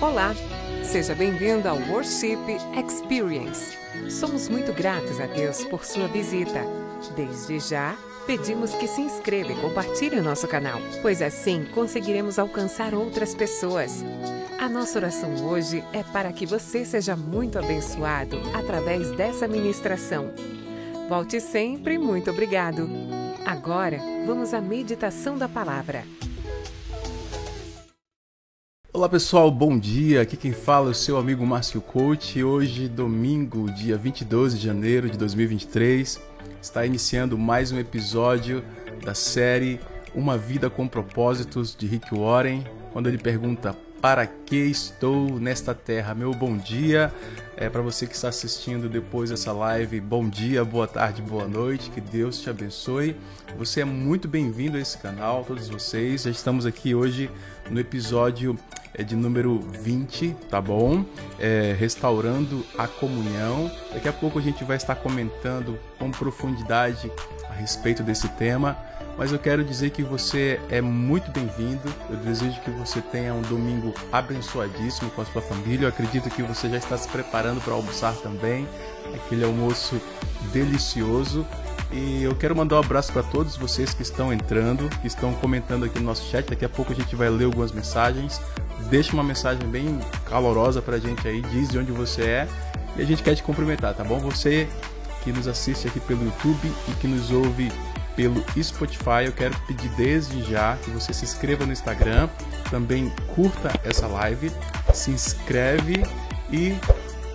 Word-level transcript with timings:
Olá, 0.00 0.32
seja 0.84 1.12
bem-vindo 1.12 1.68
ao 1.68 1.76
Worship 1.76 2.38
Experience. 2.76 3.76
Somos 4.08 4.48
muito 4.48 4.72
gratos 4.72 5.18
a 5.18 5.26
Deus 5.26 5.64
por 5.64 5.84
sua 5.84 6.06
visita. 6.06 6.62
Desde 7.16 7.58
já, 7.58 7.96
pedimos 8.24 8.76
que 8.76 8.86
se 8.86 9.00
inscreva 9.00 9.50
e 9.50 9.60
compartilhe 9.60 10.20
o 10.20 10.22
nosso 10.22 10.46
canal, 10.46 10.78
pois 11.02 11.20
assim 11.20 11.66
conseguiremos 11.74 12.38
alcançar 12.38 12.94
outras 12.94 13.34
pessoas. 13.34 14.04
A 14.56 14.68
nossa 14.68 15.00
oração 15.00 15.34
hoje 15.44 15.82
é 15.92 16.04
para 16.04 16.32
que 16.32 16.46
você 16.46 16.84
seja 16.84 17.16
muito 17.16 17.58
abençoado 17.58 18.38
através 18.54 19.10
dessa 19.16 19.48
ministração. 19.48 20.30
Volte 21.08 21.40
sempre, 21.40 21.98
muito 21.98 22.30
obrigado. 22.30 22.88
Agora, 23.44 23.98
vamos 24.24 24.54
à 24.54 24.60
meditação 24.60 25.36
da 25.36 25.48
palavra. 25.48 26.04
Olá 28.98 29.08
pessoal, 29.08 29.48
bom 29.48 29.78
dia. 29.78 30.22
Aqui 30.22 30.36
quem 30.36 30.50
fala 30.50 30.88
é 30.88 30.90
o 30.90 30.94
seu 30.94 31.18
amigo 31.18 31.46
Márcio 31.46 31.80
Coach. 31.80 32.42
Hoje, 32.42 32.88
domingo, 32.88 33.70
dia 33.70 33.96
22 33.96 34.58
de 34.58 34.66
janeiro 34.66 35.08
de 35.08 35.16
2023, 35.16 36.20
está 36.60 36.84
iniciando 36.84 37.38
mais 37.38 37.70
um 37.70 37.78
episódio 37.78 38.60
da 39.04 39.14
série 39.14 39.78
Uma 40.12 40.36
Vida 40.36 40.68
com 40.68 40.88
Propósitos 40.88 41.76
de 41.76 41.86
Rick 41.86 42.12
Warren, 42.12 42.64
quando 42.92 43.06
ele 43.06 43.18
pergunta: 43.18 43.72
Para 44.00 44.26
que 44.26 44.56
estou 44.56 45.40
nesta 45.40 45.74
terra? 45.74 46.14
Meu 46.14 46.32
bom 46.32 46.56
dia. 46.56 47.12
É 47.56 47.68
para 47.68 47.82
você 47.82 48.06
que 48.06 48.14
está 48.14 48.28
assistindo 48.28 48.88
depois 48.88 49.30
dessa 49.30 49.50
live, 49.50 50.00
bom 50.00 50.28
dia, 50.28 50.64
boa 50.64 50.86
tarde, 50.86 51.20
boa 51.20 51.48
noite, 51.48 51.90
que 51.90 52.00
Deus 52.00 52.40
te 52.40 52.48
abençoe. 52.48 53.16
Você 53.56 53.80
é 53.80 53.84
muito 53.84 54.28
bem-vindo 54.28 54.76
a 54.76 54.80
esse 54.80 54.96
canal, 54.96 55.44
todos 55.44 55.68
vocês. 55.68 56.22
Já 56.22 56.30
estamos 56.30 56.64
aqui 56.64 56.94
hoje 56.94 57.28
no 57.68 57.80
episódio 57.80 58.56
é 58.94 59.02
de 59.02 59.16
número 59.16 59.60
20, 59.60 60.36
tá 60.48 60.60
bom? 60.60 61.04
É, 61.38 61.74
restaurando 61.78 62.64
a 62.76 62.86
comunhão. 62.86 63.70
Daqui 63.92 64.08
a 64.08 64.12
pouco 64.12 64.38
a 64.38 64.42
gente 64.42 64.64
vai 64.64 64.76
estar 64.76 64.94
comentando 64.94 65.78
com 65.98 66.10
profundidade 66.10 67.10
a 67.48 67.52
respeito 67.52 68.02
desse 68.02 68.28
tema. 68.30 68.76
Mas 69.18 69.32
eu 69.32 69.38
quero 69.38 69.64
dizer 69.64 69.90
que 69.90 70.02
você 70.02 70.60
é 70.70 70.80
muito 70.80 71.30
bem-vindo. 71.32 71.92
Eu 72.08 72.16
desejo 72.16 72.60
que 72.60 72.70
você 72.70 73.00
tenha 73.00 73.34
um 73.34 73.42
domingo 73.42 73.92
abençoadíssimo 74.12 75.10
com 75.10 75.22
a 75.22 75.24
sua 75.24 75.42
família. 75.42 75.86
Eu 75.86 75.88
acredito 75.88 76.30
que 76.30 76.42
você 76.42 76.70
já 76.70 76.76
está 76.76 76.96
se 76.96 77.08
preparando 77.08 77.60
para 77.60 77.74
almoçar 77.74 78.14
também. 78.14 78.66
Aquele 79.12 79.44
almoço 79.44 80.00
delicioso. 80.52 81.44
E 81.90 82.22
eu 82.22 82.36
quero 82.36 82.54
mandar 82.54 82.76
um 82.76 82.80
abraço 82.80 83.12
para 83.12 83.24
todos 83.24 83.56
vocês 83.56 83.92
que 83.92 84.02
estão 84.02 84.32
entrando, 84.32 84.88
que 85.00 85.08
estão 85.08 85.34
comentando 85.34 85.84
aqui 85.84 85.98
no 85.98 86.04
nosso 86.04 86.30
chat. 86.30 86.48
Daqui 86.48 86.64
a 86.64 86.68
pouco 86.68 86.92
a 86.92 86.94
gente 86.94 87.16
vai 87.16 87.28
ler 87.28 87.46
algumas 87.46 87.72
mensagens. 87.72 88.40
Deixa 88.88 89.12
uma 89.12 89.24
mensagem 89.24 89.68
bem 89.68 89.98
calorosa 90.26 90.80
para 90.80 90.96
a 90.96 91.00
gente 91.00 91.26
aí, 91.26 91.42
diz 91.42 91.68
de 91.68 91.78
onde 91.78 91.90
você 91.90 92.22
é 92.22 92.48
e 92.98 93.02
a 93.02 93.04
gente 93.04 93.22
quer 93.22 93.34
te 93.34 93.42
cumprimentar, 93.42 93.94
tá 93.94 94.02
bom? 94.02 94.18
Você 94.18 94.68
que 95.22 95.32
nos 95.32 95.46
assiste 95.46 95.86
aqui 95.86 96.00
pelo 96.00 96.24
YouTube 96.24 96.72
e 96.88 96.92
que 97.00 97.06
nos 97.06 97.30
ouve 97.30 97.70
pelo 98.18 98.44
Spotify, 98.60 99.26
eu 99.26 99.32
quero 99.32 99.56
pedir 99.60 99.88
desde 99.90 100.42
já 100.42 100.76
que 100.78 100.90
você 100.90 101.14
se 101.14 101.24
inscreva 101.24 101.64
no 101.64 101.72
Instagram, 101.72 102.28
também 102.68 103.12
curta 103.32 103.70
essa 103.84 104.08
live, 104.08 104.50
se 104.92 105.12
inscreve 105.12 106.02
e 106.50 106.74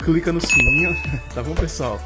clica 0.03 0.33
no 0.33 0.41
sininho, 0.41 0.93
tá 1.33 1.41
bom, 1.41 1.55
pessoal? 1.55 2.01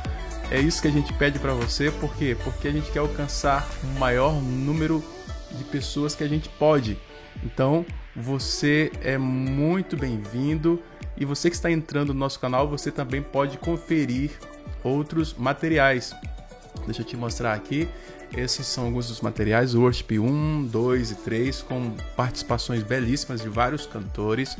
É 0.51 0.59
isso 0.59 0.79
que 0.79 0.87
a 0.87 0.91
gente 0.91 1.11
pede 1.13 1.39
para 1.39 1.53
você, 1.53 1.89
por 1.89 2.15
quê? 2.17 2.37
Porque 2.43 2.67
a 2.67 2.71
gente 2.71 2.91
quer 2.91 2.99
alcançar 2.99 3.67
o 3.83 3.99
maior 3.99 4.39
número 4.39 5.03
de 5.51 5.63
pessoas 5.63 6.13
que 6.13 6.23
a 6.23 6.27
gente 6.27 6.47
pode. 6.47 6.99
Então, 7.43 7.83
você 8.15 8.91
é 9.01 9.17
muito 9.17 9.97
bem-vindo 9.97 10.83
e 11.17 11.25
você 11.25 11.49
que 11.49 11.55
está 11.55 11.71
entrando 11.71 12.13
no 12.13 12.19
nosso 12.19 12.39
canal, 12.39 12.67
você 12.67 12.91
também 12.91 13.23
pode 13.23 13.57
conferir 13.57 14.37
outros 14.83 15.33
materiais. 15.33 16.13
Deixa 16.85 17.01
eu 17.01 17.05
te 17.05 17.17
mostrar 17.17 17.53
aqui. 17.53 17.87
Esses 18.35 18.67
são 18.67 18.85
alguns 18.85 19.07
dos 19.07 19.21
materiais, 19.21 19.73
Worship 19.73 20.19
1, 20.19 20.65
2 20.65 21.11
e 21.11 21.15
3, 21.15 21.61
com 21.61 21.91
participações 22.15 22.83
belíssimas 22.83 23.41
de 23.41 23.49
vários 23.49 23.85
cantores. 23.85 24.55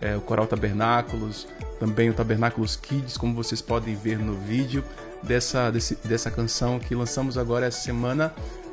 É, 0.00 0.16
o 0.16 0.20
Coral 0.20 0.46
Tabernáculos, 0.46 1.46
também 1.78 2.08
o 2.08 2.14
Tabernáculos 2.14 2.76
Kids, 2.76 3.16
como 3.16 3.34
vocês 3.34 3.60
podem 3.60 3.94
ver 3.94 4.18
no 4.18 4.34
vídeo 4.34 4.82
dessa, 5.22 5.70
desse, 5.70 5.96
dessa 5.96 6.30
canção 6.30 6.78
que 6.78 6.94
lançamos 6.94 7.36
agora 7.36 7.66
essa 7.66 7.80
semana 7.80 8.32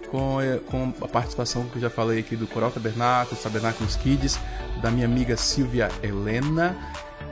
com, 0.10 0.42
eh, 0.42 0.60
com 0.68 0.94
a 1.02 1.08
participação 1.08 1.66
que 1.66 1.78
eu 1.78 1.82
já 1.82 1.90
falei 1.90 2.20
aqui 2.20 2.36
do 2.36 2.48
Coral 2.48 2.72
Tabernáculos, 2.72 3.44
Tabernáculos 3.44 3.96
Kids, 3.98 4.40
da 4.82 4.90
minha 4.90 5.06
amiga 5.06 5.36
Silvia 5.38 5.90
Helena. 6.02 6.76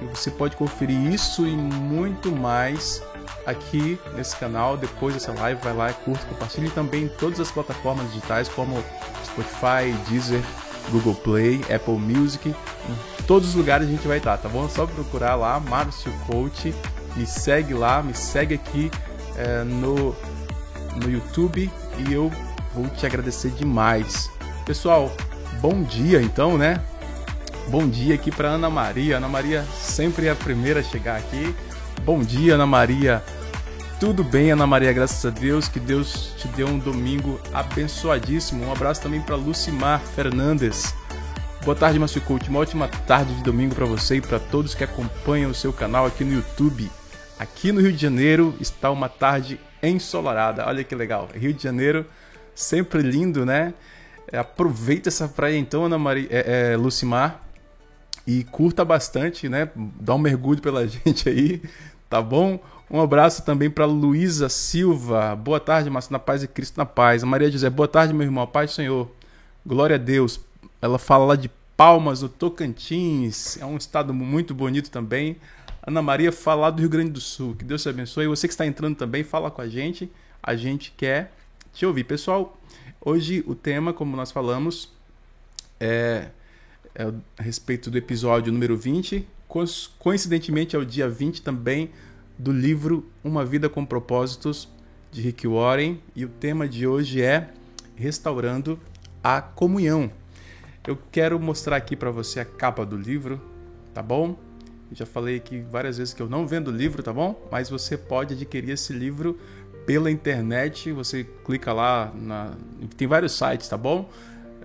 E 0.02 0.06
você 0.06 0.30
pode 0.30 0.56
conferir 0.58 1.00
isso 1.12 1.48
e 1.48 1.56
muito 1.56 2.32
mais 2.32 3.02
aqui 3.46 4.00
nesse 4.16 4.36
canal. 4.36 4.78
Depois 4.78 5.14
dessa 5.14 5.34
live, 5.34 5.62
vai 5.62 5.74
lá, 5.74 5.94
curta, 5.94 6.26
compartilhe 6.26 6.70
também 6.70 7.06
em 7.06 7.08
todas 7.08 7.40
as 7.40 7.52
plataformas 7.52 8.08
digitais 8.14 8.50
como 8.50 8.84
Spotify, 9.24 9.94
Deezer, 10.10 10.42
Google 10.92 11.16
Play, 11.16 11.62
Apple 11.74 11.98
Music. 11.98 12.50
Em 12.50 13.24
todos 13.24 13.50
os 13.50 13.56
lugares 13.56 13.88
a 13.88 13.92
gente 13.92 14.08
vai 14.08 14.18
estar, 14.18 14.38
tá 14.38 14.50
bom? 14.50 14.66
É 14.66 14.70
só 14.70 14.86
procurar 14.86 15.36
lá, 15.36 15.60
Márcio 15.60 16.12
Coach 16.28 16.74
me 17.16 17.26
segue 17.26 17.74
lá, 17.74 18.04
me 18.04 18.14
segue 18.14 18.56
aqui 18.56 18.92
é, 19.38 19.64
no, 19.64 20.16
no 21.02 21.10
YouTube 21.10 21.72
e 21.98 22.14
eu 22.14 22.32
vou 22.74 22.88
te 22.90 23.06
agradecer 23.06 23.52
demais. 23.52 24.30
Pessoal, 24.66 25.12
bom 25.62 25.84
dia 25.84 26.22
então, 26.22 26.58
né? 26.58 26.82
Bom 27.70 27.88
dia 27.88 28.16
aqui 28.16 28.32
para 28.32 28.50
Ana 28.50 28.70
Maria. 28.70 29.18
Ana 29.18 29.28
Maria 29.28 29.64
sempre 29.74 30.28
é 30.28 30.32
a 30.32 30.36
primeira 30.36 30.82
a 30.82 30.84
chegar 30.84 31.18
aqui. 31.18 31.56
Bom 32.06 32.20
dia, 32.20 32.54
Ana 32.54 32.68
Maria. 32.68 33.24
Tudo 34.00 34.24
bem, 34.24 34.52
Ana 34.52 34.68
Maria, 34.68 34.94
graças 34.94 35.26
a 35.26 35.32
Deus. 35.32 35.68
Que 35.68 35.80
Deus 35.80 36.36
te 36.38 36.48
deu 36.50 36.68
um 36.68 36.78
domingo 36.78 37.42
abençoadíssimo. 37.52 38.64
Um 38.64 38.72
abraço 38.72 39.02
também 39.02 39.20
para 39.20 39.36
Lucimar 39.36 40.00
Fernandes. 40.00 40.94
Boa 41.64 41.76
tarde, 41.76 41.98
Márcio 41.98 42.22
Coach. 42.22 42.48
Uma 42.48 42.60
ótima 42.60 42.88
tarde 42.88 43.34
de 43.34 43.42
domingo 43.42 43.74
para 43.74 43.88
você 43.88 44.18
e 44.18 44.22
para 44.22 44.38
todos 44.38 44.76
que 44.76 44.84
acompanham 44.84 45.50
o 45.50 45.56
seu 45.56 45.74
canal 45.74 46.06
aqui 46.06 46.24
no 46.24 46.34
YouTube. 46.34 46.92
Aqui 47.40 47.72
no 47.72 47.82
Rio 47.82 47.92
de 47.92 48.00
Janeiro 48.04 48.54
está 48.62 48.92
uma 48.92 49.10
tarde 49.10 49.60
ensolarada. 49.82 50.64
Olha 50.68 50.84
que 50.84 50.94
legal. 50.94 51.28
Rio 51.34 51.56
de 51.56 51.64
Janeiro, 51.64 52.06
sempre 52.54 53.02
lindo, 53.02 53.48
né? 53.48 53.74
É, 54.32 54.38
aproveita 54.38 55.10
essa 55.10 55.28
praia 55.28 55.58
então, 55.58 55.86
Ana 55.86 55.98
Maria, 55.98 56.28
é, 56.30 56.74
é, 56.74 56.78
Lucimar, 56.78 57.42
e 58.28 58.44
curta 58.44 58.84
bastante, 58.84 59.48
né? 59.48 59.70
Dá 60.00 60.16
um 60.16 60.20
mergulho 60.20 60.62
pela 60.62 60.86
gente 60.88 61.30
aí, 61.30 61.62
tá 62.10 62.22
bom? 62.22 62.60
Um 62.90 63.02
abraço 63.02 63.44
também 63.44 63.70
para 63.70 63.86
Luísa 63.86 64.48
Silva. 64.48 65.36
Boa 65.36 65.60
tarde, 65.60 65.90
Márcio, 65.90 66.12
na 66.12 66.20
paz 66.20 66.44
e 66.44 66.48
Cristo 66.48 66.78
na 66.78 66.86
paz. 66.86 67.24
A 67.24 67.26
Maria 67.26 67.50
José, 67.50 67.70
boa 67.70 67.88
tarde, 67.88 68.14
meu 68.14 68.24
irmão. 68.24 68.46
Paz 68.46 68.72
do 68.72 68.74
Senhor. 68.76 69.12
Glória 69.66 69.96
a 69.96 70.00
Deus. 70.00 70.40
Ela 70.82 71.00
fala 71.00 71.26
lá 71.26 71.36
de 71.36 71.50
Palmas, 71.76 72.22
no 72.22 72.30
Tocantins. 72.30 73.58
É 73.58 73.66
um 73.66 73.76
estado 73.76 74.14
muito 74.14 74.54
bonito 74.54 74.92
também. 74.92 75.38
Ana 75.86 76.02
Maria 76.02 76.32
falar 76.32 76.72
do 76.72 76.80
Rio 76.80 76.90
Grande 76.90 77.12
do 77.12 77.20
Sul. 77.20 77.56
Que 77.56 77.66
Deus 77.66 77.82
te 77.82 77.90
abençoe. 77.90 78.28
Você 78.28 78.48
que 78.48 78.54
está 78.54 78.66
entrando 78.66 78.96
também, 78.96 79.24
fala 79.24 79.50
com 79.50 79.62
a 79.62 79.68
gente. 79.68 80.12
A 80.42 80.56
gente 80.56 80.94
quer 80.96 81.32
te 81.74 81.86
ouvir. 81.86 82.04
Pessoal, 82.04 82.56
hoje 83.02 83.44
o 83.48 83.56
tema, 83.56 83.94
como 83.94 84.16
nós 84.16 84.32
falamos, 84.32 84.92
é, 85.80 86.28
é 86.94 87.12
a 87.38 87.44
respeito 87.44 87.90
do 87.90 87.98
episódio 87.98 88.54
número 88.54 88.78
20. 88.78 89.28
Coincidentemente, 90.00 90.76
é 90.76 90.80
o 90.80 90.86
dia 90.86 91.08
20 91.08 91.42
também 91.42 91.92
do 92.38 92.52
livro 92.52 93.10
Uma 93.24 93.46
Vida 93.46 93.70
com 93.70 93.86
Propósitos, 93.86 94.68
de 95.10 95.22
Rick 95.22 95.48
Warren. 95.48 96.02
E 96.14 96.26
o 96.26 96.28
tema 96.28 96.68
de 96.68 96.86
hoje 96.86 97.22
é 97.22 97.52
Restaurando 97.96 98.78
a 99.24 99.42
Comunhão. 99.42 100.12
Eu 100.86 100.98
quero 101.10 101.40
mostrar 101.40 101.78
aqui 101.78 101.96
para 101.96 102.12
você 102.12 102.42
a 102.42 102.46
capa 102.46 102.86
do 102.86 102.98
livro, 102.98 103.42
tá 103.94 104.04
bom? 104.04 104.38
já 104.92 105.06
falei 105.06 105.38
aqui 105.38 105.60
várias 105.60 105.98
vezes 105.98 106.14
que 106.14 106.22
eu 106.22 106.30
não 106.30 106.46
vendo 106.46 106.70
livro, 106.70 107.02
tá 107.02 107.12
bom? 107.12 107.48
Mas 107.50 107.70
você 107.70 107.98
pode 107.98 108.34
adquirir 108.34 108.72
esse 108.72 108.92
livro 108.92 109.40
pela 109.86 110.12
internet. 110.12 110.92
Você 110.92 111.26
clica 111.46 111.72
lá, 111.72 112.12
na... 112.14 112.52
tem 112.98 113.08
vários 113.08 113.32
sites, 113.32 113.70
tá 113.70 113.78
bom? 113.78 114.10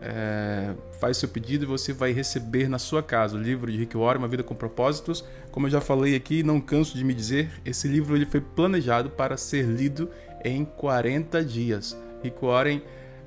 É... 0.01 0.73
faz 0.99 1.19
seu 1.19 1.29
pedido 1.29 1.65
e 1.65 1.67
você 1.67 1.93
vai 1.93 2.13
receber 2.13 2.69
na 2.69 2.79
sua 2.79 3.03
casa 3.03 3.37
o 3.37 3.41
livro 3.41 3.71
de 3.71 3.77
Rick 3.77 3.97
Warren, 3.97 4.19
Uma 4.19 4.29
Vida 4.29 4.43
com 4.43 4.55
Propósitos. 4.55 5.25
Como 5.51 5.67
eu 5.67 5.71
já 5.71 5.81
falei 5.81 6.15
aqui, 6.15 6.43
não 6.43 6.61
canso 6.61 6.97
de 6.97 7.05
me 7.05 7.13
dizer, 7.13 7.51
esse 7.65 7.87
livro 7.89 8.17
ele 8.17 8.27
foi 8.27 8.41
planejado 8.41 9.11
para 9.11 9.37
ser 9.37 9.65
lido 9.65 10.09
em 10.45 10.65
40 10.65 11.45
dias. 11.45 11.97
Rick 12.23 12.45
Warren, 12.45 12.83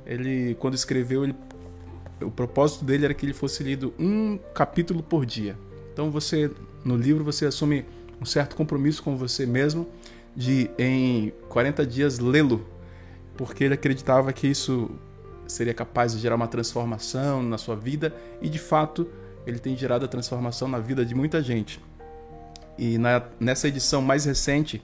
ele 0.06 0.56
quando 0.60 0.74
escreveu, 0.74 1.24
ele... 1.24 1.36
o 2.22 2.32
propósito 2.32 2.86
dele 2.86 3.06
era 3.06 3.14
que 3.14 3.26
ele 3.26 3.34
fosse 3.34 3.64
lido 3.64 3.94
um 4.00 4.40
capítulo 4.54 5.04
por 5.04 5.26
dia. 5.26 5.58
Então 5.92 6.10
você 6.10 6.50
no 6.84 6.98
livro 6.98 7.24
você 7.24 7.46
assume 7.46 7.86
um 8.20 8.26
certo 8.26 8.56
compromisso 8.56 9.04
com 9.04 9.16
você 9.16 9.46
mesmo 9.46 9.88
de 10.36 10.70
em 10.78 11.32
40 11.50 11.86
dias 11.86 12.20
lê-lo, 12.20 12.66
porque 13.38 13.64
ele 13.64 13.74
acreditava 13.74 14.34
que 14.34 14.48
isso 14.48 14.92
seria 15.54 15.74
capaz 15.74 16.14
de 16.14 16.20
gerar 16.20 16.36
uma 16.36 16.48
transformação 16.48 17.42
na 17.42 17.58
sua 17.58 17.76
vida 17.76 18.14
e 18.42 18.50
de 18.50 18.60
fato 18.60 19.08
ele 19.46 19.60
tem 19.60 19.76
gerado 19.76 20.06
a 20.06 20.08
transformação 20.08 20.68
na 20.68 20.80
vida 20.80 21.06
de 21.06 21.14
muita 21.14 21.42
gente. 21.42 21.80
E 22.78 22.98
na, 22.98 23.22
nessa 23.40 23.68
edição 23.68 24.02
mais 24.02 24.26
recente, 24.26 24.82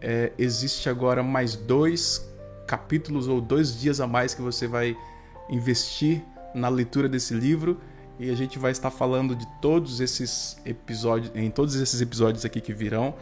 é, 0.00 0.32
existe 0.38 0.88
agora 0.88 1.22
mais 1.22 1.56
dois 1.56 2.26
capítulos 2.66 3.26
ou 3.28 3.40
dois 3.40 3.78
dias 3.78 4.00
a 4.00 4.06
mais 4.06 4.34
que 4.34 4.42
você 4.42 4.66
vai 4.66 4.96
investir 5.48 6.22
na 6.54 6.68
leitura 6.68 7.08
desse 7.08 7.34
livro 7.34 7.80
e 8.18 8.30
a 8.30 8.34
gente 8.34 8.58
vai 8.58 8.70
estar 8.72 8.90
falando 8.90 9.34
de 9.34 9.46
todos 9.60 10.00
esses 10.00 10.56
episódios, 10.64 11.30
em 11.34 11.50
todos 11.50 11.74
esses 11.74 12.00
episódios 12.00 12.44
aqui 12.44 12.60
que 12.60 12.72
virão, 12.72 13.14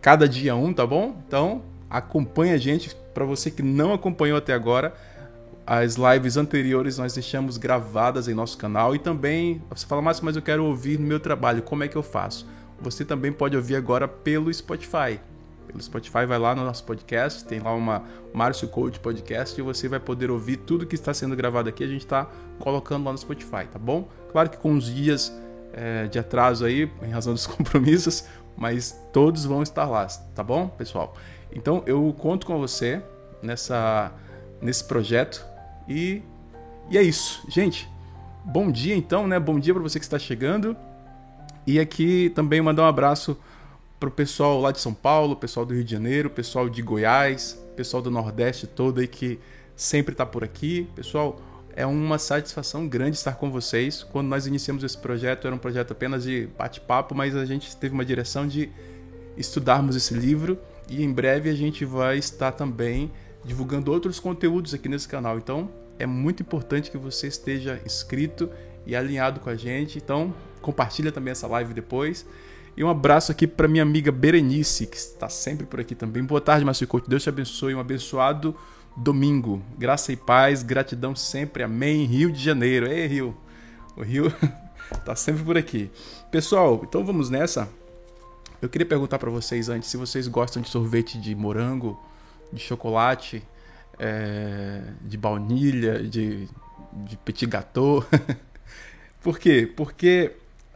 cada 0.00 0.28
dia 0.28 0.54
um, 0.56 0.72
tá 0.72 0.86
bom? 0.86 1.16
Então 1.26 1.62
acompanha 1.88 2.54
a 2.54 2.58
gente. 2.58 2.94
Para 3.14 3.24
você 3.24 3.50
que 3.50 3.62
não 3.62 3.92
acompanhou 3.92 4.38
até 4.38 4.54
agora, 4.54 4.94
as 5.66 5.94
lives 5.94 6.36
anteriores 6.36 6.98
nós 6.98 7.14
deixamos 7.14 7.56
gravadas 7.56 8.26
em 8.26 8.34
nosso 8.34 8.58
canal 8.58 8.94
e 8.94 8.98
também 8.98 9.62
você 9.70 9.86
fala, 9.86 10.02
mas 10.02 10.20
mas 10.20 10.36
eu 10.36 10.42
quero 10.42 10.64
ouvir 10.64 10.98
no 10.98 11.06
meu 11.06 11.20
trabalho, 11.20 11.62
como 11.62 11.84
é 11.84 11.88
que 11.88 11.96
eu 11.96 12.02
faço? 12.02 12.46
Você 12.80 13.04
também 13.04 13.32
pode 13.32 13.56
ouvir 13.56 13.76
agora 13.76 14.08
pelo 14.08 14.52
Spotify. 14.52 15.20
Pelo 15.68 15.80
Spotify, 15.80 16.26
vai 16.26 16.38
lá 16.38 16.54
no 16.54 16.64
nosso 16.64 16.82
podcast, 16.84 17.44
tem 17.44 17.60
lá 17.60 17.72
uma 17.72 18.02
Márcio 18.34 18.66
Coach 18.66 18.98
Podcast 18.98 19.58
e 19.58 19.62
você 19.62 19.88
vai 19.88 20.00
poder 20.00 20.30
ouvir 20.30 20.56
tudo 20.56 20.84
que 20.84 20.96
está 20.96 21.14
sendo 21.14 21.36
gravado 21.36 21.68
aqui. 21.68 21.84
A 21.84 21.86
gente 21.86 22.04
está 22.04 22.28
colocando 22.58 23.04
lá 23.04 23.12
no 23.12 23.18
Spotify, 23.18 23.66
tá 23.70 23.78
bom? 23.78 24.08
Claro 24.32 24.50
que 24.50 24.56
com 24.56 24.72
uns 24.72 24.92
dias 24.92 25.32
é, 25.72 26.08
de 26.08 26.18
atraso 26.18 26.64
aí, 26.64 26.90
em 27.02 27.10
razão 27.10 27.32
dos 27.32 27.46
compromissos, 27.48 28.24
mas 28.56 28.98
todos 29.12 29.44
vão 29.44 29.62
estar 29.62 29.86
lá, 29.86 30.06
tá 30.34 30.42
bom, 30.42 30.66
pessoal? 30.68 31.14
Então 31.52 31.84
eu 31.86 32.12
conto 32.18 32.46
com 32.46 32.58
você 32.58 33.00
nessa, 33.40 34.12
nesse 34.60 34.84
projeto 34.84 35.51
e, 35.88 36.22
e 36.90 36.98
é 36.98 37.02
isso. 37.02 37.44
Gente, 37.48 37.88
bom 38.44 38.70
dia 38.70 38.94
então, 38.94 39.26
né? 39.26 39.38
Bom 39.38 39.58
dia 39.58 39.74
para 39.74 39.82
você 39.82 39.98
que 39.98 40.04
está 40.04 40.18
chegando. 40.18 40.76
E 41.66 41.78
aqui 41.78 42.30
também 42.34 42.60
mandar 42.60 42.82
um 42.82 42.86
abraço 42.86 43.36
para 44.00 44.08
o 44.08 44.12
pessoal 44.12 44.60
lá 44.60 44.72
de 44.72 44.80
São 44.80 44.92
Paulo, 44.92 45.36
pessoal 45.36 45.64
do 45.64 45.74
Rio 45.74 45.84
de 45.84 45.92
Janeiro, 45.92 46.28
pessoal 46.28 46.68
de 46.68 46.82
Goiás, 46.82 47.56
pessoal 47.76 48.02
do 48.02 48.10
Nordeste 48.10 48.66
todo 48.66 49.00
aí 49.00 49.06
que 49.06 49.38
sempre 49.76 50.12
está 50.12 50.26
por 50.26 50.42
aqui. 50.42 50.88
Pessoal, 50.94 51.40
é 51.74 51.86
uma 51.86 52.18
satisfação 52.18 52.88
grande 52.88 53.16
estar 53.16 53.36
com 53.36 53.50
vocês. 53.50 54.02
Quando 54.02 54.28
nós 54.28 54.46
iniciamos 54.46 54.82
esse 54.82 54.98
projeto, 54.98 55.46
era 55.46 55.54
um 55.54 55.58
projeto 55.58 55.92
apenas 55.92 56.24
de 56.24 56.48
bate-papo, 56.58 57.14
mas 57.14 57.36
a 57.36 57.44
gente 57.44 57.76
teve 57.76 57.94
uma 57.94 58.04
direção 58.04 58.46
de 58.46 58.70
estudarmos 59.36 59.96
esse 59.96 60.14
livro 60.14 60.58
e 60.88 61.02
em 61.02 61.12
breve 61.12 61.48
a 61.48 61.54
gente 61.54 61.84
vai 61.84 62.18
estar 62.18 62.52
também 62.52 63.10
divulgando 63.44 63.90
outros 63.90 64.20
conteúdos 64.20 64.74
aqui 64.74 64.88
nesse 64.88 65.08
canal. 65.08 65.38
Então, 65.38 65.70
é 65.98 66.06
muito 66.06 66.42
importante 66.42 66.90
que 66.90 66.98
você 66.98 67.26
esteja 67.26 67.80
inscrito 67.84 68.48
e 68.86 68.96
alinhado 68.96 69.40
com 69.40 69.50
a 69.50 69.56
gente. 69.56 69.98
Então, 69.98 70.34
compartilha 70.60 71.12
também 71.12 71.32
essa 71.32 71.46
live 71.46 71.74
depois. 71.74 72.26
E 72.76 72.82
um 72.82 72.88
abraço 72.88 73.30
aqui 73.30 73.46
para 73.46 73.68
minha 73.68 73.82
amiga 73.82 74.10
Berenice, 74.10 74.86
que 74.86 74.96
está 74.96 75.28
sempre 75.28 75.66
por 75.66 75.78
aqui 75.78 75.94
também. 75.94 76.24
Boa 76.24 76.40
tarde, 76.40 76.64
Márcio 76.64 76.86
Couto. 76.86 77.08
Deus 77.08 77.22
te 77.22 77.28
abençoe. 77.28 77.74
Um 77.74 77.80
abençoado 77.80 78.56
domingo. 78.96 79.62
Graça 79.76 80.12
e 80.12 80.16
paz, 80.16 80.62
gratidão 80.62 81.14
sempre. 81.14 81.62
Amém. 81.62 82.04
Rio 82.04 82.32
de 82.32 82.42
Janeiro. 82.42 82.86
Ei, 82.86 83.06
Rio. 83.06 83.36
O 83.96 84.02
Rio 84.02 84.32
está 84.90 85.14
sempre 85.16 85.42
por 85.44 85.56
aqui. 85.58 85.90
Pessoal, 86.30 86.80
então 86.82 87.04
vamos 87.04 87.28
nessa. 87.28 87.68
Eu 88.60 88.68
queria 88.68 88.86
perguntar 88.86 89.18
para 89.18 89.30
vocês 89.30 89.68
antes 89.68 89.90
se 89.90 89.96
vocês 89.96 90.26
gostam 90.28 90.62
de 90.62 90.70
sorvete 90.70 91.20
de 91.20 91.34
morango, 91.34 92.00
de 92.52 92.60
chocolate, 92.60 93.42
é, 93.98 94.82
de 95.02 95.16
baunilha, 95.16 96.02
de, 96.02 96.48
de 96.92 97.16
petit 97.18 97.46
gâteau. 97.46 98.04
Por 99.22 99.38
quê? 99.38 99.70
Porque 99.76 100.32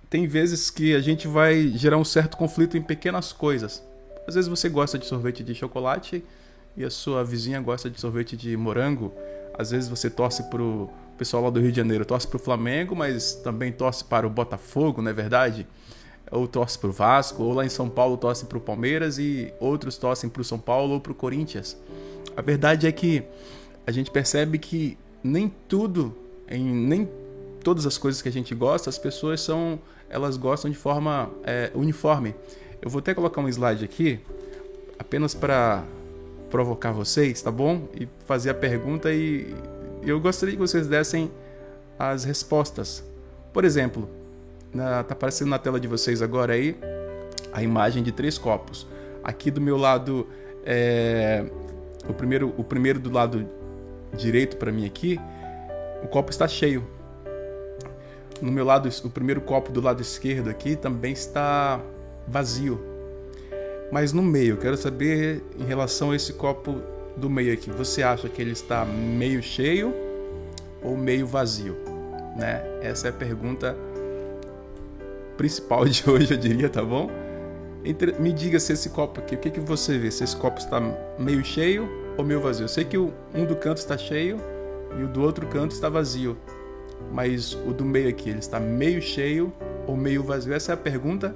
tem 0.08 0.26
vezes 0.26 0.70
que 0.70 0.94
a 0.94 1.00
gente 1.00 1.26
vai 1.26 1.68
gerar 1.68 1.98
um 1.98 2.04
certo 2.04 2.36
conflito 2.36 2.76
em 2.76 2.82
pequenas 2.82 3.32
coisas. 3.32 3.82
Às 4.26 4.34
vezes 4.34 4.48
você 4.48 4.68
gosta 4.68 4.98
de 4.98 5.06
sorvete 5.06 5.42
de 5.42 5.54
chocolate 5.54 6.24
e 6.76 6.84
a 6.84 6.90
sua 6.90 7.24
vizinha 7.24 7.60
gosta 7.60 7.90
de 7.90 8.00
sorvete 8.00 8.36
de 8.36 8.56
morango. 8.56 9.12
Às 9.58 9.70
vezes 9.70 9.88
você 9.88 10.10
torce 10.10 10.42
pro 10.44 10.88
pessoal 11.16 11.44
lá 11.44 11.50
do 11.50 11.60
Rio 11.60 11.70
de 11.70 11.76
Janeiro, 11.76 12.04
torce 12.04 12.28
pro 12.28 12.38
Flamengo, 12.38 12.94
mas 12.94 13.34
também 13.34 13.72
torce 13.72 14.04
para 14.04 14.26
o 14.26 14.30
Botafogo, 14.30 15.00
não 15.00 15.10
é 15.10 15.14
verdade? 15.14 15.66
Ou 16.30 16.48
torce 16.48 16.78
pro 16.78 16.90
Vasco, 16.90 17.42
ou 17.42 17.52
lá 17.52 17.64
em 17.64 17.68
São 17.68 17.88
Paulo 17.88 18.16
torce 18.16 18.46
pro 18.46 18.60
Palmeiras 18.60 19.18
e 19.18 19.52
outros 19.60 19.96
torcem 19.96 20.28
pro 20.28 20.42
São 20.42 20.58
Paulo 20.58 20.94
ou 20.94 21.00
pro 21.00 21.14
Corinthians. 21.14 21.76
A 22.36 22.42
verdade 22.42 22.86
é 22.86 22.92
que 22.92 23.22
a 23.86 23.92
gente 23.92 24.10
percebe 24.10 24.58
que 24.58 24.98
nem 25.22 25.52
tudo, 25.68 26.14
em 26.48 26.64
nem 26.64 27.08
todas 27.62 27.86
as 27.86 27.96
coisas 27.96 28.20
que 28.20 28.28
a 28.28 28.32
gente 28.32 28.54
gosta, 28.54 28.90
as 28.90 28.98
pessoas 28.98 29.40
são 29.40 29.78
elas 30.08 30.36
gostam 30.36 30.70
de 30.70 30.76
forma 30.76 31.30
é, 31.44 31.70
uniforme. 31.74 32.34
Eu 32.80 32.90
vou 32.90 33.00
até 33.00 33.14
colocar 33.14 33.40
um 33.40 33.48
slide 33.48 33.84
aqui, 33.84 34.20
apenas 34.98 35.34
para 35.34 35.84
provocar 36.50 36.92
vocês, 36.92 37.42
tá 37.42 37.50
bom? 37.50 37.88
E 37.94 38.08
fazer 38.24 38.50
a 38.50 38.54
pergunta 38.54 39.12
e 39.12 39.52
eu 40.02 40.20
gostaria 40.20 40.54
que 40.54 40.60
vocês 40.60 40.86
dessem 40.86 41.30
as 41.98 42.24
respostas. 42.24 43.02
Por 43.52 43.64
exemplo, 43.64 44.08
na, 44.76 45.02
tá 45.02 45.14
aparecendo 45.14 45.48
na 45.48 45.58
tela 45.58 45.80
de 45.80 45.88
vocês 45.88 46.22
agora 46.22 46.52
aí 46.52 46.76
a 47.52 47.62
imagem 47.62 48.02
de 48.02 48.12
três 48.12 48.36
copos. 48.36 48.86
Aqui 49.24 49.50
do 49.50 49.60
meu 49.60 49.76
lado, 49.76 50.26
é, 50.64 51.44
o 52.08 52.12
primeiro, 52.12 52.54
o 52.56 52.62
primeiro 52.62 53.00
do 53.00 53.10
lado 53.10 53.48
direito 54.16 54.56
para 54.56 54.70
mim 54.70 54.86
aqui, 54.86 55.18
o 56.02 56.06
copo 56.06 56.30
está 56.30 56.46
cheio. 56.46 56.86
No 58.40 58.52
meu 58.52 58.64
lado, 58.64 58.88
o 59.02 59.10
primeiro 59.10 59.40
copo 59.40 59.72
do 59.72 59.80
lado 59.80 60.02
esquerdo 60.02 60.50
aqui 60.50 60.76
também 60.76 61.12
está 61.12 61.80
vazio. 62.28 62.78
Mas 63.90 64.12
no 64.12 64.22
meio, 64.22 64.58
quero 64.58 64.76
saber 64.76 65.42
em 65.58 65.64
relação 65.64 66.10
a 66.10 66.16
esse 66.16 66.34
copo 66.34 66.82
do 67.16 67.30
meio 67.30 67.54
aqui, 67.54 67.70
você 67.70 68.02
acha 68.02 68.28
que 68.28 68.42
ele 68.42 68.52
está 68.52 68.84
meio 68.84 69.42
cheio 69.42 69.94
ou 70.82 70.96
meio 70.96 71.26
vazio? 71.26 71.76
Né? 72.36 72.62
Essa 72.82 73.06
é 73.06 73.10
a 73.10 73.12
pergunta 73.12 73.74
principal 75.36 75.84
de 75.84 76.02
hoje, 76.08 76.32
eu 76.32 76.38
diria, 76.38 76.68
tá 76.68 76.82
bom? 76.82 77.10
Entre, 77.84 78.12
me 78.20 78.32
diga 78.32 78.58
se 78.58 78.72
esse 78.72 78.90
copo 78.90 79.20
aqui, 79.20 79.36
o 79.36 79.38
que, 79.38 79.50
que 79.50 79.60
você 79.60 79.96
vê? 79.96 80.10
Se 80.10 80.24
esse 80.24 80.36
copo 80.36 80.58
está 80.58 80.80
meio 81.18 81.44
cheio 81.44 81.88
ou 82.16 82.24
meio 82.24 82.40
vazio? 82.40 82.64
Eu 82.64 82.68
sei 82.68 82.84
que 82.84 82.98
o, 82.98 83.12
um 83.34 83.44
do 83.44 83.54
canto 83.54 83.78
está 83.78 83.96
cheio 83.96 84.38
e 84.98 85.02
o 85.02 85.08
do 85.08 85.22
outro 85.22 85.46
canto 85.46 85.72
está 85.72 85.88
vazio 85.88 86.36
mas 87.12 87.54
o 87.66 87.72
do 87.72 87.84
meio 87.84 88.08
aqui, 88.08 88.30
ele 88.30 88.38
está 88.38 88.58
meio 88.58 89.00
cheio 89.00 89.52
ou 89.86 89.96
meio 89.96 90.22
vazio? 90.22 90.52
Essa 90.52 90.72
é 90.72 90.74
a 90.74 90.76
pergunta. 90.76 91.34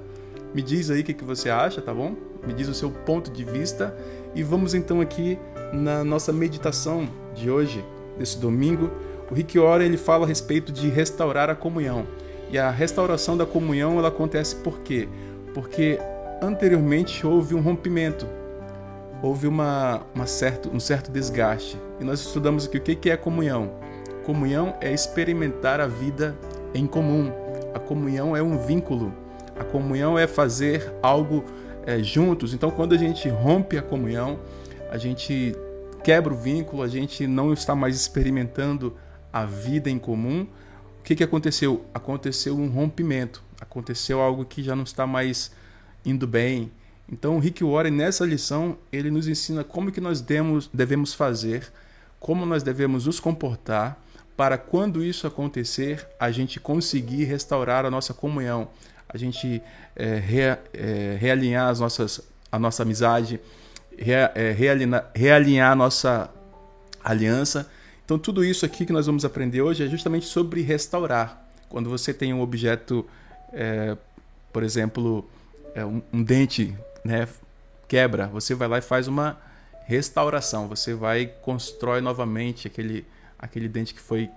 Me 0.53 0.61
diz 0.61 0.89
aí 0.89 1.01
o 1.01 1.03
que, 1.03 1.13
que 1.13 1.23
você 1.23 1.49
acha, 1.49 1.81
tá 1.81 1.93
bom? 1.93 2.15
Me 2.45 2.53
diz 2.53 2.67
o 2.67 2.73
seu 2.73 2.91
ponto 2.91 3.31
de 3.31 3.43
vista 3.43 3.95
e 4.35 4.43
vamos 4.43 4.73
então 4.73 4.99
aqui 4.99 5.37
na 5.71 6.03
nossa 6.03 6.33
meditação 6.33 7.07
de 7.33 7.49
hoje, 7.49 7.83
desse 8.17 8.37
domingo. 8.37 8.91
O 9.29 9.33
Rick 9.33 9.57
Ora 9.57 9.85
ele 9.85 9.97
fala 9.97 10.25
a 10.25 10.27
respeito 10.27 10.71
de 10.71 10.89
restaurar 10.89 11.49
a 11.49 11.55
comunhão. 11.55 12.05
E 12.51 12.57
a 12.57 12.69
restauração 12.69 13.37
da 13.37 13.45
comunhão 13.45 13.97
ela 13.97 14.09
acontece 14.09 14.57
por 14.57 14.79
quê? 14.79 15.07
Porque 15.53 15.97
anteriormente 16.41 17.25
houve 17.25 17.55
um 17.55 17.61
rompimento, 17.61 18.27
houve 19.23 19.47
uma, 19.47 20.01
uma 20.13 20.25
certo, 20.25 20.69
um 20.69 20.79
certo 20.79 21.11
desgaste. 21.11 21.77
E 21.99 22.03
nós 22.03 22.19
estudamos 22.19 22.65
aqui 22.65 22.77
o 22.77 22.81
que 22.81 23.09
é 23.09 23.15
comunhão. 23.15 23.71
Comunhão 24.25 24.75
é 24.81 24.91
experimentar 24.91 25.79
a 25.79 25.87
vida 25.87 26.35
em 26.73 26.85
comum. 26.85 27.31
A 27.73 27.79
comunhão 27.79 28.35
é 28.35 28.41
um 28.43 28.57
vínculo. 28.57 29.13
A 29.57 29.63
comunhão 29.63 30.17
é 30.19 30.27
fazer 30.27 30.93
algo 31.01 31.45
é, 31.85 31.99
juntos. 31.99 32.53
Então, 32.53 32.69
quando 32.69 32.93
a 32.93 32.97
gente 32.97 33.29
rompe 33.29 33.77
a 33.77 33.81
comunhão, 33.81 34.39
a 34.89 34.97
gente 34.97 35.55
quebra 36.03 36.33
o 36.33 36.37
vínculo, 36.37 36.83
a 36.83 36.87
gente 36.87 37.25
não 37.27 37.53
está 37.53 37.75
mais 37.75 37.95
experimentando 37.95 38.95
a 39.31 39.45
vida 39.45 39.89
em 39.89 39.97
comum. 39.97 40.47
O 41.01 41.03
que, 41.03 41.15
que 41.15 41.23
aconteceu? 41.23 41.83
Aconteceu 41.95 42.55
um 42.55 42.69
rompimento. 42.69 43.41
Aconteceu 43.59 44.21
algo 44.21 44.45
que 44.45 44.61
já 44.61 44.75
não 44.75 44.83
está 44.83 45.07
mais 45.07 45.51
indo 46.05 46.27
bem. 46.27 46.71
Então, 47.11 47.37
o 47.37 47.39
Rick 47.39 47.63
Warren, 47.63 47.89
nessa 47.91 48.23
lição, 48.23 48.77
ele 48.93 49.09
nos 49.09 49.27
ensina 49.27 49.63
como 49.63 49.91
que 49.91 49.99
nós 49.99 50.21
devemos, 50.21 50.69
devemos 50.71 51.13
fazer, 51.15 51.73
como 52.19 52.45
nós 52.45 52.61
devemos 52.61 53.07
nos 53.07 53.19
comportar 53.19 53.99
para 54.37 54.59
quando 54.59 55.03
isso 55.03 55.25
acontecer, 55.25 56.07
a 56.19 56.29
gente 56.29 56.59
conseguir 56.59 57.23
restaurar 57.23 57.83
a 57.83 57.89
nossa 57.89 58.13
comunhão, 58.13 58.69
a 59.09 59.17
gente 59.17 59.61
é, 59.95 60.15
re, 60.15 60.57
é, 60.73 61.17
realinhar 61.19 61.67
as 61.67 61.79
nossas, 61.79 62.21
a 62.51 62.59
nossa 62.59 62.83
amizade, 62.83 63.39
re, 63.97 64.13
é, 64.35 64.51
realinhar, 64.51 65.11
realinhar 65.15 65.71
a 65.71 65.75
nossa 65.75 66.29
aliança. 67.03 67.69
Então, 68.11 68.19
tudo 68.19 68.43
isso 68.43 68.65
aqui 68.65 68.85
que 68.85 68.91
nós 68.91 69.05
vamos 69.05 69.23
aprender 69.23 69.61
hoje 69.61 69.85
é 69.85 69.87
justamente 69.87 70.25
sobre 70.25 70.61
restaurar. 70.61 71.47
Quando 71.69 71.89
você 71.89 72.13
tem 72.13 72.33
um 72.33 72.41
objeto, 72.41 73.07
é, 73.53 73.95
por 74.51 74.63
exemplo, 74.63 75.25
é, 75.73 75.85
um, 75.85 76.01
um 76.11 76.21
dente 76.21 76.75
né, 77.05 77.25
quebra, 77.87 78.27
você 78.27 78.53
vai 78.53 78.67
lá 78.67 78.79
e 78.79 78.81
faz 78.81 79.07
uma 79.07 79.37
restauração. 79.85 80.67
Você 80.67 80.93
vai 80.93 81.25
constrói 81.41 82.01
novamente 82.01 82.67
aquele 82.67 83.05
aquele 83.39 83.69
dente 83.69 83.93
que 83.93 84.01
foi 84.01 84.29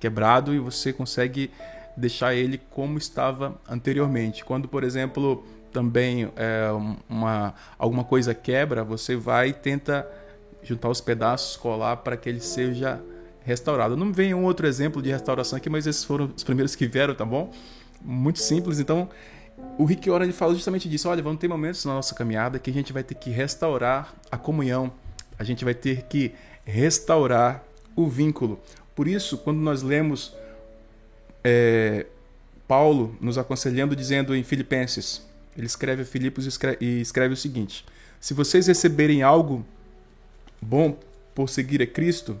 quebrado 0.00 0.52
e 0.52 0.58
você 0.58 0.92
consegue 0.92 1.48
deixar 1.96 2.34
ele 2.34 2.60
como 2.70 2.98
estava 2.98 3.54
anteriormente. 3.68 4.44
Quando, 4.44 4.66
por 4.66 4.82
exemplo, 4.82 5.46
também 5.72 6.28
é, 6.34 6.68
uma, 7.08 7.54
alguma 7.78 8.02
coisa 8.02 8.34
quebra, 8.34 8.82
você 8.82 9.14
vai 9.14 9.50
e 9.50 9.52
tenta 9.52 10.10
juntar 10.60 10.88
os 10.88 11.00
pedaços, 11.00 11.56
colar 11.56 11.98
para 11.98 12.16
que 12.16 12.28
ele 12.28 12.40
seja 12.40 13.00
restaurado. 13.44 13.96
Não 13.96 14.12
vem 14.12 14.34
um 14.34 14.44
outro 14.44 14.66
exemplo 14.66 15.02
de 15.02 15.10
restauração 15.10 15.56
aqui, 15.56 15.68
mas 15.68 15.86
esses 15.86 16.04
foram 16.04 16.32
os 16.34 16.44
primeiros 16.44 16.74
que 16.74 16.86
vieram, 16.86 17.14
tá 17.14 17.24
bom? 17.24 17.52
Muito 18.00 18.40
simples. 18.40 18.78
Então, 18.78 19.08
o 19.78 19.84
Rick 19.84 20.08
Warren 20.08 20.26
ele 20.26 20.32
fala 20.32 20.54
justamente 20.54 20.88
disso. 20.88 21.08
Olha, 21.08 21.22
vão 21.22 21.36
ter 21.36 21.48
momentos 21.48 21.84
na 21.84 21.94
nossa 21.94 22.14
caminhada 22.14 22.58
que 22.58 22.70
a 22.70 22.72
gente 22.72 22.92
vai 22.92 23.02
ter 23.02 23.14
que 23.14 23.30
restaurar 23.30 24.14
a 24.30 24.36
comunhão. 24.36 24.92
A 25.38 25.44
gente 25.44 25.64
vai 25.64 25.74
ter 25.74 26.02
que 26.02 26.32
restaurar 26.64 27.64
o 27.96 28.08
vínculo. 28.08 28.60
Por 28.94 29.08
isso, 29.08 29.38
quando 29.38 29.58
nós 29.58 29.82
lemos 29.82 30.34
é, 31.42 32.06
Paulo 32.68 33.16
nos 33.20 33.38
aconselhando, 33.38 33.96
dizendo 33.96 34.34
em 34.34 34.42
Filipenses, 34.42 35.22
ele 35.56 35.66
escreve 35.66 36.02
a 36.02 36.04
Filipos 36.04 36.44
e 36.44 36.48
escreve, 36.48 36.78
e 36.80 37.00
escreve 37.00 37.34
o 37.34 37.36
seguinte: 37.36 37.84
Se 38.20 38.34
vocês 38.34 38.66
receberem 38.66 39.22
algo 39.22 39.64
bom 40.60 40.98
por 41.34 41.48
seguir 41.48 41.82
a 41.82 41.86
Cristo, 41.86 42.40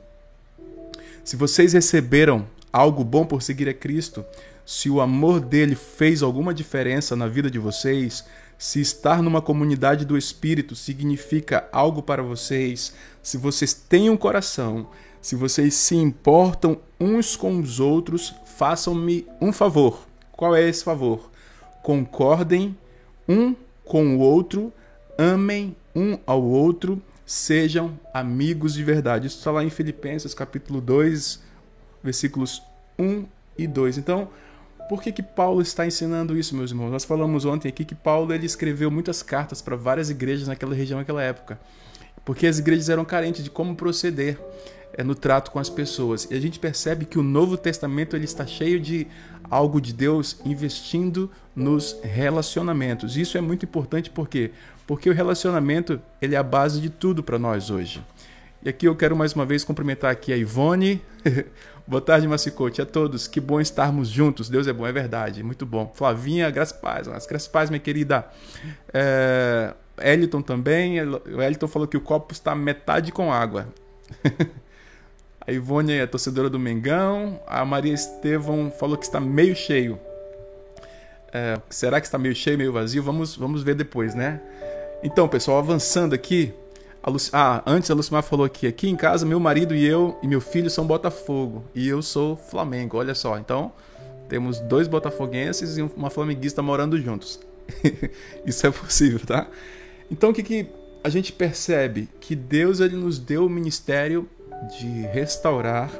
se 1.24 1.36
vocês 1.36 1.72
receberam 1.72 2.46
algo 2.72 3.04
bom 3.04 3.24
por 3.24 3.42
seguir 3.42 3.68
a 3.68 3.74
Cristo, 3.74 4.24
se 4.64 4.88
o 4.88 5.00
amor 5.00 5.40
dele 5.40 5.74
fez 5.74 6.22
alguma 6.22 6.54
diferença 6.54 7.14
na 7.14 7.28
vida 7.28 7.50
de 7.50 7.58
vocês, 7.58 8.24
se 8.58 8.80
estar 8.80 9.22
numa 9.22 9.42
comunidade 9.42 10.04
do 10.04 10.16
Espírito 10.16 10.74
significa 10.74 11.68
algo 11.72 12.02
para 12.02 12.22
vocês, 12.22 12.94
se 13.22 13.36
vocês 13.36 13.74
têm 13.74 14.08
um 14.08 14.16
coração, 14.16 14.88
se 15.20 15.36
vocês 15.36 15.74
se 15.74 15.94
importam 15.94 16.78
uns 16.98 17.36
com 17.36 17.58
os 17.58 17.80
outros, 17.80 18.34
façam-me 18.56 19.26
um 19.40 19.52
favor. 19.52 20.06
Qual 20.32 20.54
é 20.54 20.68
esse 20.68 20.82
favor? 20.82 21.30
Concordem 21.82 22.76
um 23.28 23.54
com 23.84 24.16
o 24.16 24.18
outro, 24.18 24.72
amem 25.18 25.76
um 25.94 26.18
ao 26.26 26.42
outro, 26.42 27.00
sejam 27.32 27.98
amigos 28.12 28.74
de 28.74 28.84
verdade. 28.84 29.26
Isso 29.26 29.38
está 29.38 29.50
lá 29.50 29.64
em 29.64 29.70
Filipenses 29.70 30.34
capítulo 30.34 30.82
2, 30.82 31.40
versículos 32.04 32.62
1 32.98 33.24
e 33.56 33.66
2. 33.66 33.96
Então, 33.96 34.28
por 34.86 35.02
que, 35.02 35.10
que 35.10 35.22
Paulo 35.22 35.62
está 35.62 35.86
ensinando 35.86 36.36
isso, 36.36 36.54
meus 36.54 36.72
irmãos? 36.72 36.90
Nós 36.90 37.06
falamos 37.06 37.46
ontem 37.46 37.70
aqui 37.70 37.86
que 37.86 37.94
Paulo 37.94 38.34
ele 38.34 38.44
escreveu 38.44 38.90
muitas 38.90 39.22
cartas 39.22 39.62
para 39.62 39.74
várias 39.76 40.10
igrejas 40.10 40.46
naquela 40.46 40.74
região, 40.74 40.98
naquela 40.98 41.22
época, 41.22 41.58
porque 42.22 42.46
as 42.46 42.58
igrejas 42.58 42.90
eram 42.90 43.04
carentes 43.04 43.42
de 43.42 43.48
como 43.48 43.74
proceder 43.74 44.38
é, 44.94 45.02
no 45.02 45.14
trato 45.14 45.50
com 45.50 45.58
as 45.58 45.70
pessoas. 45.70 46.28
E 46.30 46.34
a 46.34 46.40
gente 46.40 46.58
percebe 46.58 47.04
que 47.04 47.18
o 47.18 47.22
Novo 47.22 47.56
Testamento 47.56 48.16
ele 48.16 48.24
está 48.24 48.46
cheio 48.46 48.80
de 48.80 49.06
algo 49.50 49.80
de 49.80 49.92
Deus 49.92 50.40
investindo 50.44 51.30
nos 51.54 51.96
relacionamentos. 52.02 53.16
Isso 53.16 53.36
é 53.36 53.40
muito 53.40 53.64
importante 53.64 54.10
porque 54.10 54.50
porque 54.86 55.08
o 55.08 55.12
relacionamento 55.14 56.00
ele 56.20 56.34
é 56.34 56.38
a 56.38 56.42
base 56.42 56.80
de 56.80 56.90
tudo 56.90 57.22
para 57.22 57.38
nós 57.38 57.70
hoje. 57.70 58.04
E 58.62 58.68
aqui 58.68 58.86
eu 58.86 58.94
quero 58.94 59.16
mais 59.16 59.32
uma 59.32 59.44
vez 59.44 59.64
cumprimentar 59.64 60.10
aqui 60.10 60.32
a 60.32 60.36
Ivone. 60.36 61.00
Boa 61.86 62.00
tarde, 62.00 62.28
Macicote, 62.28 62.80
a 62.80 62.86
todos. 62.86 63.26
Que 63.26 63.40
bom 63.40 63.60
estarmos 63.60 64.08
juntos. 64.08 64.48
Deus 64.48 64.66
é 64.68 64.72
bom, 64.72 64.86
é 64.86 64.92
verdade. 64.92 65.42
Muito 65.42 65.66
bom. 65.66 65.90
Flavinha, 65.94 66.48
graças 66.50 66.78
paz. 66.78 67.08
Graças 67.08 67.48
paz, 67.48 67.70
minha 67.70 67.80
querida. 67.80 68.24
É... 68.92 69.74
Eliton 70.00 70.40
também. 70.42 71.00
O 71.02 71.42
Eliton 71.42 71.66
falou 71.66 71.88
que 71.88 71.96
o 71.96 72.00
copo 72.00 72.32
está 72.32 72.54
metade 72.54 73.10
com 73.10 73.32
água. 73.32 73.66
A 75.44 75.50
Ivone 75.50 75.94
é 75.94 76.06
torcedora 76.06 76.48
do 76.48 76.58
Mengão. 76.58 77.40
A 77.46 77.64
Maria 77.64 77.92
Estevão 77.92 78.70
falou 78.70 78.96
que 78.96 79.04
está 79.04 79.18
meio 79.18 79.56
cheio. 79.56 79.98
É, 81.32 81.60
será 81.68 82.00
que 82.00 82.06
está 82.06 82.16
meio 82.16 82.34
cheio, 82.34 82.56
meio 82.56 82.72
vazio? 82.72 83.02
Vamos, 83.02 83.34
vamos 83.34 83.62
ver 83.62 83.74
depois, 83.74 84.14
né? 84.14 84.40
Então, 85.02 85.26
pessoal, 85.26 85.58
avançando 85.58 86.14
aqui. 86.14 86.54
Ah, 87.32 87.60
antes 87.66 87.90
a 87.90 87.94
Lucimar 87.94 88.22
falou 88.22 88.46
aqui. 88.46 88.68
Aqui 88.68 88.88
em 88.88 88.94
casa, 88.94 89.26
meu 89.26 89.40
marido 89.40 89.74
e 89.74 89.84
eu 89.84 90.16
e 90.22 90.28
meu 90.28 90.40
filho 90.40 90.70
são 90.70 90.86
Botafogo. 90.86 91.64
E 91.74 91.88
eu 91.88 92.02
sou 92.02 92.36
Flamengo, 92.36 92.98
olha 92.98 93.14
só. 93.14 93.36
Então, 93.36 93.72
temos 94.28 94.60
dois 94.60 94.86
botafoguenses 94.86 95.76
e 95.76 95.82
uma 95.82 96.08
flamenguista 96.08 96.62
morando 96.62 97.00
juntos. 97.00 97.40
Isso 98.46 98.64
é 98.64 98.70
possível, 98.70 99.18
tá? 99.26 99.48
Então, 100.08 100.30
o 100.30 100.32
que, 100.32 100.44
que 100.44 100.68
a 101.02 101.08
gente 101.08 101.32
percebe? 101.32 102.08
Que 102.20 102.36
Deus 102.36 102.78
ele 102.78 102.94
nos 102.94 103.18
deu 103.18 103.46
o 103.46 103.50
ministério 103.50 104.28
de 104.68 105.02
restaurar 105.08 105.90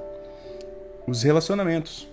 os 1.07 1.23
relacionamentos. 1.23 2.09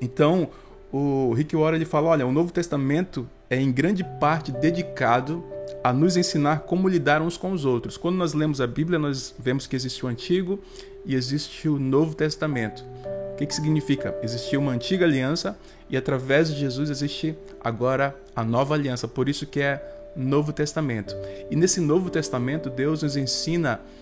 Então, 0.00 0.48
o 0.92 1.32
Rick 1.32 1.54
Warren 1.56 1.76
ele 1.76 1.84
fala, 1.84 2.08
olha, 2.08 2.26
o 2.26 2.32
Novo 2.32 2.52
Testamento 2.52 3.28
é 3.48 3.56
em 3.56 3.70
grande 3.70 4.04
parte 4.20 4.50
dedicado 4.50 5.44
a 5.82 5.92
nos 5.92 6.16
ensinar 6.16 6.60
como 6.60 6.88
lidar 6.88 7.22
uns 7.22 7.36
com 7.36 7.52
os 7.52 7.64
outros. 7.64 7.96
Quando 7.96 8.16
nós 8.16 8.34
lemos 8.34 8.60
a 8.60 8.66
Bíblia, 8.66 8.98
nós 8.98 9.34
vemos 9.38 9.66
que 9.66 9.76
existe 9.76 10.04
o 10.04 10.08
Antigo 10.08 10.58
e 11.04 11.14
existe 11.14 11.68
o 11.68 11.78
Novo 11.78 12.14
Testamento. 12.14 12.84
O 13.32 13.36
que, 13.36 13.46
que 13.46 13.54
significa? 13.54 14.14
Existia 14.22 14.58
uma 14.58 14.72
antiga 14.72 15.04
aliança 15.04 15.58
e 15.88 15.96
através 15.96 16.48
de 16.48 16.60
Jesus 16.60 16.90
existe 16.90 17.34
agora 17.60 18.14
a 18.36 18.44
nova 18.44 18.74
aliança. 18.74 19.08
Por 19.08 19.28
isso 19.28 19.46
que 19.46 19.60
é 19.60 19.82
Novo 20.14 20.52
Testamento. 20.52 21.16
E 21.50 21.56
nesse 21.56 21.80
Novo 21.80 22.10
Testamento, 22.10 22.68
Deus 22.68 23.02
nos 23.02 23.16
ensina 23.16 23.80
Hum, 23.80 24.01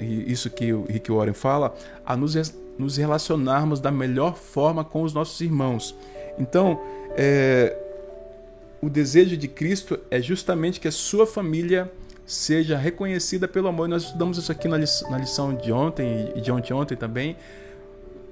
isso 0.00 0.48
que 0.50 0.72
o 0.72 0.84
Rick 0.84 1.10
Warren 1.10 1.34
fala, 1.34 1.74
a 2.04 2.16
nos, 2.16 2.34
nos 2.78 2.96
relacionarmos 2.96 3.80
da 3.80 3.90
melhor 3.90 4.36
forma 4.36 4.84
com 4.84 5.02
os 5.02 5.12
nossos 5.12 5.40
irmãos. 5.40 5.94
Então, 6.38 6.80
é, 7.16 7.76
o 8.80 8.88
desejo 8.88 9.36
de 9.36 9.48
Cristo 9.48 9.98
é 10.10 10.20
justamente 10.20 10.78
que 10.78 10.88
a 10.88 10.92
sua 10.92 11.26
família 11.26 11.90
seja 12.26 12.76
reconhecida 12.76 13.48
pelo 13.48 13.68
amor. 13.68 13.88
Nós 13.88 14.04
estudamos 14.04 14.36
isso 14.38 14.52
aqui 14.52 14.68
na, 14.68 14.76
lição 14.76 15.54
de 15.54 15.72
ontem 15.72 16.32
e 16.34 16.40
de 16.40 16.50
ontem 16.50 16.72
ontem 16.74 16.96
também. 16.96 17.36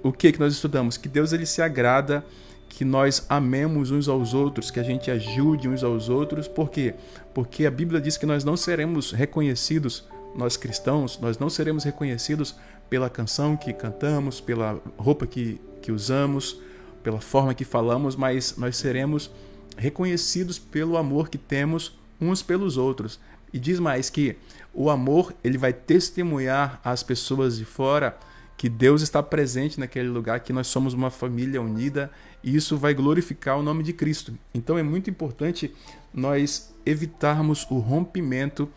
O 0.02 0.12
que 0.12 0.32
que 0.32 0.38
nós 0.38 0.52
estudamos? 0.52 0.96
Que 0.96 1.08
Deus 1.08 1.32
ele 1.32 1.46
se 1.46 1.62
agrada 1.62 2.24
que 2.68 2.84
nós 2.84 3.24
amemos 3.28 3.92
uns 3.92 4.08
aos 4.08 4.34
outros, 4.34 4.70
que 4.70 4.80
a 4.80 4.82
gente 4.82 5.10
ajude 5.10 5.68
uns 5.68 5.84
aos 5.84 6.08
outros. 6.08 6.48
Por 6.48 6.70
quê? 6.70 6.94
Porque 7.32 7.66
a 7.66 7.70
Bíblia 7.70 8.00
diz 8.00 8.16
que 8.16 8.26
nós 8.26 8.42
não 8.42 8.56
seremos 8.56 9.12
reconhecidos 9.12 10.04
nós 10.34 10.56
cristãos, 10.56 11.18
nós 11.20 11.38
não 11.38 11.48
seremos 11.48 11.84
reconhecidos 11.84 12.54
pela 12.88 13.08
canção 13.08 13.56
que 13.56 13.72
cantamos, 13.72 14.40
pela 14.40 14.80
roupa 14.96 15.26
que, 15.26 15.60
que 15.80 15.92
usamos, 15.92 16.60
pela 17.02 17.20
forma 17.20 17.54
que 17.54 17.64
falamos, 17.64 18.16
mas 18.16 18.56
nós 18.56 18.76
seremos 18.76 19.30
reconhecidos 19.76 20.58
pelo 20.58 20.96
amor 20.96 21.28
que 21.28 21.38
temos 21.38 21.98
uns 22.20 22.42
pelos 22.42 22.76
outros. 22.76 23.20
E 23.52 23.58
diz 23.58 23.78
mais 23.78 24.10
que 24.10 24.36
o 24.72 24.90
amor 24.90 25.34
ele 25.44 25.58
vai 25.58 25.72
testemunhar 25.72 26.80
às 26.82 27.02
pessoas 27.02 27.56
de 27.56 27.64
fora 27.64 28.18
que 28.56 28.68
Deus 28.68 29.02
está 29.02 29.22
presente 29.22 29.78
naquele 29.78 30.08
lugar, 30.08 30.40
que 30.40 30.52
nós 30.52 30.66
somos 30.66 30.94
uma 30.94 31.10
família 31.10 31.60
unida 31.60 32.10
e 32.42 32.54
isso 32.54 32.76
vai 32.76 32.94
glorificar 32.94 33.58
o 33.58 33.62
nome 33.62 33.82
de 33.82 33.92
Cristo. 33.92 34.36
Então 34.54 34.78
é 34.78 34.82
muito 34.82 35.10
importante 35.10 35.74
nós 36.12 36.74
evitarmos 36.86 37.66
o 37.70 37.78
rompimento 37.78 38.68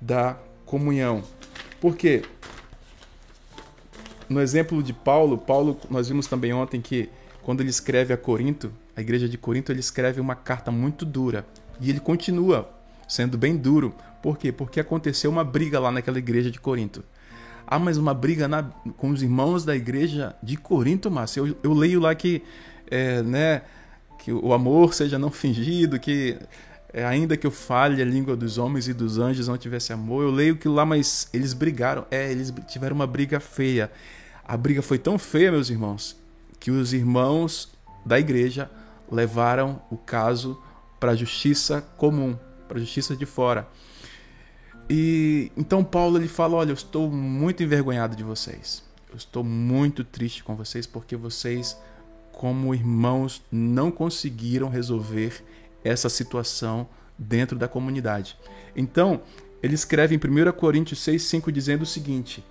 da 0.00 0.38
comunhão. 0.66 1.22
Porque 1.80 2.22
no 4.28 4.40
exemplo 4.40 4.82
de 4.82 4.92
Paulo, 4.92 5.38
Paulo, 5.38 5.78
nós 5.88 6.08
vimos 6.08 6.26
também 6.26 6.52
ontem 6.52 6.80
que 6.80 7.08
quando 7.42 7.60
ele 7.60 7.70
escreve 7.70 8.12
a 8.12 8.16
Corinto, 8.16 8.72
a 8.96 9.00
igreja 9.00 9.28
de 9.28 9.38
Corinto, 9.38 9.70
ele 9.70 9.80
escreve 9.80 10.20
uma 10.20 10.34
carta 10.34 10.70
muito 10.70 11.06
dura. 11.06 11.46
E 11.80 11.88
ele 11.88 12.00
continua 12.00 12.68
sendo 13.06 13.38
bem 13.38 13.56
duro. 13.56 13.94
Por 14.20 14.36
quê? 14.36 14.50
Porque 14.50 14.80
aconteceu 14.80 15.30
uma 15.30 15.44
briga 15.44 15.78
lá 15.78 15.92
naquela 15.92 16.18
igreja 16.18 16.50
de 16.50 16.58
Corinto. 16.58 17.04
Ah, 17.66 17.78
mas 17.78 17.98
uma 17.98 18.14
briga 18.14 18.48
na, 18.48 18.64
com 18.96 19.10
os 19.10 19.22
irmãos 19.22 19.64
da 19.64 19.76
igreja 19.76 20.34
de 20.42 20.56
Corinto, 20.56 21.10
Márcio. 21.10 21.46
Eu, 21.46 21.56
eu 21.62 21.72
leio 21.72 22.00
lá 22.00 22.14
que, 22.14 22.42
é, 22.90 23.22
né, 23.22 23.62
que 24.18 24.32
o 24.32 24.52
amor 24.52 24.94
seja 24.94 25.18
não 25.18 25.30
fingido, 25.30 26.00
que 26.00 26.36
é, 26.96 27.04
ainda 27.04 27.36
que 27.36 27.46
eu 27.46 27.50
fale 27.50 28.00
a 28.00 28.04
língua 28.06 28.34
dos 28.34 28.56
homens 28.56 28.88
e 28.88 28.94
dos 28.94 29.18
anjos 29.18 29.48
não 29.48 29.58
tivesse 29.58 29.92
amor, 29.92 30.22
eu 30.22 30.30
leio 30.30 30.56
que 30.56 30.66
lá, 30.66 30.86
mas 30.86 31.28
eles 31.30 31.52
brigaram. 31.52 32.06
É, 32.10 32.32
eles 32.32 32.50
tiveram 32.66 32.96
uma 32.96 33.06
briga 33.06 33.38
feia. 33.38 33.92
A 34.42 34.56
briga 34.56 34.80
foi 34.80 34.96
tão 34.96 35.18
feia, 35.18 35.52
meus 35.52 35.68
irmãos, 35.68 36.16
que 36.58 36.70
os 36.70 36.94
irmãos 36.94 37.70
da 38.02 38.18
igreja 38.18 38.70
levaram 39.12 39.82
o 39.90 39.98
caso 39.98 40.58
para 40.98 41.10
a 41.10 41.14
justiça 41.14 41.82
comum, 41.98 42.34
para 42.66 42.78
a 42.78 42.80
justiça 42.80 43.14
de 43.14 43.26
fora. 43.26 43.68
E 44.88 45.52
então 45.54 45.84
Paulo 45.84 46.16
ele 46.16 46.28
fala: 46.28 46.56
"Olha, 46.56 46.70
eu 46.70 46.74
estou 46.74 47.10
muito 47.10 47.62
envergonhado 47.62 48.16
de 48.16 48.24
vocês. 48.24 48.82
Eu 49.10 49.16
estou 49.16 49.44
muito 49.44 50.02
triste 50.02 50.42
com 50.42 50.56
vocês 50.56 50.86
porque 50.86 51.14
vocês 51.14 51.76
como 52.32 52.74
irmãos 52.74 53.42
não 53.52 53.90
conseguiram 53.90 54.70
resolver 54.70 55.44
essa 55.86 56.08
situação 56.08 56.88
dentro 57.18 57.58
da 57.58 57.68
comunidade. 57.68 58.36
Então, 58.74 59.20
ele 59.62 59.74
escreve 59.74 60.14
em 60.14 60.18
1 60.18 60.52
Coríntios 60.52 61.00
6,5 61.00 61.50
dizendo 61.50 61.82
o 61.82 61.86
seguinte: 61.86 62.44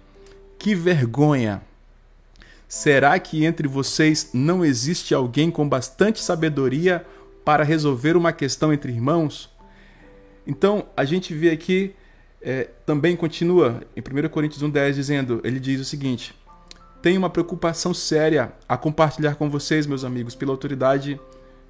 Que 0.58 0.74
vergonha! 0.74 1.62
Será 2.68 3.18
que 3.20 3.46
entre 3.46 3.68
vocês 3.68 4.32
não 4.34 4.66
existe 4.66 5.14
alguém 5.14 5.52
com 5.52 5.70
bastante 5.70 6.22
sabedoria 6.22 7.06
para 7.44 7.64
resolver 7.64 8.18
uma 8.18 8.34
questão 8.34 8.74
entre 8.74 8.92
irmãos? 8.92 9.52
Então, 10.48 10.88
a 10.98 11.06
gente 11.06 11.34
vê 11.34 11.52
aqui, 11.52 11.96
é, 12.42 12.70
também 12.86 13.16
continua 13.16 13.82
em 13.96 14.02
1 14.02 14.30
Coríntios 14.30 14.64
1,10 14.64 14.94
dizendo: 14.94 15.42
ele 15.44 15.60
diz 15.60 15.80
o 15.80 15.86
seguinte: 15.86 16.34
Tenho 17.02 17.20
uma 17.20 17.30
preocupação 17.30 17.94
séria 17.94 18.52
a 18.68 18.76
compartilhar 18.76 19.36
com 19.36 19.50
vocês, 19.50 19.86
meus 19.86 20.04
amigos, 20.04 20.34
pela 20.34 20.52
autoridade 20.52 21.20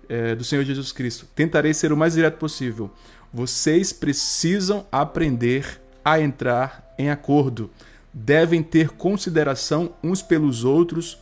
é, 0.09 0.35
do 0.35 0.43
Senhor 0.43 0.63
Jesus 0.63 0.91
Cristo. 0.91 1.27
Tentarei 1.35 1.73
ser 1.73 1.91
o 1.91 1.97
mais 1.97 2.13
direto 2.13 2.37
possível. 2.37 2.91
Vocês 3.33 3.91
precisam 3.91 4.85
aprender 4.91 5.81
a 6.03 6.19
entrar 6.19 6.93
em 6.97 7.09
acordo 7.09 7.69
devem 8.15 8.63
ter 8.63 8.91
consideração 8.91 9.93
uns 10.01 10.21
pelos 10.21 10.63
outros, 10.63 11.17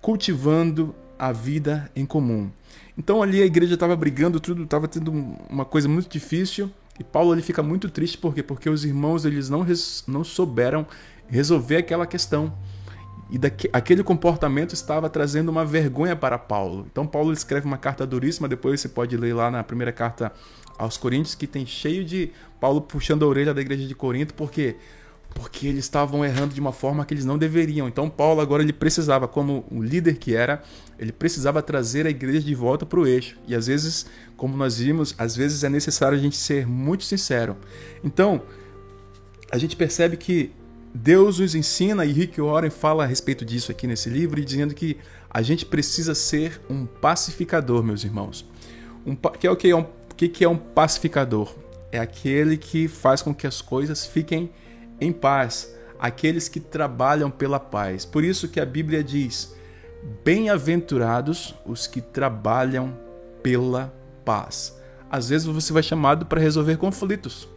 cultivando 0.00 0.94
a 1.18 1.30
vida 1.30 1.90
em 1.94 2.06
comum. 2.06 2.50
Então 2.96 3.22
ali 3.22 3.42
a 3.42 3.44
igreja 3.44 3.74
estava 3.74 3.94
brigando, 3.94 4.40
tudo 4.40 4.64
estava 4.64 4.88
tendo 4.88 5.12
uma 5.50 5.66
coisa 5.66 5.88
muito 5.88 6.08
difícil. 6.08 6.70
E 6.98 7.04
Paulo 7.04 7.34
ele 7.34 7.42
fica 7.42 7.62
muito 7.62 7.90
triste 7.90 8.16
por 8.16 8.34
quê? 8.34 8.42
Porque 8.42 8.68
os 8.68 8.84
irmãos 8.84 9.26
eles 9.26 9.50
não, 9.50 9.66
não 10.06 10.24
souberam 10.24 10.86
resolver 11.28 11.76
aquela 11.76 12.06
questão. 12.06 12.52
E 13.32 13.38
daqui, 13.38 13.66
aquele 13.72 14.02
comportamento 14.04 14.74
estava 14.74 15.08
trazendo 15.08 15.48
uma 15.48 15.64
vergonha 15.64 16.14
para 16.14 16.36
Paulo. 16.36 16.86
Então 16.92 17.06
Paulo 17.06 17.32
escreve 17.32 17.64
uma 17.66 17.78
carta 17.78 18.06
duríssima, 18.06 18.46
depois 18.46 18.78
você 18.78 18.90
pode 18.90 19.16
ler 19.16 19.32
lá 19.34 19.50
na 19.50 19.64
primeira 19.64 19.90
carta 19.90 20.30
aos 20.76 20.98
Coríntios, 20.98 21.34
que 21.34 21.46
tem 21.46 21.64
cheio 21.64 22.04
de 22.04 22.30
Paulo 22.60 22.82
puxando 22.82 23.24
a 23.24 23.26
orelha 23.26 23.54
da 23.54 23.62
igreja 23.62 23.88
de 23.88 23.94
Corinto, 23.94 24.34
porque 24.34 24.76
porque 25.34 25.66
eles 25.66 25.86
estavam 25.86 26.22
errando 26.22 26.52
de 26.52 26.60
uma 26.60 26.72
forma 26.74 27.06
que 27.06 27.14
eles 27.14 27.24
não 27.24 27.38
deveriam. 27.38 27.88
Então 27.88 28.10
Paulo 28.10 28.42
agora 28.42 28.62
ele 28.62 28.72
precisava, 28.72 29.26
como 29.26 29.64
o 29.70 29.82
líder 29.82 30.18
que 30.18 30.36
era, 30.36 30.62
ele 30.98 31.10
precisava 31.10 31.62
trazer 31.62 32.06
a 32.06 32.10
igreja 32.10 32.40
de 32.40 32.54
volta 32.54 32.84
para 32.84 33.00
o 33.00 33.06
eixo. 33.06 33.38
E 33.48 33.54
às 33.54 33.66
vezes, 33.66 34.04
como 34.36 34.54
nós 34.58 34.76
vimos, 34.76 35.14
às 35.16 35.34
vezes 35.34 35.64
é 35.64 35.70
necessário 35.70 36.18
a 36.18 36.20
gente 36.20 36.36
ser 36.36 36.66
muito 36.66 37.04
sincero. 37.04 37.56
Então, 38.04 38.42
a 39.50 39.56
gente 39.56 39.74
percebe 39.74 40.18
que 40.18 40.52
Deus 40.94 41.38
nos 41.38 41.54
ensina, 41.54 42.04
e 42.04 42.12
Rick 42.12 42.40
Warren 42.40 42.70
fala 42.70 43.04
a 43.04 43.06
respeito 43.06 43.44
disso 43.44 43.70
aqui 43.70 43.86
nesse 43.86 44.10
livro, 44.10 44.44
dizendo 44.44 44.74
que 44.74 44.98
a 45.30 45.40
gente 45.40 45.64
precisa 45.64 46.14
ser 46.14 46.60
um 46.68 46.84
pacificador, 46.84 47.82
meus 47.82 48.04
irmãos. 48.04 48.44
Um, 49.06 49.16
que 49.16 49.46
é 49.46 49.50
o 49.50 49.56
que 49.56 49.70
é 49.70 49.76
um, 49.76 49.86
que, 50.16 50.28
que 50.28 50.44
é 50.44 50.48
um 50.48 50.56
pacificador? 50.56 51.54
É 51.90 51.98
aquele 51.98 52.56
que 52.56 52.88
faz 52.88 53.22
com 53.22 53.34
que 53.34 53.46
as 53.46 53.62
coisas 53.62 54.06
fiquem 54.06 54.50
em 55.00 55.12
paz 55.12 55.74
aqueles 56.02 56.48
que 56.48 56.58
trabalham 56.58 57.30
pela 57.30 57.60
paz. 57.60 58.04
Por 58.04 58.24
isso 58.24 58.48
que 58.48 58.58
a 58.58 58.66
Bíblia 58.66 59.04
diz: 59.04 59.54
Bem-aventurados 60.24 61.54
os 61.64 61.86
que 61.86 62.00
trabalham 62.00 62.98
pela 63.40 63.94
paz. 64.24 64.76
Às 65.08 65.28
vezes 65.28 65.46
você 65.46 65.72
vai 65.72 65.82
chamado 65.82 66.26
para 66.26 66.40
resolver 66.40 66.76
conflitos. 66.76 67.48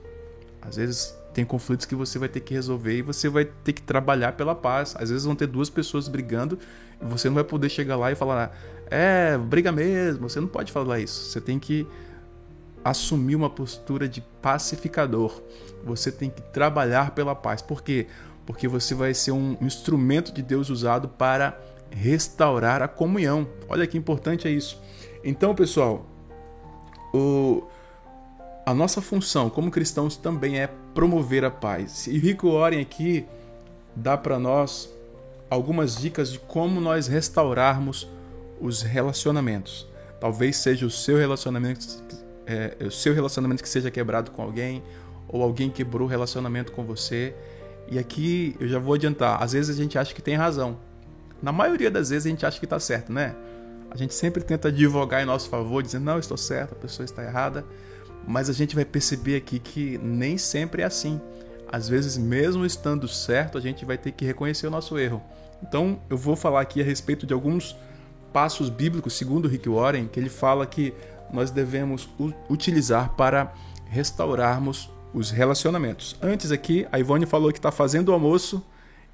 Às 0.62 0.76
vezes 0.76 1.18
tem 1.36 1.44
conflitos 1.44 1.86
que 1.86 1.94
você 1.94 2.18
vai 2.18 2.30
ter 2.30 2.40
que 2.40 2.54
resolver 2.54 2.98
e 2.98 3.02
você 3.02 3.28
vai 3.28 3.44
ter 3.44 3.74
que 3.74 3.82
trabalhar 3.82 4.32
pela 4.32 4.56
paz. 4.56 4.96
Às 4.98 5.10
vezes 5.10 5.26
vão 5.26 5.36
ter 5.36 5.48
duas 5.48 5.70
pessoas 5.70 6.08
brigando 6.08 6.58
e 7.02 7.06
você 7.06 7.28
não 7.28 7.36
vai 7.36 7.44
poder 7.44 7.68
chegar 7.68 7.98
lá 7.98 8.10
e 8.10 8.16
falar: 8.16 8.58
"É, 8.90 9.38
briga 9.38 9.70
mesmo". 9.70 10.30
Você 10.30 10.40
não 10.40 10.48
pode 10.48 10.72
falar 10.72 10.98
isso. 11.00 11.30
Você 11.30 11.42
tem 11.42 11.60
que 11.60 11.86
assumir 12.86 13.36
uma 13.36 13.50
postura 13.50 14.08
de 14.08 14.22
pacificador. 14.42 15.42
Você 15.84 16.10
tem 16.10 16.30
que 16.30 16.42
trabalhar 16.42 17.12
pela 17.12 17.36
paz. 17.36 17.62
Por 17.62 17.84
quê? 17.84 18.08
Porque 18.46 18.66
você 18.66 18.96
vai 18.96 19.14
ser 19.14 19.34
um 19.34 19.58
instrumento 19.60 20.32
de 20.32 20.42
Deus 20.42 20.70
usado 20.70 21.10
para 21.10 21.60
restaurar 21.92 22.82
a 22.82 22.88
comunhão. 22.88 23.46
Olha 23.68 23.86
que 23.86 23.98
importante 23.98 24.48
é 24.48 24.52
isso. 24.52 24.82
Então, 25.22 25.54
pessoal, 25.54 26.06
o, 27.14 27.68
a 28.66 28.74
nossa 28.74 29.02
função 29.02 29.50
como 29.50 29.70
cristãos 29.70 30.16
também 30.16 30.60
é 30.60 30.70
promover 30.96 31.44
a 31.44 31.52
paz. 31.52 32.08
E 32.08 32.18
Rico 32.18 32.48
Oren 32.48 32.82
aqui 32.82 33.28
dá 33.96 34.18
para 34.18 34.40
nós 34.40 34.90
algumas 35.50 35.98
dicas 35.98 36.32
de 36.32 36.40
como 36.40 36.82
nós 36.82 37.06
restaurarmos 37.06 38.10
os 38.60 38.82
relacionamentos. 38.82 39.88
Talvez 40.20 40.56
seja 40.56 40.86
o 40.86 40.90
seu 40.90 41.18
relacionamento 41.18 42.04
é, 42.48 42.76
o 42.86 42.92
seu 42.92 43.14
relacionamento 43.14 43.64
que 43.64 43.70
seja 43.70 43.90
quebrado 43.90 44.32
com 44.32 44.42
alguém, 44.42 44.84
ou 45.28 45.42
alguém 45.42 45.70
quebrou 45.70 46.08
o 46.08 46.10
relacionamento 46.10 46.72
com 46.72 46.84
você. 46.84 47.36
E 47.90 48.00
aqui 48.00 48.56
eu 48.60 48.68
já 48.68 48.80
vou 48.80 48.94
adiantar, 48.94 49.42
às 49.42 49.52
vezes 49.54 49.76
a 49.76 49.82
gente 49.82 49.98
acha 49.98 50.14
que 50.14 50.22
tem 50.22 50.36
razão. 50.36 50.78
Na 51.42 51.52
maioria 51.52 51.92
das 51.92 52.10
vezes 52.10 52.26
a 52.26 52.30
gente 52.30 52.46
acha 52.46 52.60
que 52.60 52.66
está 52.66 52.80
certo, 52.80 53.12
né? 53.12 53.36
A 53.92 53.98
gente 53.98 54.14
sempre 54.14 54.44
tenta 54.44 54.70
advogar 54.70 55.22
em 55.22 55.26
nosso 55.26 55.50
favor, 55.50 55.82
dizendo, 55.82 56.06
não, 56.06 56.20
estou 56.20 56.38
certo, 56.38 56.74
a 56.74 56.76
pessoa 56.76 57.06
está 57.06 57.24
errada. 57.24 57.66
Mas 58.28 58.50
a 58.50 58.54
gente 58.54 58.76
vai 58.76 58.86
perceber 58.86 59.36
aqui 59.36 59.60
que 59.60 59.98
nem 60.00 60.38
sempre 60.38 60.82
é 60.82 60.86
assim. 60.86 61.20
Às 61.72 61.90
vezes, 61.90 62.18
mesmo 62.18 62.66
estando 62.66 63.08
certo, 63.08 63.58
a 63.58 63.62
gente 63.62 63.86
vai 63.86 63.98
ter 63.98 64.12
que 64.12 64.26
reconhecer 64.26 64.68
o 64.68 64.72
nosso 64.72 64.98
erro. 64.98 65.22
Então, 65.62 66.00
eu 66.10 66.18
vou 66.18 66.36
falar 66.36 66.62
aqui 66.62 66.82
a 66.82 66.84
respeito 66.84 67.26
de 67.26 67.34
alguns 67.34 67.76
passos 68.32 68.70
bíblicos, 68.70 69.14
segundo 69.14 69.48
Rick 69.48 69.68
Warren, 69.70 70.08
que 70.08 70.20
ele 70.20 70.30
fala 70.30 70.66
que 70.66 70.94
nós 71.32 71.52
devemos 71.52 72.08
utilizar 72.50 73.16
para 73.16 73.54
restaurarmos 73.90 74.90
os 75.14 75.32
relacionamentos. 75.32 76.16
Antes 76.22 76.52
aqui, 76.52 76.86
a 76.92 77.00
Ivone 77.00 77.26
falou 77.26 77.52
que 77.52 77.60
está 77.60 77.72
fazendo 77.72 78.10
o 78.10 78.14
almoço 78.14 78.64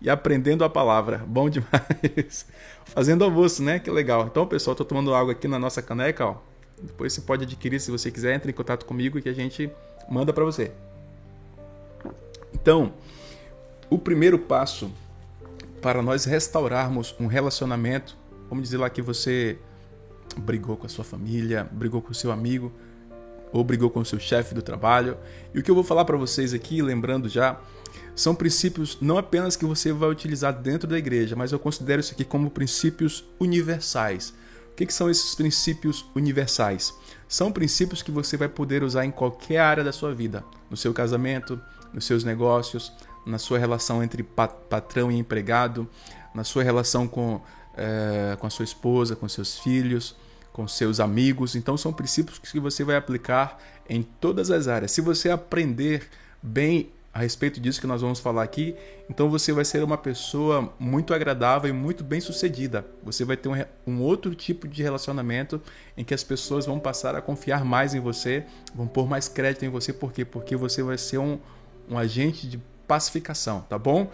e 0.02 0.10
aprendendo 0.10 0.64
a 0.64 0.70
palavra. 0.70 1.24
Bom 1.28 1.48
demais. 1.50 2.46
fazendo 2.86 3.24
almoço, 3.24 3.62
né? 3.62 3.80
Que 3.80 3.92
legal. 3.92 4.26
Então, 4.26 4.48
pessoal, 4.48 4.74
estou 4.74 4.86
tomando 4.86 5.14
água 5.14 5.34
aqui 5.34 5.48
na 5.48 5.60
nossa 5.60 5.82
caneca. 5.82 6.26
Ó. 6.26 6.36
Depois 6.82 7.14
você 7.14 7.22
pode 7.22 7.44
adquirir 7.44 7.80
se 7.80 7.92
você 7.92 8.10
quiser. 8.12 8.36
Entre 8.36 8.52
em 8.52 8.54
contato 8.54 8.86
comigo 8.86 9.22
que 9.22 9.30
a 9.30 9.34
gente 9.34 9.70
manda 10.10 10.34
para 10.34 10.44
você. 10.44 10.72
Então, 12.54 12.94
o 13.90 13.98
primeiro 13.98 14.40
passo 14.40 14.92
para 15.82 16.02
nós 16.02 16.26
restaurarmos 16.26 17.16
um 17.20 17.28
relacionamento, 17.28 18.16
vamos 18.48 18.64
dizer 18.66 18.78
lá 18.78 18.90
que 18.90 19.02
você 19.02 19.58
brigou 20.38 20.78
com 20.78 20.86
a 20.86 20.90
sua 20.90 21.04
família, 21.04 21.68
brigou 21.72 22.02
com 22.02 22.12
o 22.12 22.16
seu 22.16 22.32
amigo, 22.32 22.72
ou 23.52 23.64
brigou 23.64 23.90
com 23.90 24.00
o 24.00 24.06
seu 24.06 24.20
chefe 24.20 24.54
do 24.54 24.62
trabalho. 24.62 25.18
E 25.54 25.60
o 25.60 25.64
que 25.64 25.70
eu 25.70 25.76
vou 25.76 25.84
falar 25.84 26.06
para 26.06 26.18
vocês 26.18 26.54
aqui, 26.54 26.82
lembrando 26.82 27.28
já, 27.28 27.60
são 28.16 28.34
princípios 28.34 28.98
não 29.02 29.18
apenas 29.18 29.56
que 29.56 29.66
você 29.66 29.92
vai 29.92 30.10
utilizar 30.10 30.54
dentro 30.54 30.88
da 30.88 30.98
igreja, 30.98 31.36
mas 31.36 31.52
eu 31.52 31.60
considero 31.60 32.00
isso 32.00 32.14
aqui 32.14 32.24
como 32.24 32.50
princípios 32.50 33.26
universais. 33.40 34.34
O 34.72 34.76
que, 34.76 34.86
que 34.86 34.94
são 34.94 35.10
esses 35.10 35.36
princípios 35.36 36.06
universais? 36.16 36.94
São 37.28 37.52
princípios 37.52 38.02
que 38.02 38.12
você 38.12 38.36
vai 38.36 38.50
poder 38.50 38.84
usar 38.84 39.06
em 39.06 39.12
qualquer 39.12 39.60
área 39.60 39.84
da 39.84 39.92
sua 39.92 40.14
vida, 40.14 40.44
no 40.70 40.78
seu 40.78 40.94
casamento, 40.94 41.62
nos 41.94 42.06
seus 42.06 42.24
negócios, 42.24 42.92
na 43.26 43.38
sua 43.38 43.60
relação 43.60 44.04
entre 44.04 44.24
patrão 44.24 45.12
e 45.12 45.18
empregado, 45.18 45.88
na 46.34 46.44
sua 46.44 46.64
relação 46.64 47.08
com 47.08 47.42
é, 47.76 48.36
com 48.40 48.48
a 48.48 48.50
sua 48.50 48.66
esposa, 48.66 49.16
com 49.16 49.28
seus 49.28 49.60
filhos, 49.60 50.16
com 50.52 50.68
seus 50.68 51.00
amigos. 51.00 51.56
Então, 51.56 51.78
são 51.78 51.94
princípios 51.94 52.40
que 52.40 52.60
você 52.60 52.84
vai 52.84 52.96
aplicar 52.96 53.58
em 53.90 54.04
todas 54.04 54.52
as 54.52 54.68
áreas. 54.68 54.92
Se 54.92 55.02
você 55.02 55.30
aprender 55.30 56.08
bem 56.42 56.92
a 57.14 57.20
respeito 57.20 57.60
disso 57.60 57.82
que 57.82 57.88
nós 57.88 58.02
vamos 58.02 58.20
falar 58.20 58.44
aqui, 58.44 58.76
então 59.10 59.30
você 59.30 59.52
vai 59.52 59.66
ser 59.66 59.84
uma 59.84 59.98
pessoa 59.98 60.74
muito 60.80 61.14
agradável 61.14 61.70
e 61.70 61.74
muito 61.74 62.04
bem 62.04 62.22
sucedida. 62.22 62.86
Você 63.04 63.26
vai 63.26 63.36
ter 63.36 63.50
um, 63.50 63.54
um, 63.86 64.02
outro 64.02 64.34
tipo 64.34 64.68
de 64.68 64.82
relacionamento 64.82 65.62
em 65.98 66.04
que 66.04 66.14
as 66.14 66.24
pessoas 66.24 66.66
vão 66.66 66.80
passar 66.80 67.16
a 67.16 67.22
confiar 67.22 67.66
mais 67.66 67.94
em 67.94 68.00
você, 68.00 68.46
vão 68.74 68.88
pôr 68.88 69.08
mais 69.08 69.28
crédito 69.28 69.66
em 69.66 69.70
você, 69.70 69.92
por 69.92 70.14
quê? 70.14 70.24
Porque 70.24 70.56
você 70.56 70.82
vai 70.82 70.98
ser 70.98 71.18
um, 71.18 71.38
um 71.90 71.98
agente 71.98 72.48
de 72.48 72.60
pacificação, 72.88 73.62
tá 73.70 73.78
bom? 73.78 74.10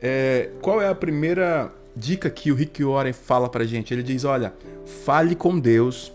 É, 0.00 0.50
qual 0.62 0.80
é 0.80 0.88
a 0.88 0.94
primeira 0.94 1.70
dica 1.98 2.30
que 2.30 2.52
o 2.52 2.54
Rick 2.54 2.82
Warren 2.84 3.12
fala 3.12 3.48
pra 3.48 3.64
gente. 3.64 3.92
Ele 3.92 4.02
diz: 4.02 4.24
olha, 4.24 4.54
fale 5.04 5.34
com 5.34 5.58
Deus 5.58 6.12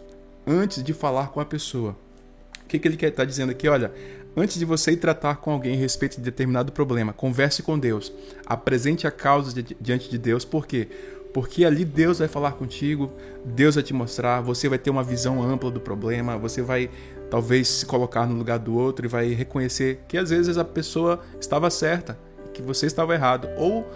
antes 0.47 0.83
de 0.83 0.93
falar 0.93 1.27
com 1.27 1.39
a 1.39 1.45
pessoa. 1.45 1.95
O 2.63 2.67
que, 2.67 2.79
que 2.79 2.87
ele 2.87 2.97
quer 2.97 3.09
estar 3.09 3.23
tá 3.23 3.25
dizendo 3.25 3.51
aqui? 3.51 3.67
Olha, 3.67 3.91
antes 4.35 4.57
de 4.57 4.65
você 4.65 4.91
ir 4.91 4.97
tratar 4.97 5.37
com 5.37 5.51
alguém 5.51 5.75
a 5.75 5.79
respeito 5.79 6.17
de 6.17 6.21
determinado 6.21 6.71
problema, 6.71 7.13
converse 7.13 7.63
com 7.63 7.77
Deus. 7.77 8.11
Apresente 8.45 9.07
a 9.07 9.11
causa 9.11 9.63
diante 9.79 10.09
de 10.09 10.17
Deus. 10.17 10.43
Por 10.45 10.65
quê? 10.65 10.87
Porque 11.33 11.65
ali 11.65 11.83
Deus 11.83 12.19
vai 12.19 12.27
falar 12.27 12.51
contigo, 12.51 13.11
Deus 13.43 13.75
vai 13.75 13.83
te 13.83 13.93
mostrar, 13.93 14.41
você 14.41 14.69
vai 14.69 14.77
ter 14.77 14.91
uma 14.91 15.03
visão 15.03 15.41
ampla 15.41 15.71
do 15.71 15.79
problema, 15.79 16.37
você 16.37 16.61
vai 16.61 16.89
talvez 17.31 17.67
se 17.67 17.85
colocar 17.87 18.27
no 18.27 18.35
lugar 18.35 18.59
do 18.59 18.75
outro 18.75 19.07
e 19.07 19.09
vai 19.09 19.29
reconhecer 19.29 20.03
que 20.07 20.17
às 20.17 20.29
vezes 20.29 20.57
a 20.57 20.63
pessoa 20.63 21.19
estava 21.39 21.71
certa, 21.71 22.19
que 22.53 22.61
você 22.61 22.85
estava 22.85 23.15
errado, 23.15 23.49
ou 23.57 23.89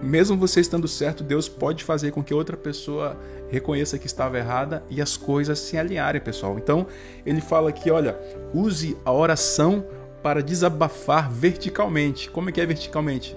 mesmo 0.00 0.36
você 0.36 0.60
estando 0.60 0.86
certo, 0.86 1.24
Deus 1.24 1.48
pode 1.48 1.84
fazer 1.84 2.10
com 2.10 2.22
que 2.22 2.34
outra 2.34 2.56
pessoa 2.56 3.16
reconheça 3.48 3.98
que 3.98 4.06
estava 4.06 4.38
errada 4.38 4.82
e 4.90 5.00
as 5.00 5.16
coisas 5.16 5.58
se 5.58 5.78
alinharem, 5.78 6.20
pessoal. 6.20 6.58
Então, 6.58 6.86
ele 7.24 7.40
fala 7.40 7.70
aqui, 7.70 7.90
olha, 7.90 8.18
use 8.52 8.96
a 9.04 9.12
oração 9.12 9.84
para 10.22 10.42
desabafar 10.42 11.30
verticalmente. 11.30 12.30
Como 12.30 12.48
é 12.48 12.52
que 12.52 12.60
é 12.60 12.66
verticalmente? 12.66 13.36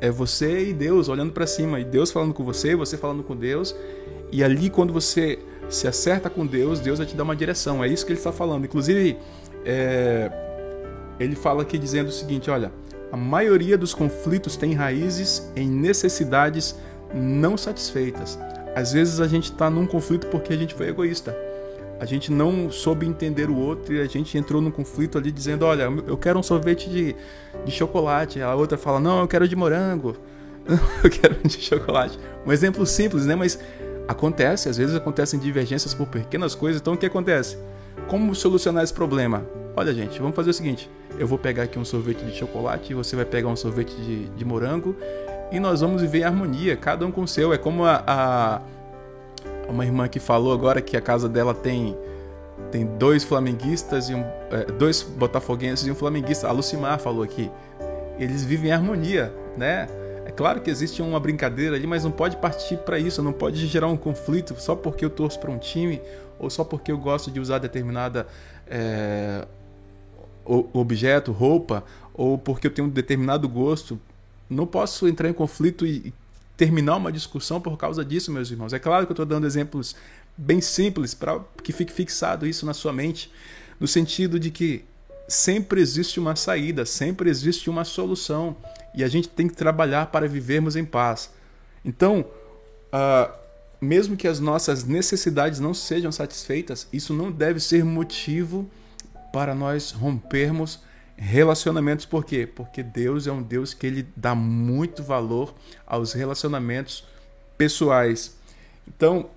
é 0.00 0.10
você 0.10 0.68
e 0.68 0.72
Deus 0.72 1.08
olhando 1.08 1.32
para 1.32 1.46
cima, 1.46 1.80
e 1.80 1.84
Deus 1.84 2.10
falando 2.10 2.34
com 2.34 2.44
você, 2.44 2.74
você 2.74 2.96
falando 2.96 3.22
com 3.22 3.34
Deus, 3.34 3.74
e 4.30 4.42
ali 4.44 4.68
quando 4.68 4.92
você 4.92 5.38
se 5.68 5.88
acerta 5.88 6.28
com 6.28 6.46
Deus, 6.46 6.80
Deus 6.80 6.98
vai 6.98 7.06
te 7.06 7.16
dar 7.16 7.24
uma 7.24 7.36
direção. 7.36 7.82
É 7.82 7.88
isso 7.88 8.04
que 8.04 8.12
ele 8.12 8.18
está 8.18 8.32
falando. 8.32 8.64
Inclusive, 8.64 9.16
é, 9.64 10.30
ele 11.18 11.34
fala 11.34 11.62
aqui 11.62 11.78
dizendo 11.78 12.08
o 12.08 12.12
seguinte: 12.12 12.50
olha, 12.50 12.70
a 13.10 13.16
maioria 13.16 13.78
dos 13.78 13.94
conflitos 13.94 14.56
tem 14.56 14.74
raízes 14.74 15.50
em 15.54 15.68
necessidades 15.68 16.76
não 17.14 17.56
satisfeitas. 17.56 18.38
Às 18.74 18.92
vezes 18.92 19.20
a 19.20 19.28
gente 19.28 19.52
está 19.52 19.70
num 19.70 19.86
conflito 19.86 20.26
porque 20.26 20.52
a 20.52 20.56
gente 20.56 20.74
foi 20.74 20.88
egoísta. 20.88 21.36
A 21.98 22.04
gente 22.04 22.30
não 22.30 22.70
soube 22.70 23.06
entender 23.06 23.48
o 23.48 23.56
outro 23.56 23.94
e 23.94 24.00
a 24.00 24.06
gente 24.06 24.36
entrou 24.36 24.60
num 24.60 24.70
conflito 24.70 25.16
ali 25.16 25.32
dizendo: 25.32 25.64
Olha, 25.64 25.84
eu 26.06 26.16
quero 26.18 26.38
um 26.38 26.42
sorvete 26.42 26.90
de, 26.90 27.16
de 27.64 27.72
chocolate. 27.72 28.42
A 28.42 28.54
outra 28.54 28.76
fala: 28.76 29.00
Não, 29.00 29.20
eu 29.20 29.28
quero 29.28 29.48
de 29.48 29.56
morango. 29.56 30.14
eu 31.02 31.08
quero 31.08 31.36
de 31.42 31.58
chocolate. 31.58 32.18
Um 32.44 32.52
exemplo 32.52 32.84
simples, 32.84 33.24
né? 33.24 33.34
Mas 33.34 33.58
acontece, 34.06 34.68
às 34.68 34.76
vezes 34.76 34.94
acontecem 34.94 35.40
divergências 35.40 35.94
por 35.94 36.06
pequenas 36.06 36.54
coisas. 36.54 36.82
Então 36.82 36.92
o 36.94 36.98
que 36.98 37.06
acontece? 37.06 37.56
Como 38.08 38.34
solucionar 38.34 38.84
esse 38.84 38.92
problema? 38.92 39.44
Olha, 39.76 39.92
gente, 39.92 40.18
vamos 40.18 40.34
fazer 40.34 40.50
o 40.50 40.54
seguinte: 40.54 40.90
eu 41.18 41.26
vou 41.26 41.38
pegar 41.38 41.64
aqui 41.64 41.78
um 41.78 41.84
sorvete 41.84 42.24
de 42.24 42.34
chocolate, 42.34 42.94
você 42.94 43.14
vai 43.14 43.26
pegar 43.26 43.48
um 43.48 43.56
sorvete 43.56 43.94
de, 43.94 44.24
de 44.30 44.44
morango 44.44 44.96
e 45.52 45.60
nós 45.60 45.82
vamos 45.82 46.00
viver 46.00 46.20
em 46.20 46.24
harmonia, 46.24 46.76
cada 46.76 47.04
um 47.06 47.12
com 47.12 47.22
o 47.22 47.28
seu. 47.28 47.52
É 47.52 47.58
como 47.58 47.84
a, 47.84 48.02
a 48.06 48.60
uma 49.68 49.84
irmã 49.84 50.08
que 50.08 50.18
falou 50.18 50.52
agora 50.52 50.80
que 50.80 50.96
a 50.96 51.00
casa 51.00 51.28
dela 51.28 51.52
tem 51.52 51.94
tem 52.70 52.86
dois 52.86 53.22
flamenguistas 53.22 54.08
e 54.08 54.14
um, 54.14 54.24
é, 54.50 54.64
dois 54.78 55.02
botafoguenses 55.02 55.86
e 55.86 55.90
um 55.90 55.94
flamenguista. 55.94 56.48
A 56.48 56.52
Lucimar 56.52 56.98
falou 56.98 57.22
aqui. 57.22 57.50
Eles 58.18 58.42
vivem 58.42 58.70
em 58.70 58.72
harmonia, 58.72 59.30
né? 59.58 59.86
É 60.24 60.30
claro 60.30 60.60
que 60.60 60.70
existe 60.70 61.02
uma 61.02 61.20
brincadeira 61.20 61.76
ali, 61.76 61.86
mas 61.86 62.02
não 62.02 62.10
pode 62.10 62.36
partir 62.38 62.78
para 62.78 62.98
isso, 62.98 63.22
não 63.22 63.32
pode 63.32 63.64
gerar 63.66 63.88
um 63.88 63.96
conflito 63.96 64.58
só 64.58 64.74
porque 64.74 65.04
eu 65.04 65.10
torço 65.10 65.38
para 65.38 65.50
um 65.50 65.58
time 65.58 66.00
ou 66.38 66.50
só 66.50 66.64
porque 66.64 66.90
eu 66.90 66.98
gosto 66.98 67.30
de 67.30 67.38
usar 67.38 67.58
determinada 67.58 68.26
é, 68.66 69.46
objeto, 70.72 71.32
roupa, 71.32 71.84
ou 72.14 72.38
porque 72.38 72.66
eu 72.66 72.70
tenho 72.70 72.88
um 72.88 72.90
determinado 72.90 73.48
gosto. 73.48 74.00
Não 74.48 74.66
posso 74.66 75.08
entrar 75.08 75.28
em 75.28 75.32
conflito 75.32 75.86
e 75.86 76.12
terminar 76.56 76.96
uma 76.96 77.12
discussão 77.12 77.60
por 77.60 77.76
causa 77.76 78.04
disso, 78.04 78.32
meus 78.32 78.50
irmãos. 78.50 78.72
É 78.72 78.78
claro 78.78 79.06
que 79.06 79.12
eu 79.12 79.14
estou 79.14 79.26
dando 79.26 79.46
exemplos 79.46 79.94
bem 80.36 80.60
simples 80.60 81.14
para 81.14 81.40
que 81.62 81.72
fique 81.72 81.92
fixado 81.92 82.46
isso 82.46 82.64
na 82.64 82.74
sua 82.74 82.92
mente, 82.92 83.30
no 83.78 83.86
sentido 83.86 84.38
de 84.38 84.50
que 84.50 84.84
sempre 85.28 85.80
existe 85.80 86.20
uma 86.20 86.36
saída, 86.36 86.86
sempre 86.86 87.28
existe 87.28 87.68
uma 87.68 87.84
solução 87.84 88.56
e 88.94 89.02
a 89.02 89.08
gente 89.08 89.28
tem 89.28 89.48
que 89.48 89.54
trabalhar 89.54 90.06
para 90.06 90.28
vivermos 90.28 90.76
em 90.76 90.84
paz. 90.84 91.30
Então, 91.84 92.24
uh, 92.92 93.32
mesmo 93.80 94.16
que 94.16 94.26
as 94.26 94.40
nossas 94.40 94.84
necessidades 94.84 95.60
não 95.60 95.74
sejam 95.74 96.10
satisfeitas, 96.10 96.86
isso 96.92 97.12
não 97.12 97.30
deve 97.30 97.60
ser 97.60 97.84
motivo 97.84 98.68
para 99.36 99.54
nós 99.54 99.90
rompermos 99.90 100.80
Relacionamentos 101.18 102.04
por 102.04 102.26
quê? 102.26 102.46
Porque 102.46 102.82
Deus 102.82 103.26
é 103.26 103.32
um 103.32 103.42
Deus 103.42 103.72
que 103.72 103.86
ele 103.86 104.06
dá 104.14 104.34
muito 104.34 105.02
valor 105.02 105.54
aos 105.86 106.12
relacionamentos 106.12 107.04
pessoais. 107.56 108.36
Então, 108.86 109.30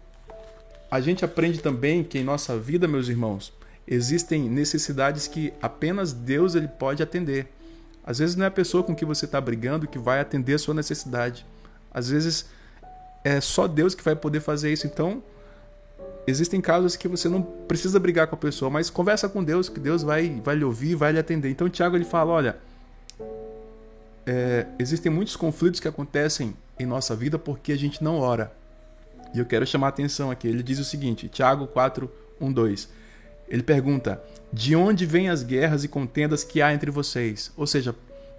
a 0.92 1.00
gente 1.00 1.24
aprende 1.24 1.60
também 1.62 2.04
que 2.04 2.20
em 2.20 2.24
nossa 2.24 2.60
vida, 2.60 2.86
meus 2.86 3.08
irmãos, 3.08 3.54
existem 3.88 4.50
necessidades 4.50 5.26
que 5.26 5.54
apenas 5.62 6.12
Deus 6.12 6.54
ele 6.54 6.68
pode 6.68 7.02
atender. 7.02 7.48
Às 8.04 8.20
vezes 8.20 8.36
não 8.36 8.44
é 8.44 8.50
a 8.50 8.52
pessoa 8.52 8.84
com 8.84 8.94
que 8.94 9.06
você 9.06 9.24
está 9.24 9.40
brigando 9.40 9.88
que 9.88 9.98
vai 9.98 10.20
atender 10.20 10.56
a 10.56 10.60
sua 10.60 10.74
necessidade. 10.74 11.46
Às 11.94 12.10
vezes 12.10 12.50
é 13.24 13.40
só 13.40 13.70
Deus 13.70 13.96
que 13.96 14.04
vai 14.04 14.18
poder 14.18 14.42
fazer 14.42 14.74
isso. 14.74 14.86
Então, 14.86 15.24
Existem 16.30 16.62
casos 16.62 16.96
que 16.96 17.08
você 17.08 17.28
não 17.28 17.42
precisa 17.42 18.00
brigar 18.00 18.28
com 18.28 18.36
a 18.36 18.38
pessoa, 18.38 18.70
mas 18.70 18.90
conversa 18.90 19.28
com 19.28 19.44
Deus, 19.44 19.68
que 19.68 19.80
Deus 19.80 20.04
vai, 20.04 20.40
vai 20.44 20.56
lhe 20.56 20.64
ouvir, 20.64 20.96
vai 20.96 21.12
lhe 21.12 21.20
atender. 21.20 21.50
Então 21.50 21.68
Tiago 21.70 21.96
ele 21.96 22.06
fala, 22.06 22.32
olha, 22.32 22.58
é, 24.28 24.68
existem 24.78 25.12
muitos 25.12 25.36
conflitos 25.36 25.80
que 25.80 25.88
acontecem 25.88 26.56
em 26.78 26.86
nossa 26.86 27.16
vida 27.16 27.40
porque 27.40 27.72
a 27.72 27.78
gente 27.78 28.04
não 28.04 28.20
ora. 28.20 28.54
E 29.34 29.40
eu 29.40 29.46
quero 29.46 29.66
chamar 29.66 29.88
a 29.88 29.90
atenção 29.90 30.30
aqui. 30.30 30.48
Ele 30.48 30.62
diz 30.62 30.78
o 30.78 30.86
seguinte, 30.86 31.28
Tiago 31.28 31.66
4, 31.66 32.10
1, 32.40 32.54
2. 32.54 32.90
Ele 33.48 33.64
pergunta: 33.64 34.22
De 34.54 34.76
onde 34.76 35.06
vêm 35.06 35.30
as 35.30 35.42
guerras 35.42 35.84
e 35.84 35.88
contendas 35.88 36.44
que 36.44 36.62
há 36.62 36.72
entre 36.74 36.92
vocês? 36.92 37.52
Ou 37.58 37.66
seja, 37.66 37.96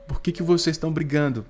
por 0.07 0.20
que, 0.20 0.31
que 0.31 0.42
vocês 0.42 0.76
estão 0.76 0.92
brigando? 0.92 1.44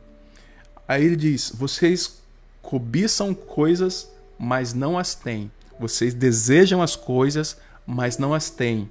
Aí 0.88 1.04
ele 1.04 1.16
diz: 1.16 1.52
Vocês 1.54 2.22
cobiçam 2.62 3.34
coisas, 3.34 4.10
mas 4.38 4.72
não 4.72 4.98
as 4.98 5.14
têm. 5.14 5.50
Vocês 5.80 6.12
desejam 6.12 6.82
as 6.82 6.94
coisas, 6.94 7.56
mas 7.86 8.18
não 8.18 8.34
as 8.34 8.50
têm. 8.50 8.90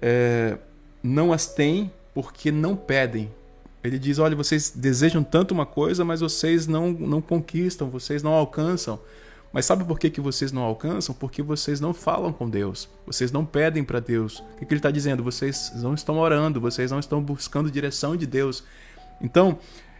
É, 0.00 0.56
não 1.02 1.32
as 1.32 1.46
têm 1.46 1.92
porque 2.14 2.50
não 2.50 2.74
pedem. 2.74 3.30
Ele 3.82 3.98
diz: 3.98 4.18
olha, 4.18 4.34
vocês 4.34 4.72
desejam 4.74 5.22
tanto 5.22 5.52
uma 5.52 5.66
coisa, 5.66 6.04
mas 6.04 6.20
vocês 6.20 6.66
não, 6.66 6.90
não 6.90 7.20
conquistam, 7.20 7.90
vocês 7.90 8.22
não 8.22 8.32
alcançam. 8.32 8.98
Mas 9.52 9.66
sabe 9.66 9.84
por 9.84 10.00
que, 10.00 10.10
que 10.10 10.20
vocês 10.20 10.50
não 10.50 10.62
alcançam? 10.62 11.14
Porque 11.14 11.40
vocês 11.40 11.80
não 11.80 11.94
falam 11.94 12.32
com 12.32 12.50
Deus, 12.50 12.88
vocês 13.06 13.30
não 13.30 13.44
pedem 13.44 13.84
para 13.84 14.00
Deus. 14.00 14.38
O 14.38 14.56
que, 14.58 14.66
que 14.66 14.72
ele 14.72 14.78
está 14.78 14.90
dizendo? 14.90 15.22
Vocês 15.22 15.70
não 15.76 15.94
estão 15.94 16.18
orando, 16.18 16.60
vocês 16.60 16.90
não 16.90 16.98
estão 16.98 17.22
buscando 17.22 17.70
direção 17.70 18.16
de 18.16 18.26
Deus. 18.26 18.64
Então, 19.20 19.58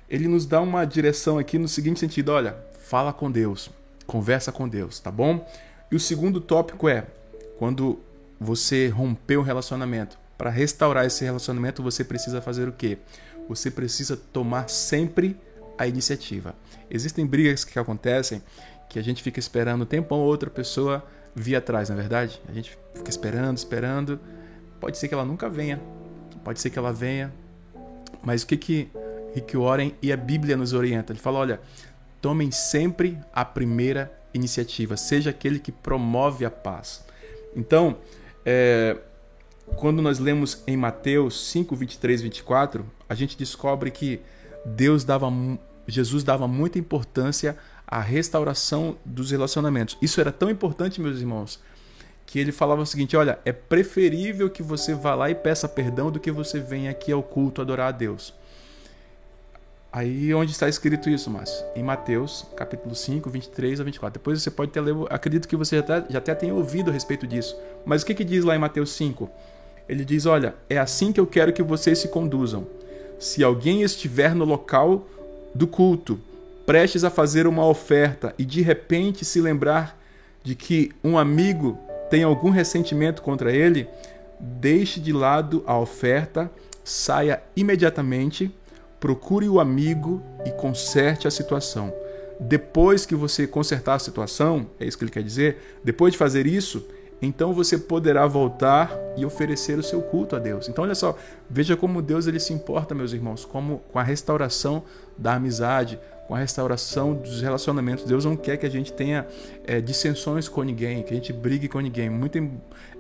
ele 0.09 0.27
nos 0.27 0.45
dá 0.45 0.61
uma 0.61 0.85
direção 0.85 1.39
aqui 1.39 1.59
no 1.59 1.69
seguinte 1.69 2.01
sentido: 2.01 2.33
olha, 2.33 2.57
fala 2.89 3.13
com 3.13 3.31
Deus, 3.31 3.71
conversa 4.07 4.51
com 4.51 4.69
Deus, 4.69 4.99
tá 4.99 5.11
bom? 5.13 5.47
E 5.95 5.97
o 5.97 6.01
segundo 6.01 6.41
tópico 6.41 6.89
é 6.89 7.07
quando 7.57 8.01
você 8.41 8.89
rompeu 8.89 9.39
um 9.39 9.45
relacionamento. 9.45 10.19
Para 10.37 10.51
restaurar 10.51 11.07
esse 11.07 11.23
relacionamento, 11.23 11.85
você 11.85 12.03
precisa 12.03 12.43
fazer 12.43 12.67
o 12.69 12.73
quê? 12.73 12.99
Você 13.49 13.71
precisa 13.71 14.17
tomar 14.17 14.69
sempre 14.69 15.37
a 15.79 15.87
iniciativa. 15.87 16.53
Existem 16.91 17.25
brigas 17.25 17.65
que 17.65 17.79
acontecem 17.79 18.43
que 18.89 18.99
a 18.99 19.03
gente 19.05 19.23
fica 19.23 19.39
esperando 19.39 19.83
um 19.83 19.87
tempão 19.87 20.19
outra 20.19 20.51
pessoa 20.51 21.07
vir 21.33 21.55
atrás, 21.55 21.91
na 21.91 21.95
é 21.95 21.99
verdade? 21.99 22.43
A 22.49 22.53
gente 22.53 22.77
fica 22.93 23.09
esperando, 23.09 23.57
esperando. 23.57 24.19
Pode 24.81 24.99
ser 24.99 25.07
que 25.07 25.15
ela 25.15 25.25
nunca 25.25 25.49
venha. 25.49 25.81
Pode 26.43 26.61
ser 26.61 26.71
que 26.71 26.79
ela 26.81 26.93
venha. 26.93 27.33
Mas 28.21 28.43
o 28.43 28.49
que 28.49 28.57
que 28.57 28.89
Rick 29.33 29.57
Warren 29.57 29.95
e 30.03 30.13
a 30.13 30.17
Bíblia 30.17 30.57
nos 30.57 30.73
orienta? 30.73 31.13
Ele 31.13 31.21
fala, 31.21 31.39
olha, 31.39 31.61
tomem 32.21 32.51
sempre 32.51 33.17
a 33.33 33.45
primeira 33.45 34.24
iniciativa, 34.35 34.97
seja 34.97 35.31
aquele 35.31 35.59
que 35.59 35.73
promove 35.73 36.45
a 36.45 36.51
paz. 36.51 37.05
Então, 37.57 37.97
é, 38.45 38.99
quando 39.77 40.03
nós 40.03 40.19
lemos 40.19 40.63
em 40.67 40.77
Mateus 40.77 41.49
5, 41.49 41.75
23, 41.75 42.23
24, 42.23 42.85
a 43.09 43.15
gente 43.15 43.37
descobre 43.39 43.91
que 43.91 44.21
Deus 44.67 45.05
dava, 45.05 45.31
Jesus 45.87 46.25
dava 46.25 46.47
muita 46.47 46.79
importância 46.79 47.57
à 47.87 48.01
restauração 48.01 48.97
dos 49.05 49.31
relacionamentos. 49.31 49.97
Isso 50.03 50.21
era 50.21 50.33
tão 50.33 50.51
importante, 50.51 51.01
meus 51.01 51.19
irmãos, 51.19 51.61
que 52.27 52.39
ele 52.39 52.53
falava 52.53 52.83
o 52.83 52.87
seguinte: 52.87 53.17
olha, 53.17 53.39
é 53.45 53.53
preferível 53.53 54.51
que 54.51 54.63
você 54.63 54.95
vá 54.95 55.15
lá 55.15 55.31
e 55.31 55.35
peça 55.35 55.69
perdão 55.69 56.11
do 56.11 56.21
que 56.21 56.31
você 56.31 56.61
venha 56.61 56.91
aqui 56.91 57.13
ao 57.13 57.23
culto 57.23 57.61
adorar 57.61 57.89
a 57.89 57.93
Deus. 57.93 58.35
Aí 59.95 60.35
onde 60.35 60.51
está 60.51 60.69
escrito 60.69 61.09
isso, 61.09 61.31
Márcio? 61.31 61.65
Em 61.77 61.83
Mateus, 61.85 62.45
capítulo 62.57 62.97
5, 62.97 63.31
23 63.31 63.81
a 63.81 63.85
24. 63.85 64.19
Depois 64.19 64.43
você 64.43 64.51
pode 64.51 64.73
ter 64.73 64.83
lido, 64.83 65.07
acredito 65.09 65.47
que 65.47 65.55
você 65.55 65.77
já 65.77 65.83
até, 65.83 66.13
já 66.13 66.19
até 66.19 66.35
tenha 66.35 66.53
ouvido 66.53 66.91
a 66.91 66.93
respeito 66.93 67.29
disso. 67.29 67.57
Mas 67.87 68.03
o 68.03 68.07
que, 68.07 68.13
que 68.13 68.25
diz 68.25 68.43
lá 68.45 68.57
em 68.57 68.59
Mateus 68.59 68.91
5? 68.91 69.31
Ele 69.89 70.05
diz: 70.05 70.27
Olha, 70.27 70.57
é 70.69 70.79
assim 70.79 71.13
que 71.13 71.21
eu 71.21 71.27
quero 71.29 71.53
que 71.53 71.63
vocês 71.63 71.99
se 71.99 72.09
conduzam. 72.09 72.67
Se 73.21 73.45
alguém 73.45 73.83
estiver 73.83 74.35
no 74.35 74.45
local 74.45 75.07
do 75.55 75.69
culto, 75.69 76.19
prestes 76.67 77.05
a 77.05 77.11
fazer 77.11 77.47
uma 77.47 77.65
oferta 77.65 78.35
e 78.37 78.45
de 78.45 78.63
repente 78.63 79.25
se 79.25 79.41
lembrar 79.41 79.97
de 80.43 80.57
que 80.57 80.91
um 81.05 81.17
amigo 81.17 81.79
tem 82.11 82.25
algum 82.25 82.51
ressentimento 82.51 83.23
contra 83.23 83.53
ele, 83.53 83.87
deixe 84.41 84.99
de 84.99 85.13
lado 85.13 85.63
a 85.65 85.79
oferta, 85.79 86.51
saia 86.83 87.41
imediatamente 87.55 88.53
procure 89.05 89.47
o 89.51 89.61
amigo 89.61 90.23
e 90.47 90.51
conserte 90.51 91.29
a 91.29 91.31
situação. 91.31 91.93
Depois 92.41 93.05
que 93.05 93.15
você 93.15 93.47
consertar 93.47 93.97
a 93.97 93.99
situação, 93.99 94.67
é 94.81 94.87
isso 94.87 94.97
que 94.97 95.05
ele 95.05 95.11
quer 95.11 95.23
dizer, 95.23 95.59
depois 95.85 96.15
de 96.15 96.19
fazer 96.19 96.47
isso, 96.47 96.89
então 97.25 97.53
você 97.53 97.79
poderá 97.79 98.27
voltar 98.27 98.91
e 99.17 99.25
oferecer 99.25 99.79
o 99.79 99.83
seu 99.83 100.03
culto 100.03 100.37
a 100.37 100.39
Deus. 100.39 100.69
Então 100.69 100.85
olha 100.85 100.95
só, 100.95 101.17
veja 101.49 101.77
como 101.77 102.03
Deus 102.03 102.27
ele 102.27 102.41
se 102.41 102.53
importa, 102.53 102.95
meus 102.95 103.13
irmãos, 103.13 103.45
como 103.45 103.79
com 103.93 103.99
a 103.99 104.03
restauração 104.03 104.83
da 105.17 105.35
amizade, 105.35 105.99
com 106.27 106.35
a 106.35 106.39
restauração 106.39 107.15
dos 107.15 107.43
relacionamentos. 107.43 108.05
Deus 108.05 108.25
não 108.25 108.37
quer 108.37 108.57
que 108.57 108.67
a 108.67 108.71
gente 108.71 108.93
tenha 108.93 109.27
é, 109.67 109.81
dissensões 109.81 110.49
com 110.49 110.63
ninguém, 110.63 111.03
que 111.03 111.13
a 111.13 111.17
gente 111.17 111.33
brigue 111.33 111.69
com 111.69 111.81
ninguém. 111.81 112.09
Muito, 112.09 112.39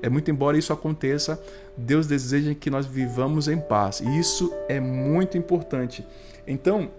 é 0.02 0.08
muito 0.08 0.30
embora 0.30 0.56
isso 0.56 0.72
aconteça, 0.72 1.40
Deus 1.76 2.06
deseja 2.06 2.54
que 2.54 2.70
nós 2.70 2.86
vivamos 2.86 3.48
em 3.48 3.58
paz. 3.58 4.00
E 4.00 4.18
isso 4.18 4.52
é 4.68 4.78
muito 4.78 5.38
importante. 5.38 6.06
Então, 6.46 6.90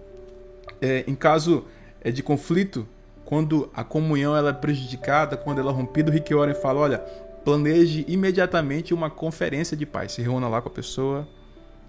é, 0.80 1.04
em 1.06 1.14
caso 1.14 1.64
é, 2.00 2.10
de 2.10 2.22
conflito, 2.22 2.86
quando 3.26 3.68
a 3.74 3.82
comunhão 3.82 4.36
ela 4.36 4.50
é 4.50 4.52
prejudicada, 4.52 5.36
quando 5.36 5.60
ela 5.60 5.72
é 5.72 5.74
rompida, 5.74 6.10
o 6.10 6.14
Rick 6.14 6.32
Warren 6.32 6.54
fala, 6.54 6.80
olha, 6.80 6.98
planeje 7.44 8.04
imediatamente 8.08 8.94
uma 8.94 9.10
conferência 9.10 9.76
de 9.76 9.84
paz. 9.84 10.12
Se 10.12 10.22
reúna 10.22 10.48
lá 10.48 10.62
com 10.62 10.68
a 10.68 10.72
pessoa, 10.72 11.28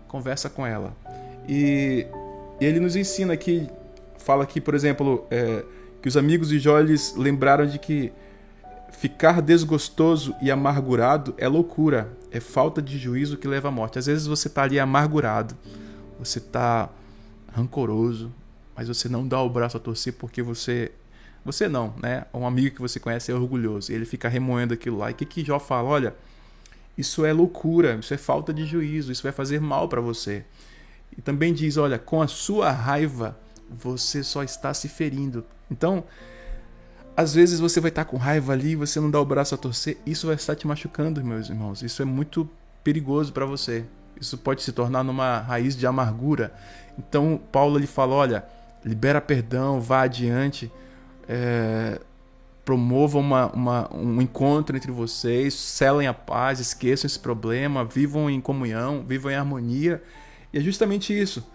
conversa 0.07 0.49
com 0.49 0.65
ela. 0.65 0.93
E, 1.47 2.07
e 2.59 2.65
ele 2.65 2.79
nos 2.79 2.95
ensina 2.95 3.33
aqui, 3.33 3.69
fala 4.17 4.43
aqui, 4.43 4.59
por 4.59 4.73
exemplo, 4.73 5.27
é, 5.29 5.63
que 6.01 6.07
os 6.07 6.17
amigos 6.17 6.49
de 6.49 6.57
Jó 6.57 6.75
lembraram 7.15 7.67
de 7.67 7.77
que 7.77 8.11
ficar 8.91 9.39
desgostoso 9.39 10.35
e 10.41 10.49
amargurado 10.49 11.35
é 11.37 11.47
loucura, 11.47 12.09
é 12.31 12.39
falta 12.39 12.81
de 12.81 12.97
juízo 12.97 13.37
que 13.37 13.47
leva 13.47 13.67
à 13.67 13.71
morte. 13.71 13.99
Às 13.99 14.07
vezes 14.07 14.25
você 14.25 14.47
está 14.47 14.63
ali 14.63 14.79
amargurado, 14.79 15.55
você 16.17 16.39
está 16.39 16.89
rancoroso, 17.53 18.31
mas 18.75 18.87
você 18.87 19.07
não 19.07 19.27
dá 19.27 19.39
o 19.39 19.49
braço 19.49 19.77
a 19.77 19.79
torcer 19.79 20.13
porque 20.13 20.41
você 20.41 20.91
você 21.47 21.69
não, 21.69 21.93
né? 22.03 22.25
Um 22.33 22.45
amigo 22.45 22.75
que 22.75 22.81
você 22.81 22.99
conhece 22.99 23.31
é 23.31 23.33
orgulhoso. 23.33 23.89
E 23.91 23.95
ele 23.95 24.05
fica 24.05 24.27
remoendo 24.27 24.73
aquilo 24.73 24.97
lá. 24.97 25.09
E 25.09 25.13
o 25.13 25.15
que, 25.15 25.25
que 25.25 25.45
Jó 25.45 25.57
fala? 25.57 25.87
Olha, 25.87 26.15
isso 26.97 27.25
é 27.25 27.31
loucura, 27.31 27.95
isso 27.95 28.13
é 28.13 28.17
falta 28.17 28.53
de 28.53 28.65
juízo, 28.65 29.11
isso 29.11 29.23
vai 29.23 29.31
fazer 29.31 29.61
mal 29.61 29.87
para 29.87 30.01
você. 30.01 30.43
E 31.17 31.21
também 31.21 31.53
diz: 31.53 31.77
olha, 31.77 31.97
com 31.97 32.21
a 32.21 32.27
sua 32.27 32.69
raiva 32.69 33.37
você 33.69 34.23
só 34.23 34.43
está 34.43 34.73
se 34.73 34.89
ferindo. 34.89 35.45
Então, 35.71 36.03
às 37.15 37.33
vezes 37.33 37.61
você 37.61 37.79
vai 37.79 37.89
estar 37.89 38.03
com 38.03 38.17
raiva 38.17 38.51
ali, 38.51 38.75
você 38.75 38.99
não 38.99 39.09
dá 39.09 39.19
o 39.19 39.25
braço 39.25 39.55
a 39.55 39.57
torcer, 39.57 39.97
isso 40.05 40.27
vai 40.27 40.35
estar 40.35 40.55
te 40.55 40.67
machucando, 40.67 41.23
meus 41.23 41.49
irmãos. 41.49 41.81
Isso 41.81 42.01
é 42.01 42.05
muito 42.05 42.49
perigoso 42.83 43.31
para 43.31 43.45
você. 43.45 43.85
Isso 44.19 44.37
pode 44.37 44.63
se 44.63 44.73
tornar 44.73 45.03
numa 45.03 45.39
raiz 45.39 45.77
de 45.77 45.87
amargura. 45.87 46.53
Então, 46.99 47.39
Paulo 47.53 47.79
ele 47.79 47.87
fala: 47.87 48.15
olha, 48.15 48.45
libera 48.83 49.21
perdão, 49.21 49.79
vá 49.79 50.01
adiante 50.01 50.69
é, 51.27 51.99
promovam 52.63 53.21
uma, 53.21 53.47
uma, 53.47 53.95
um 53.95 54.21
encontro 54.21 54.75
entre 54.75 54.91
vocês, 54.91 55.53
selem 55.53 56.07
a 56.07 56.13
paz, 56.13 56.59
esqueçam 56.59 57.07
esse 57.07 57.17
problema, 57.17 57.85
vivam 57.85 58.29
em 58.29 58.41
comunhão, 58.41 59.03
vivam 59.07 59.31
em 59.31 59.35
harmonia. 59.35 60.03
E 60.51 60.57
é 60.57 60.61
justamente 60.61 61.17
isso. 61.17 61.45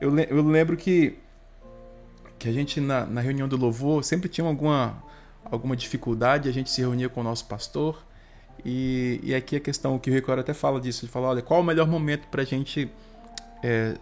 Eu, 0.00 0.16
eu 0.18 0.42
lembro 0.42 0.76
que, 0.76 1.18
que 2.38 2.48
a 2.48 2.52
gente, 2.52 2.80
na, 2.80 3.06
na 3.06 3.20
reunião 3.20 3.48
do 3.48 3.56
louvor, 3.56 4.04
sempre 4.04 4.28
tinha 4.28 4.46
alguma, 4.46 5.02
alguma 5.44 5.76
dificuldade, 5.76 6.48
a 6.48 6.52
gente 6.52 6.70
se 6.70 6.80
reunia 6.80 7.08
com 7.08 7.20
o 7.20 7.24
nosso 7.24 7.46
pastor. 7.46 8.04
E, 8.64 9.20
e 9.22 9.34
aqui 9.34 9.56
a 9.56 9.60
questão 9.60 9.98
que 9.98 10.10
o 10.10 10.12
Ricardo 10.12 10.40
até 10.40 10.52
fala 10.52 10.80
disso: 10.80 11.04
ele 11.04 11.12
fala, 11.12 11.28
olha, 11.28 11.42
qual 11.42 11.60
o 11.60 11.64
melhor 11.64 11.86
momento 11.86 12.26
para 12.28 12.42
a 12.42 12.44
gente 12.44 12.90
é, 13.62 13.94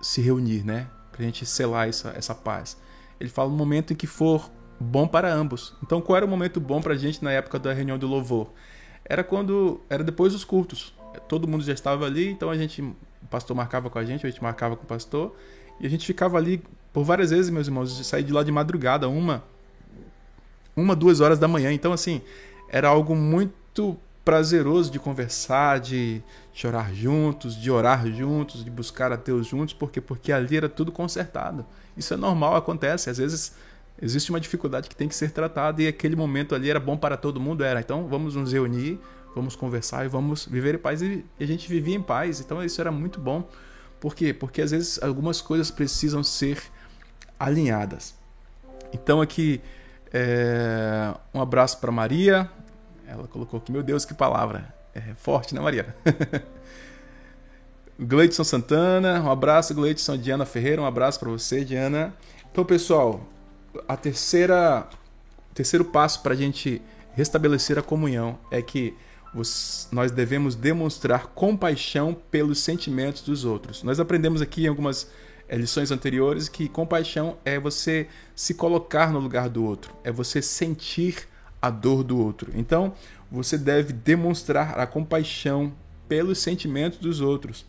se 0.00 0.20
reunir, 0.20 0.64
né? 0.64 0.86
Para 1.10 1.22
a 1.22 1.24
gente 1.24 1.44
selar 1.44 1.88
essa, 1.88 2.12
essa 2.16 2.34
paz. 2.34 2.76
Ele 3.20 3.30
fala 3.30 3.48
no 3.50 3.56
momento 3.56 3.92
em 3.92 3.96
que 3.96 4.06
for 4.06 4.50
bom 4.78 5.06
para 5.06 5.32
ambos. 5.32 5.74
Então, 5.82 6.00
qual 6.00 6.16
era 6.16 6.26
o 6.26 6.28
momento 6.28 6.60
bom 6.60 6.80
para 6.80 6.94
a 6.94 6.96
gente 6.96 7.22
na 7.24 7.32
época 7.32 7.58
da 7.58 7.72
reunião 7.72 7.98
do 7.98 8.06
louvor? 8.06 8.52
Era 9.04 9.24
quando 9.24 9.80
era 9.88 10.04
depois 10.04 10.32
dos 10.32 10.44
cultos. 10.44 10.94
Todo 11.28 11.48
mundo 11.48 11.64
já 11.64 11.72
estava 11.72 12.04
ali, 12.04 12.28
então 12.28 12.50
a 12.50 12.56
gente, 12.56 12.82
o 12.82 12.94
pastor 13.30 13.56
marcava 13.56 13.88
com 13.88 13.98
a 13.98 14.04
gente, 14.04 14.26
a 14.26 14.30
gente 14.30 14.42
marcava 14.42 14.76
com 14.76 14.84
o 14.84 14.86
pastor, 14.86 15.34
e 15.80 15.86
a 15.86 15.90
gente 15.90 16.06
ficava 16.06 16.36
ali 16.36 16.62
por 16.92 17.04
várias 17.04 17.30
vezes, 17.30 17.50
meus 17.50 17.66
irmãos, 17.66 17.96
de 17.96 18.04
sair 18.04 18.22
de 18.22 18.32
lá 18.32 18.42
de 18.42 18.52
madrugada, 18.52 19.08
uma, 19.08 19.44
uma, 20.74 20.94
duas 20.94 21.20
horas 21.20 21.38
da 21.38 21.48
manhã. 21.48 21.72
Então, 21.72 21.92
assim, 21.92 22.20
era 22.68 22.88
algo 22.88 23.14
muito 23.14 23.96
prazeroso 24.24 24.90
de 24.90 24.98
conversar, 24.98 25.78
de 25.78 26.22
chorar 26.52 26.92
juntos, 26.92 27.54
de 27.54 27.70
orar 27.70 28.06
juntos, 28.10 28.64
de 28.64 28.70
buscar 28.70 29.12
a 29.12 29.16
Deus 29.16 29.46
juntos, 29.46 29.72
porque 29.72 30.00
porque 30.00 30.32
ali 30.32 30.56
era 30.56 30.68
tudo 30.68 30.90
consertado. 30.90 31.64
Isso 31.96 32.14
é 32.14 32.16
normal, 32.16 32.56
acontece. 32.56 33.10
Às 33.10 33.18
vezes 33.18 33.54
existe 34.00 34.30
uma 34.30 34.40
dificuldade 34.40 34.88
que 34.88 34.96
tem 34.96 35.08
que 35.08 35.14
ser 35.14 35.30
tratada 35.30 35.82
e 35.82 35.88
aquele 35.88 36.14
momento 36.14 36.54
ali 36.54 36.68
era 36.68 36.78
bom 36.80 36.96
para 36.96 37.16
todo 37.16 37.40
mundo, 37.40 37.64
era. 37.64 37.80
Então 37.80 38.06
vamos 38.06 38.34
nos 38.34 38.52
reunir, 38.52 39.00
vamos 39.34 39.56
conversar 39.56 40.04
e 40.04 40.08
vamos 40.08 40.46
viver 40.46 40.74
em 40.74 40.78
paz. 40.78 41.00
E 41.02 41.24
a 41.40 41.46
gente 41.46 41.68
vivia 41.68 41.94
em 41.94 42.02
paz, 42.02 42.40
então 42.40 42.62
isso 42.62 42.80
era 42.80 42.90
muito 42.90 43.20
bom. 43.20 43.48
Por 44.00 44.14
quê? 44.14 44.32
Porque 44.32 44.60
às 44.60 44.70
vezes 44.70 45.02
algumas 45.02 45.40
coisas 45.40 45.70
precisam 45.70 46.22
ser 46.22 46.62
alinhadas. 47.38 48.14
Então 48.92 49.20
aqui 49.20 49.60
é... 50.12 51.14
um 51.32 51.40
abraço 51.40 51.78
para 51.80 51.90
Maria. 51.90 52.50
Ela 53.06 53.26
colocou 53.28 53.58
aqui, 53.58 53.72
meu 53.72 53.82
Deus, 53.82 54.04
que 54.04 54.14
palavra. 54.14 54.74
É 54.94 55.14
forte, 55.14 55.54
né, 55.54 55.60
Maria? 55.60 55.94
Gleidson 57.98 58.44
Santana, 58.44 59.20
um 59.22 59.30
abraço, 59.30 59.74
Gleidson. 59.74 60.18
Diana 60.18 60.44
Ferreira, 60.44 60.82
um 60.82 60.86
abraço 60.86 61.18
para 61.18 61.30
você, 61.30 61.64
Diana. 61.64 62.14
Então, 62.52 62.64
pessoal, 62.64 63.26
a 63.88 63.96
terceira 63.96 64.88
terceiro 65.54 65.86
passo 65.86 66.22
para 66.22 66.34
a 66.34 66.36
gente 66.36 66.82
restabelecer 67.14 67.78
a 67.78 67.82
comunhão 67.82 68.38
é 68.50 68.60
que 68.60 68.94
nós 69.90 70.10
devemos 70.10 70.54
demonstrar 70.54 71.28
compaixão 71.28 72.14
pelos 72.30 72.60
sentimentos 72.60 73.22
dos 73.22 73.44
outros. 73.44 73.82
Nós 73.82 73.98
aprendemos 73.98 74.42
aqui 74.42 74.64
em 74.64 74.68
algumas 74.68 75.10
eh, 75.48 75.56
lições 75.56 75.90
anteriores 75.90 76.48
que 76.48 76.68
compaixão 76.68 77.38
é 77.44 77.58
você 77.58 78.06
se 78.34 78.54
colocar 78.54 79.10
no 79.10 79.18
lugar 79.18 79.48
do 79.48 79.64
outro, 79.64 79.94
é 80.04 80.12
você 80.12 80.40
sentir 80.40 81.26
a 81.60 81.70
dor 81.70 82.02
do 82.02 82.18
outro. 82.18 82.52
Então, 82.54 82.92
você 83.30 83.56
deve 83.58 83.92
demonstrar 83.92 84.78
a 84.78 84.86
compaixão 84.86 85.72
pelos 86.06 86.38
sentimentos 86.38 86.98
dos 86.98 87.20
outros. 87.20 87.64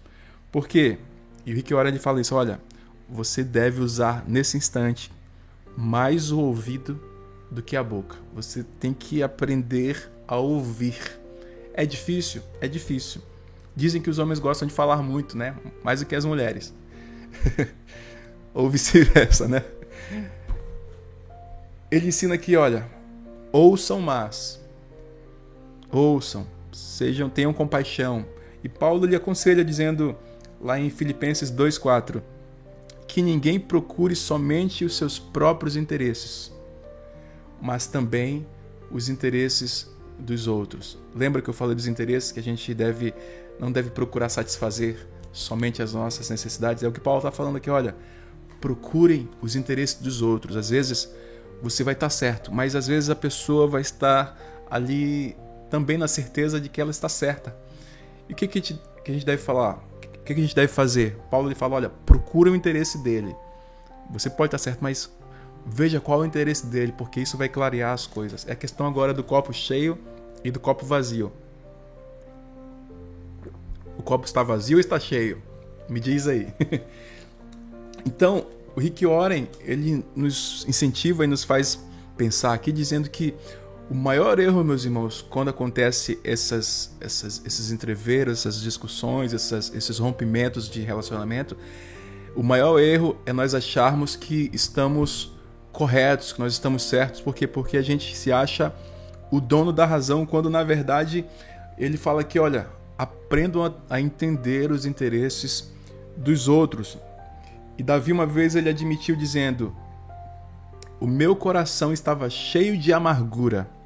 Por 0.52 0.68
quê? 0.68 0.98
E 1.46 1.52
o 1.52 1.56
Rick 1.56 1.74
Warren 1.74 1.98
fala 1.98 2.22
isso, 2.22 2.36
olha, 2.36 2.60
você 3.10 3.44
deve 3.44 3.82
usar 3.82 4.24
nesse 4.28 4.58
instante 4.58 5.12
mais 5.78 6.32
o 6.32 6.40
ouvido 6.40 7.00
do 7.50 7.62
que 7.62 7.76
a 7.76 7.84
boca. 7.84 8.18
Você 8.34 8.64
tem 8.80 8.94
que 8.94 9.22
aprender 9.22 10.12
a 10.28 10.38
ouvir. 10.38 11.20
É 11.74 11.86
difícil? 11.86 12.42
É 12.60 12.68
difícil. 12.68 13.22
Dizem 13.76 14.02
que 14.02 14.10
os 14.10 14.18
homens 14.18 14.40
gostam 14.40 14.68
de 14.68 14.74
falar 14.74 15.04
muito, 15.04 15.38
né? 15.38 15.56
Mais 15.84 16.00
do 16.00 16.06
que 16.06 16.16
as 16.16 16.26
mulheres. 16.26 16.74
Ou 18.54 18.70
vice-versa, 18.70 19.48
né? 19.48 19.64
Ele 21.92 22.08
ensina 22.08 22.34
aqui, 22.34 22.56
olha, 22.56 22.86
ouçam 23.52 24.02
mais. 24.02 24.60
Ouçam, 25.92 26.46
sejam, 26.74 27.30
tenham 27.30 27.54
compaixão. 27.54 28.26
E 28.64 28.68
Paulo 28.68 29.06
lhe 29.06 29.16
aconselha 29.16 29.64
dizendo 29.64 30.18
lá 30.60 30.80
em 30.80 30.90
Filipenses 30.90 31.52
2:4, 31.52 32.22
que 33.08 33.22
ninguém 33.22 33.60
procure 33.60 34.16
somente 34.16 34.84
os 34.84 34.98
seus 34.98 35.18
próprios 35.18 35.76
interesses, 35.76 36.52
mas 37.62 37.88
também 37.88 38.46
os 38.92 39.10
interesses 39.10 39.90
dos 40.20 40.48
outros. 40.48 40.98
Lembra 41.16 41.42
que 41.42 41.50
eu 41.50 41.54
falei 41.54 41.76
dos 41.76 41.88
interesses 41.88 42.32
que 42.32 42.40
a 42.40 42.44
gente 42.44 42.74
deve 42.74 43.14
não 43.60 43.72
deve 43.72 43.90
procurar 43.90 44.30
satisfazer 44.30 45.08
somente 45.32 45.82
as 45.82 45.94
nossas 45.94 46.30
necessidades? 46.30 46.84
É 46.84 46.88
o 46.88 46.92
que 46.92 47.00
Paulo 47.00 47.20
está 47.20 47.32
falando 47.32 47.58
aqui. 47.58 47.70
Olha, 47.70 47.96
procurem 48.60 49.30
os 49.42 49.56
interesses 49.56 49.96
dos 49.96 50.22
outros. 50.22 50.56
Às 50.56 50.70
vezes 50.70 51.12
você 51.62 51.84
vai 51.84 51.94
estar 51.94 52.10
certo, 52.10 52.54
mas 52.54 52.76
às 52.76 52.88
vezes 52.88 53.10
a 53.10 53.16
pessoa 53.16 53.68
vai 53.68 53.82
estar 53.82 54.38
ali 54.70 55.36
também 55.70 55.98
na 55.98 56.08
certeza 56.08 56.60
de 56.60 56.70
que 56.70 56.80
ela 56.80 56.92
está 56.92 57.10
certa. 57.10 57.56
E 58.30 58.34
o 58.34 58.36
que, 58.36 58.48
que, 58.48 58.60
a 58.60 59.12
gente 59.12 59.26
deve 59.26 59.42
falar? 59.42 59.84
Que, 60.28 60.34
a 60.34 60.44
gente 60.44 60.56
deve 60.56 60.68
fazer? 60.68 61.18
Paulo 61.30 61.48
ele 61.48 61.56
fala: 61.56 61.76
olha, 61.76 61.90
procura 62.06 62.52
o 62.52 62.56
interesse 62.56 62.98
dele. 62.98 63.36
Você 64.12 64.30
pode 64.30 64.48
estar 64.48 64.58
certo, 64.58 64.80
mas 64.82 65.12
veja 65.66 66.00
qual 66.00 66.22
é 66.22 66.24
o 66.24 66.26
interesse 66.26 66.66
dele, 66.66 66.94
porque 66.98 67.20
isso 67.20 67.38
vai 67.38 67.50
clarear 67.50 67.94
as 67.94 68.08
coisas. 68.08 68.48
É 68.48 68.54
a 68.54 68.56
questão 68.56 68.86
agora 68.88 69.14
do 69.14 69.24
copo 69.24 69.54
cheio 69.54 69.98
e 70.44 70.52
do 70.52 70.60
copo 70.60 70.86
vazio. 70.86 71.32
O 73.98 74.04
copo 74.04 74.26
está 74.26 74.44
vazio 74.44 74.78
ou 74.78 74.80
está 74.80 75.00
cheio? 75.00 75.42
Me 75.90 76.00
diz 76.00 76.28
aí. 76.28 76.48
então, 78.06 78.46
o 78.76 78.80
Rick 78.80 79.06
Warren, 79.06 79.48
ele 79.62 80.06
nos 80.16 80.66
incentiva 80.68 81.24
e 81.24 81.28
nos 81.28 81.44
faz 81.44 81.80
pensar 82.16 82.54
aqui 82.54 82.72
dizendo 82.72 83.10
que 83.10 83.34
o 83.90 83.96
maior 83.96 84.38
erro, 84.38 84.64
meus 84.66 84.84
irmãos, 84.84 85.26
quando 85.30 85.48
acontece 85.50 86.20
essas, 86.22 86.94
essas, 87.00 87.42
esses 87.46 87.72
entreveros, 87.72 88.40
essas 88.40 88.62
discussões, 88.62 89.34
essas, 89.34 89.74
esses 89.74 89.98
rompimentos 89.98 90.70
de 90.70 90.82
relacionamento, 90.82 91.56
o 92.36 92.44
maior 92.44 92.80
erro 92.80 93.16
é 93.26 93.32
nós 93.32 93.56
acharmos 93.56 94.16
que 94.16 94.50
estamos 94.52 95.32
corretos, 95.72 96.34
que 96.34 96.40
nós 96.40 96.52
estamos 96.52 96.84
certos, 96.84 97.22
porque 97.22 97.48
porque 97.48 97.78
a 97.78 97.82
gente 97.82 98.16
se 98.16 98.30
acha 98.30 98.74
o 99.32 99.40
dono 99.40 99.72
da 99.72 99.86
razão, 99.86 100.26
quando 100.26 100.50
na 100.50 100.64
verdade 100.64 101.24
ele 101.78 101.96
fala 101.96 102.26
que, 102.26 102.38
olha, 102.38 102.68
aprendam 102.98 103.74
a 103.90 104.02
entender 104.02 104.70
os 104.70 104.86
interesses 104.86 105.72
dos 106.18 106.50
outros. 106.50 106.98
E 107.78 107.84
Davi 107.84 108.12
uma 108.12 108.26
vez 108.26 108.54
ele 108.54 108.70
admitiu 108.70 109.16
dizendo: 109.16 109.74
o 111.00 111.08
meu 111.08 111.38
coração 111.38 111.94
estava 111.94 112.30
cheio 112.30 112.78
de 112.78 112.92
amargura 112.92 113.77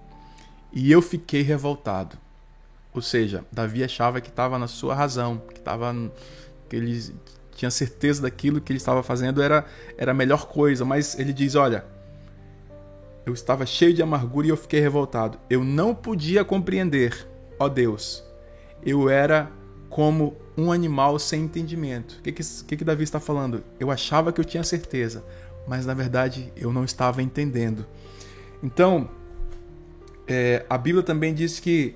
e 0.72 0.92
eu 0.92 1.02
fiquei 1.02 1.42
revoltado. 1.42 2.18
Ou 2.94 3.02
seja, 3.02 3.46
Davi 3.52 3.84
achava 3.84 4.20
que 4.20 4.30
estava 4.30 4.60
na 4.60 4.68
sua 4.68 4.94
razão, 4.94 5.42
que 5.54 5.60
estava 5.60 5.94
que 6.68 6.76
ele 6.76 7.14
tinha 7.56 7.72
certeza 7.72 8.22
daquilo 8.22 8.60
que 8.60 8.72
ele 8.72 8.78
estava 8.78 9.04
fazendo 9.04 9.42
era, 9.42 9.66
era 9.98 10.12
a 10.12 10.16
melhor 10.16 10.48
coisa, 10.48 10.84
mas 10.84 11.18
ele 11.20 11.32
diz: 11.32 11.56
Olha, 11.56 11.86
eu 13.26 13.34
estava 13.34 13.66
cheio 13.66 13.94
de 13.94 14.02
amargura 14.02 14.48
e 14.48 14.50
eu 14.50 14.58
fiquei 14.58 14.80
revoltado. 14.80 15.38
Eu 15.50 15.64
não 15.64 15.94
podia 15.94 16.44
compreender, 16.44 17.28
ó 17.60 17.70
Deus. 17.70 18.24
Eu 18.84 19.10
era 19.10 19.52
como 19.90 20.36
um 20.58 20.72
animal 20.72 21.20
sem 21.20 21.44
entendimento. 21.44 22.18
O 22.20 22.22
que, 22.24 22.32
que, 22.32 22.78
que, 22.78 22.84
Davi 22.84 23.04
está 23.04 23.20
falando? 23.20 23.64
Eu 23.80 23.92
achava 23.92 24.32
que 24.32 24.42
eu 24.42 24.46
tinha 24.46 24.64
certeza, 24.64 25.24
mas 25.68 25.86
na 25.86 25.94
verdade 25.94 26.52
eu 26.56 26.74
não 26.74 26.84
estava 26.84 27.22
entendendo. 27.22 27.86
Então, 28.64 29.10
é, 30.32 30.66
a 30.70 30.78
Bíblia 30.78 31.04
também 31.04 31.34
diz 31.34 31.60
que 31.60 31.94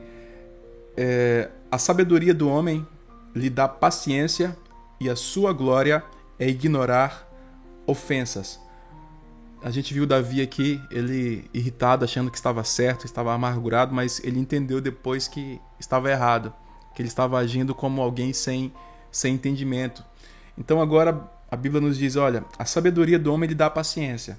é, 0.98 1.50
a 1.72 1.78
sabedoria 1.78 2.34
do 2.34 2.50
homem 2.50 2.86
lhe 3.34 3.50
dá 3.50 3.66
paciência 3.66 4.56
e 5.00 5.10
a 5.10 5.16
sua 5.16 5.54
glória 5.54 6.04
é 6.38 6.48
ignorar 6.50 7.32
ofensas. 7.88 8.60
A 9.64 9.72
gente 9.72 9.94
viu 9.94 10.06
Davi 10.06 10.42
aqui, 10.42 10.82
ele 10.92 11.50
irritado, 11.54 12.04
achando 12.04 12.30
que 12.30 12.36
estava 12.36 12.62
certo, 12.66 13.06
estava 13.06 13.34
amargurado, 13.34 13.96
mas 13.96 14.22
ele 14.22 14.38
entendeu 14.38 14.82
depois 14.82 15.30
que 15.30 15.60
estava 15.80 16.12
errado, 16.12 16.54
que 16.94 17.02
ele 17.02 17.08
estava 17.08 17.38
agindo 17.38 17.74
como 17.74 18.02
alguém 18.02 18.34
sem, 18.34 18.72
sem 19.12 19.36
entendimento. 19.36 20.04
Então 20.58 20.82
agora 20.82 21.32
a 21.50 21.56
Bíblia 21.56 21.82
nos 21.82 21.98
diz: 21.98 22.18
olha, 22.18 22.44
a 22.60 22.66
sabedoria 22.66 23.18
do 23.18 23.34
homem 23.34 23.48
lhe 23.48 23.56
dá 23.56 23.70
paciência, 23.70 24.38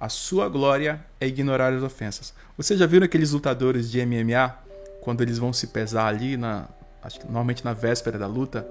a 0.00 0.08
sua 0.08 0.48
glória 0.48 1.04
é 1.20 1.26
ignorar 1.26 1.72
as 1.72 1.82
ofensas. 1.82 2.32
Você 2.56 2.76
já 2.76 2.86
viu 2.86 3.02
aqueles 3.02 3.32
lutadores 3.32 3.90
de 3.90 4.04
MMA, 4.04 4.56
quando 5.00 5.22
eles 5.22 5.38
vão 5.38 5.52
se 5.52 5.66
pesar 5.66 6.06
ali, 6.06 6.36
na, 6.36 6.68
normalmente 7.24 7.64
na 7.64 7.72
véspera 7.72 8.16
da 8.16 8.26
luta, 8.26 8.66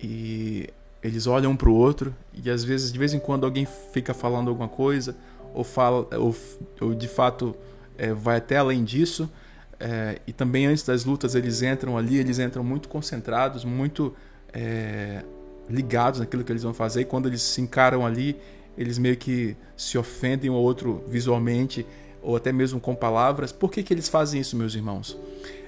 e 0.00 0.68
eles 1.02 1.26
olham 1.26 1.50
um 1.50 1.56
para 1.56 1.68
o 1.68 1.74
outro 1.74 2.14
e 2.32 2.48
às 2.48 2.62
vezes 2.62 2.92
de 2.92 2.98
vez 2.98 3.12
em 3.12 3.18
quando 3.18 3.44
alguém 3.44 3.66
fica 3.92 4.14
falando 4.14 4.48
alguma 4.48 4.68
coisa 4.68 5.16
ou 5.52 5.64
fala 5.64 6.06
ou, 6.16 6.34
ou 6.80 6.94
de 6.94 7.08
fato 7.08 7.56
é, 7.98 8.12
vai 8.12 8.38
até 8.38 8.56
além 8.56 8.84
disso 8.84 9.30
é, 9.78 10.20
e 10.26 10.32
também 10.32 10.66
antes 10.66 10.84
das 10.84 11.04
lutas 11.04 11.34
eles 11.34 11.62
entram 11.62 11.96
ali 11.96 12.18
eles 12.18 12.38
entram 12.38 12.62
muito 12.62 12.88
concentrados 12.88 13.64
muito 13.64 14.14
é, 14.52 15.24
ligados 15.68 16.20
naquilo 16.20 16.44
que 16.44 16.52
eles 16.52 16.62
vão 16.62 16.74
fazer 16.74 17.02
e 17.02 17.04
quando 17.04 17.26
eles 17.26 17.42
se 17.42 17.60
encaram 17.60 18.06
ali 18.06 18.36
eles 18.76 18.98
meio 18.98 19.16
que 19.16 19.56
se 19.76 19.98
ofendem 19.98 20.50
um 20.50 20.54
ao 20.54 20.62
outro 20.62 21.04
visualmente 21.08 21.86
ou 22.22 22.36
até 22.36 22.52
mesmo 22.52 22.80
com 22.80 22.94
palavras 22.94 23.52
por 23.52 23.70
que, 23.70 23.82
que 23.82 23.92
eles 23.92 24.08
fazem 24.08 24.40
isso 24.40 24.56
meus 24.56 24.74
irmãos 24.74 25.18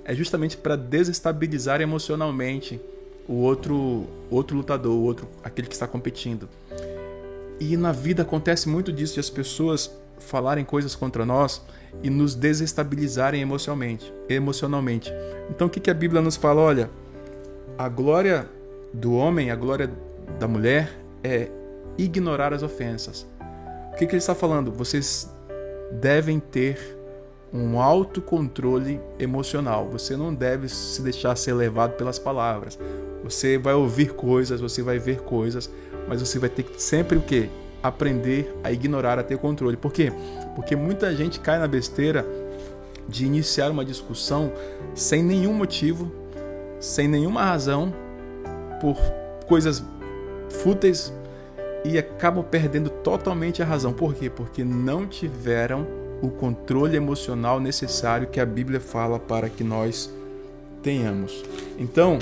é 0.04 0.14
justamente 0.14 0.56
para 0.56 0.76
desestabilizar 0.76 1.80
emocionalmente 1.80 2.80
o 3.26 3.34
outro 3.34 4.06
outro 4.30 4.56
lutador, 4.56 4.92
o 4.92 5.02
outro 5.02 5.28
aquele 5.42 5.66
que 5.66 5.74
está 5.74 5.86
competindo. 5.86 6.48
E 7.58 7.76
na 7.76 7.92
vida 7.92 8.22
acontece 8.22 8.68
muito 8.68 8.92
disso 8.92 9.14
de 9.14 9.20
as 9.20 9.30
pessoas 9.30 9.90
falarem 10.18 10.64
coisas 10.64 10.94
contra 10.94 11.24
nós 11.24 11.62
e 12.02 12.10
nos 12.10 12.34
desestabilizarem 12.34 13.40
emocionalmente, 13.40 14.12
emocionalmente. 14.28 15.12
Então 15.50 15.66
o 15.66 15.70
que, 15.70 15.80
que 15.80 15.90
a 15.90 15.94
Bíblia 15.94 16.20
nos 16.20 16.36
fala? 16.36 16.60
Olha, 16.60 16.90
a 17.78 17.88
glória 17.88 18.48
do 18.92 19.14
homem, 19.14 19.50
a 19.50 19.56
glória 19.56 19.90
da 20.38 20.46
mulher 20.46 20.92
é 21.22 21.48
ignorar 21.98 22.52
as 22.52 22.62
ofensas. 22.62 23.26
O 23.92 23.96
que, 23.96 24.06
que 24.06 24.12
ele 24.12 24.18
está 24.18 24.34
falando? 24.34 24.72
Vocês 24.72 25.32
devem 25.92 26.40
ter 26.40 26.96
um 27.52 27.80
autocontrole 27.80 29.00
emocional. 29.18 29.88
Você 29.90 30.16
não 30.16 30.34
deve 30.34 30.68
se 30.68 31.00
deixar 31.00 31.36
ser 31.36 31.52
levado 31.52 31.92
pelas 31.92 32.18
palavras. 32.18 32.76
Você 33.22 33.56
vai 33.56 33.74
ouvir 33.74 34.12
coisas, 34.14 34.60
você 34.60 34.82
vai 34.82 34.98
ver 34.98 35.20
coisas, 35.20 35.70
mas 36.08 36.20
você 36.20 36.38
vai 36.38 36.48
ter 36.48 36.64
que 36.64 36.82
sempre 36.82 37.16
o 37.16 37.22
quê? 37.22 37.48
Aprender 37.80 38.52
a 38.64 38.72
ignorar, 38.72 39.18
a 39.18 39.22
ter 39.22 39.38
controle. 39.38 39.76
Por 39.76 39.92
quê? 39.92 40.12
Porque 40.56 40.74
muita 40.74 41.14
gente 41.14 41.38
cai 41.38 41.58
na 41.58 41.68
besteira 41.68 42.26
de 43.08 43.24
iniciar 43.24 43.70
uma 43.70 43.84
discussão 43.84 44.52
sem 44.94 45.22
nenhum 45.22 45.52
motivo, 45.52 46.10
sem 46.80 47.06
nenhuma 47.06 47.44
razão, 47.44 47.94
por 48.80 48.96
coisas 49.46 49.82
fúteis 50.50 51.12
e 51.84 51.98
acabam 51.98 52.42
perdendo 52.42 52.88
totalmente 52.88 53.62
a 53.62 53.66
razão. 53.66 53.92
Por 53.92 54.14
quê? 54.14 54.30
Porque 54.30 54.64
não 54.64 55.06
tiveram 55.06 55.86
o 56.22 56.30
controle 56.30 56.96
emocional 56.96 57.60
necessário 57.60 58.26
que 58.28 58.40
a 58.40 58.46
Bíblia 58.46 58.80
fala 58.80 59.18
para 59.18 59.48
que 59.50 59.62
nós 59.62 60.12
tenhamos. 60.82 61.44
Então, 61.78 62.18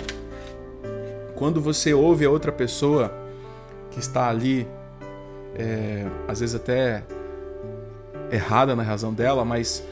quando 1.37 1.61
você 1.61 1.95
ouve 1.95 2.25
a 2.25 2.31
outra 2.31 2.51
pessoa 2.51 3.13
que 3.91 4.01
está 4.01 4.29
ali, 4.29 4.67
é, 5.55 6.07
às 6.27 6.41
vezes 6.41 6.55
até 6.55 7.05
errada 8.31 8.75
na 8.75 8.83
razão 8.83 9.13
dela, 9.13 9.45
mas 9.45 9.85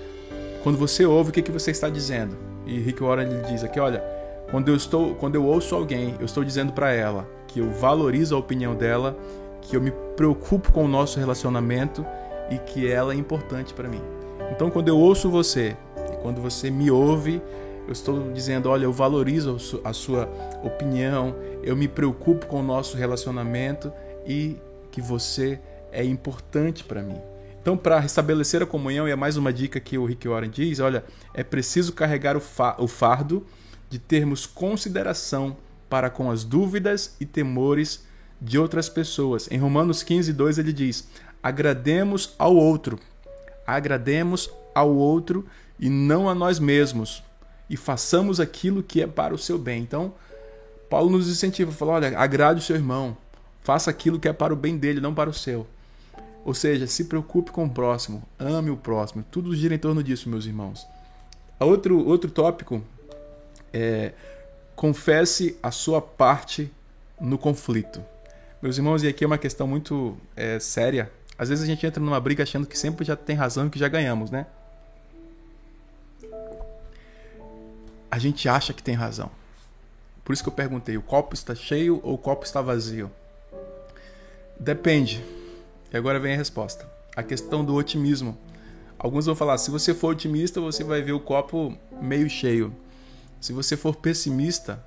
quando 0.62 0.78
você 0.78 1.04
ouve, 1.04 1.30
o 1.30 1.32
que, 1.32 1.42
que 1.42 1.52
você 1.52 1.70
está 1.70 1.88
dizendo? 1.88 2.36
E 2.66 2.78
Rick 2.78 3.02
Warren 3.02 3.28
ele 3.28 3.42
diz 3.42 3.62
aqui, 3.62 3.78
olha, 3.78 4.02
quando 4.50 4.68
eu 4.68 4.76
estou, 4.76 5.14
quando 5.14 5.34
eu 5.34 5.44
ouço 5.44 5.74
alguém, 5.74 6.14
eu 6.18 6.26
estou 6.26 6.44
dizendo 6.44 6.72
para 6.72 6.92
ela 6.92 7.26
que 7.46 7.60
eu 7.60 7.70
valorizo 7.70 8.34
a 8.34 8.38
opinião 8.38 8.74
dela, 8.74 9.16
que 9.70 9.76
eu 9.76 9.80
me 9.80 9.92
preocupo 10.16 10.72
com 10.72 10.84
o 10.84 10.88
nosso 10.88 11.20
relacionamento 11.20 12.04
e 12.50 12.58
que 12.58 12.90
ela 12.90 13.12
é 13.12 13.16
importante 13.16 13.72
para 13.72 13.88
mim. 13.88 14.02
Então, 14.50 14.68
quando 14.68 14.88
eu 14.88 14.98
ouço 14.98 15.30
você 15.30 15.76
e 16.12 16.16
quando 16.16 16.42
você 16.42 16.72
me 16.72 16.90
ouve, 16.90 17.40
eu 17.86 17.92
estou 17.92 18.32
dizendo, 18.32 18.68
olha, 18.68 18.84
eu 18.84 18.92
valorizo 18.92 19.80
a 19.84 19.92
sua 19.92 20.28
opinião, 20.64 21.36
eu 21.62 21.76
me 21.76 21.86
preocupo 21.86 22.46
com 22.46 22.58
o 22.58 22.62
nosso 22.64 22.96
relacionamento 22.96 23.92
e 24.26 24.56
que 24.90 25.00
você 25.00 25.60
é 25.92 26.04
importante 26.04 26.82
para 26.82 27.00
mim. 27.00 27.20
Então, 27.62 27.76
para 27.76 28.00
restabelecer 28.00 28.60
a 28.62 28.66
comunhão, 28.66 29.06
e 29.06 29.12
é 29.12 29.16
mais 29.16 29.36
uma 29.36 29.52
dica 29.52 29.78
que 29.78 29.96
o 29.96 30.04
Rick 30.04 30.26
Warren 30.26 30.50
diz, 30.50 30.80
olha, 30.80 31.04
é 31.32 31.44
preciso 31.44 31.92
carregar 31.92 32.36
o, 32.36 32.42
o 32.78 32.88
fardo 32.88 33.46
de 33.88 34.00
termos 34.00 34.46
consideração 34.46 35.56
para 35.88 36.10
com 36.10 36.28
as 36.28 36.42
dúvidas 36.42 37.14
e 37.20 37.26
temores 37.26 38.09
de 38.40 38.58
outras 38.58 38.88
pessoas. 38.88 39.48
Em 39.50 39.58
Romanos 39.58 40.02
15, 40.02 40.32
2 40.32 40.58
ele 40.58 40.72
diz: 40.72 41.06
agrademos 41.42 42.34
ao 42.38 42.54
outro, 42.54 42.98
agrademos 43.66 44.50
ao 44.74 44.94
outro 44.94 45.46
e 45.78 45.88
não 45.88 46.28
a 46.28 46.34
nós 46.34 46.58
mesmos, 46.58 47.22
e 47.68 47.76
façamos 47.76 48.40
aquilo 48.40 48.82
que 48.82 49.02
é 49.02 49.06
para 49.06 49.34
o 49.34 49.38
seu 49.38 49.58
bem. 49.58 49.82
Então, 49.82 50.14
Paulo 50.88 51.10
nos 51.10 51.28
incentiva, 51.28 51.70
fala: 51.72 51.92
olha, 51.92 52.18
agrade 52.18 52.60
o 52.60 52.62
seu 52.62 52.76
irmão, 52.76 53.16
faça 53.62 53.90
aquilo 53.90 54.18
que 54.18 54.28
é 54.28 54.32
para 54.32 54.52
o 54.52 54.56
bem 54.56 54.76
dele, 54.78 55.00
não 55.00 55.14
para 55.14 55.30
o 55.30 55.34
seu. 55.34 55.66
Ou 56.42 56.54
seja, 56.54 56.86
se 56.86 57.04
preocupe 57.04 57.50
com 57.50 57.66
o 57.66 57.70
próximo, 57.70 58.22
ame 58.38 58.70
o 58.70 58.76
próximo. 58.76 59.22
Tudo 59.30 59.54
gira 59.54 59.74
em 59.74 59.78
torno 59.78 60.02
disso, 60.02 60.28
meus 60.28 60.46
irmãos. 60.46 60.86
Outro, 61.58 62.06
outro 62.06 62.30
tópico 62.30 62.82
é 63.72 64.12
confesse 64.74 65.58
a 65.62 65.70
sua 65.70 66.00
parte 66.00 66.72
no 67.20 67.36
conflito. 67.36 68.02
Meus 68.62 68.76
irmãos, 68.76 69.02
e 69.02 69.08
aqui 69.08 69.24
é 69.24 69.26
uma 69.26 69.38
questão 69.38 69.66
muito 69.66 70.16
é, 70.36 70.58
séria. 70.58 71.10
Às 71.38 71.48
vezes 71.48 71.64
a 71.64 71.66
gente 71.66 71.86
entra 71.86 72.02
numa 72.02 72.20
briga 72.20 72.42
achando 72.42 72.66
que 72.66 72.78
sempre 72.78 73.04
já 73.04 73.16
tem 73.16 73.34
razão 73.34 73.66
e 73.66 73.70
que 73.70 73.78
já 73.78 73.88
ganhamos, 73.88 74.30
né? 74.30 74.46
a 78.10 78.18
gente 78.18 78.48
acha 78.48 78.72
que 78.72 78.82
tem 78.82 78.94
razão. 78.94 79.30
Por 80.24 80.32
isso 80.32 80.42
que 80.42 80.48
eu 80.48 80.52
perguntei: 80.52 80.96
o 80.96 81.02
copo 81.02 81.34
está 81.34 81.54
cheio 81.54 82.00
ou 82.02 82.14
o 82.14 82.18
copo 82.18 82.44
está 82.44 82.60
vazio? 82.60 83.10
Depende. 84.58 85.24
E 85.92 85.96
agora 85.96 86.18
vem 86.18 86.34
a 86.34 86.36
resposta. 86.36 86.90
A 87.14 87.22
questão 87.22 87.64
do 87.64 87.74
otimismo. 87.74 88.36
Alguns 88.98 89.26
vão 89.26 89.36
falar: 89.36 89.56
se 89.58 89.70
você 89.70 89.94
for 89.94 90.08
otimista, 90.08 90.60
você 90.60 90.82
vai 90.82 91.00
ver 91.02 91.12
o 91.12 91.20
copo 91.20 91.76
meio 92.00 92.28
cheio. 92.28 92.74
Se 93.40 93.52
você 93.52 93.76
for 93.76 93.96
pessimista, 93.96 94.84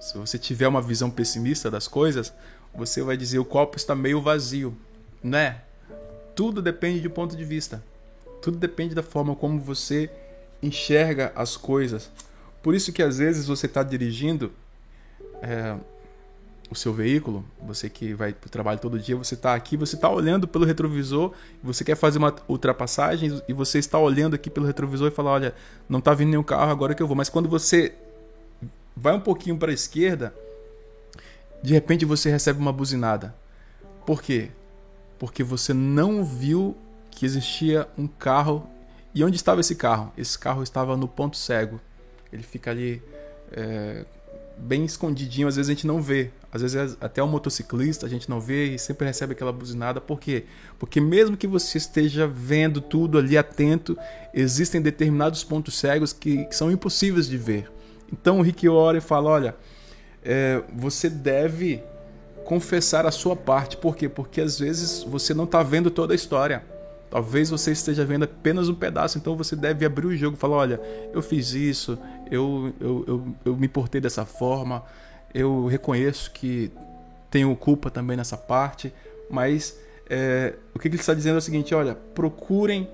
se 0.00 0.16
você 0.16 0.38
tiver 0.38 0.68
uma 0.68 0.80
visão 0.80 1.10
pessimista 1.10 1.70
das 1.70 1.88
coisas, 1.88 2.32
você 2.74 3.02
vai 3.02 3.16
dizer 3.16 3.38
o 3.38 3.44
copo 3.44 3.76
está 3.76 3.94
meio 3.94 4.20
vazio, 4.20 4.76
né? 5.22 5.60
Tudo 6.34 6.60
depende 6.60 7.00
de 7.00 7.08
ponto 7.08 7.36
de 7.36 7.44
vista. 7.44 7.82
Tudo 8.42 8.58
depende 8.58 8.94
da 8.94 9.02
forma 9.02 9.34
como 9.34 9.60
você 9.60 10.10
enxerga 10.62 11.32
as 11.36 11.56
coisas. 11.56 12.10
Por 12.62 12.74
isso 12.74 12.92
que 12.92 13.02
às 13.02 13.18
vezes 13.18 13.46
você 13.46 13.66
está 13.66 13.82
dirigindo 13.82 14.52
é, 15.42 15.76
o 16.70 16.74
seu 16.74 16.92
veículo, 16.92 17.44
você 17.62 17.88
que 17.88 18.14
vai 18.14 18.32
para 18.32 18.48
o 18.48 18.50
trabalho 18.50 18.80
todo 18.80 18.98
dia, 18.98 19.16
você 19.16 19.34
está 19.34 19.54
aqui, 19.54 19.76
você 19.76 19.94
está 19.94 20.10
olhando 20.10 20.48
pelo 20.48 20.64
retrovisor, 20.64 21.32
você 21.62 21.84
quer 21.84 21.94
fazer 21.94 22.18
uma 22.18 22.34
ultrapassagem 22.48 23.40
e 23.46 23.52
você 23.52 23.78
está 23.78 23.98
olhando 23.98 24.34
aqui 24.34 24.50
pelo 24.50 24.66
retrovisor 24.66 25.08
e 25.08 25.10
fala, 25.10 25.30
olha, 25.30 25.54
não 25.88 25.98
está 25.98 26.14
vindo 26.14 26.30
nenhum 26.30 26.42
carro 26.42 26.70
agora 26.70 26.94
que 26.94 27.02
eu 27.02 27.06
vou. 27.06 27.16
Mas 27.16 27.28
quando 27.28 27.48
você 27.48 27.94
vai 28.96 29.14
um 29.14 29.20
pouquinho 29.20 29.56
para 29.56 29.70
a 29.70 29.74
esquerda, 29.74 30.34
de 31.64 31.72
repente 31.72 32.04
você 32.04 32.30
recebe 32.30 32.60
uma 32.60 32.70
buzinada. 32.70 33.34
Por 34.04 34.20
quê? 34.20 34.50
Porque 35.18 35.42
você 35.42 35.72
não 35.72 36.22
viu 36.22 36.76
que 37.10 37.24
existia 37.24 37.88
um 37.96 38.06
carro. 38.06 38.68
E 39.14 39.24
onde 39.24 39.36
estava 39.36 39.62
esse 39.62 39.74
carro? 39.74 40.12
Esse 40.18 40.38
carro 40.38 40.62
estava 40.62 40.94
no 40.94 41.08
ponto 41.08 41.38
cego. 41.38 41.80
Ele 42.30 42.42
fica 42.42 42.70
ali 42.70 43.02
é, 43.50 44.04
bem 44.58 44.84
escondidinho, 44.84 45.48
às 45.48 45.56
vezes 45.56 45.70
a 45.70 45.72
gente 45.72 45.86
não 45.86 46.02
vê. 46.02 46.30
Às 46.52 46.60
vezes 46.60 46.98
até 47.00 47.22
o 47.22 47.26
motociclista 47.26 48.04
a 48.04 48.10
gente 48.10 48.28
não 48.28 48.42
vê 48.42 48.74
e 48.74 48.78
sempre 48.78 49.06
recebe 49.06 49.32
aquela 49.32 49.50
buzinada. 49.50 50.02
Por 50.02 50.20
quê? 50.20 50.44
Porque 50.78 51.00
mesmo 51.00 51.34
que 51.34 51.46
você 51.46 51.78
esteja 51.78 52.26
vendo 52.26 52.82
tudo 52.82 53.16
ali 53.16 53.38
atento, 53.38 53.96
existem 54.34 54.82
determinados 54.82 55.42
pontos 55.42 55.78
cegos 55.78 56.12
que, 56.12 56.44
que 56.44 56.54
são 56.54 56.70
impossíveis 56.70 57.26
de 57.26 57.38
ver. 57.38 57.72
Então 58.12 58.38
o 58.38 58.42
Rick 58.42 58.66
e 58.66 59.00
fala: 59.00 59.30
olha, 59.30 59.56
é, 60.24 60.62
você 60.74 61.10
deve 61.10 61.82
confessar 62.44 63.06
a 63.06 63.10
sua 63.10 63.36
parte. 63.36 63.76
Por 63.76 63.96
quê? 63.96 64.08
Porque 64.08 64.40
às 64.40 64.58
vezes 64.58 65.02
você 65.02 65.34
não 65.34 65.44
está 65.44 65.62
vendo 65.62 65.90
toda 65.90 66.14
a 66.14 66.16
história. 66.16 66.64
Talvez 67.10 67.50
você 67.50 67.70
esteja 67.70 68.04
vendo 68.04 68.24
apenas 68.24 68.68
um 68.68 68.74
pedaço, 68.74 69.18
então 69.18 69.36
você 69.36 69.54
deve 69.54 69.86
abrir 69.86 70.06
o 70.06 70.16
jogo 70.16 70.36
e 70.36 70.40
falar: 70.40 70.56
olha, 70.56 70.80
eu 71.12 71.22
fiz 71.22 71.52
isso, 71.52 71.96
eu, 72.30 72.74
eu, 72.80 73.04
eu, 73.06 73.34
eu 73.44 73.56
me 73.56 73.68
portei 73.68 74.00
dessa 74.00 74.24
forma, 74.24 74.84
eu 75.32 75.66
reconheço 75.66 76.32
que 76.32 76.72
tenho 77.30 77.54
culpa 77.54 77.90
também 77.90 78.16
nessa 78.16 78.36
parte, 78.36 78.92
mas 79.30 79.78
é, 80.10 80.54
o 80.74 80.78
que 80.78 80.88
ele 80.88 80.96
está 80.96 81.14
dizendo 81.14 81.36
é 81.36 81.38
o 81.38 81.42
seguinte: 81.42 81.74
olha, 81.74 81.94
procurem 82.14 82.88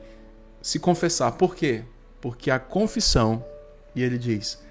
se 0.61 0.78
confessar. 0.78 1.33
Por 1.33 1.55
quê? 1.55 1.83
Porque 2.20 2.51
a 2.51 2.59
confissão, 2.59 3.43
e 3.95 4.03
ele 4.03 4.18
diz, 4.18 4.62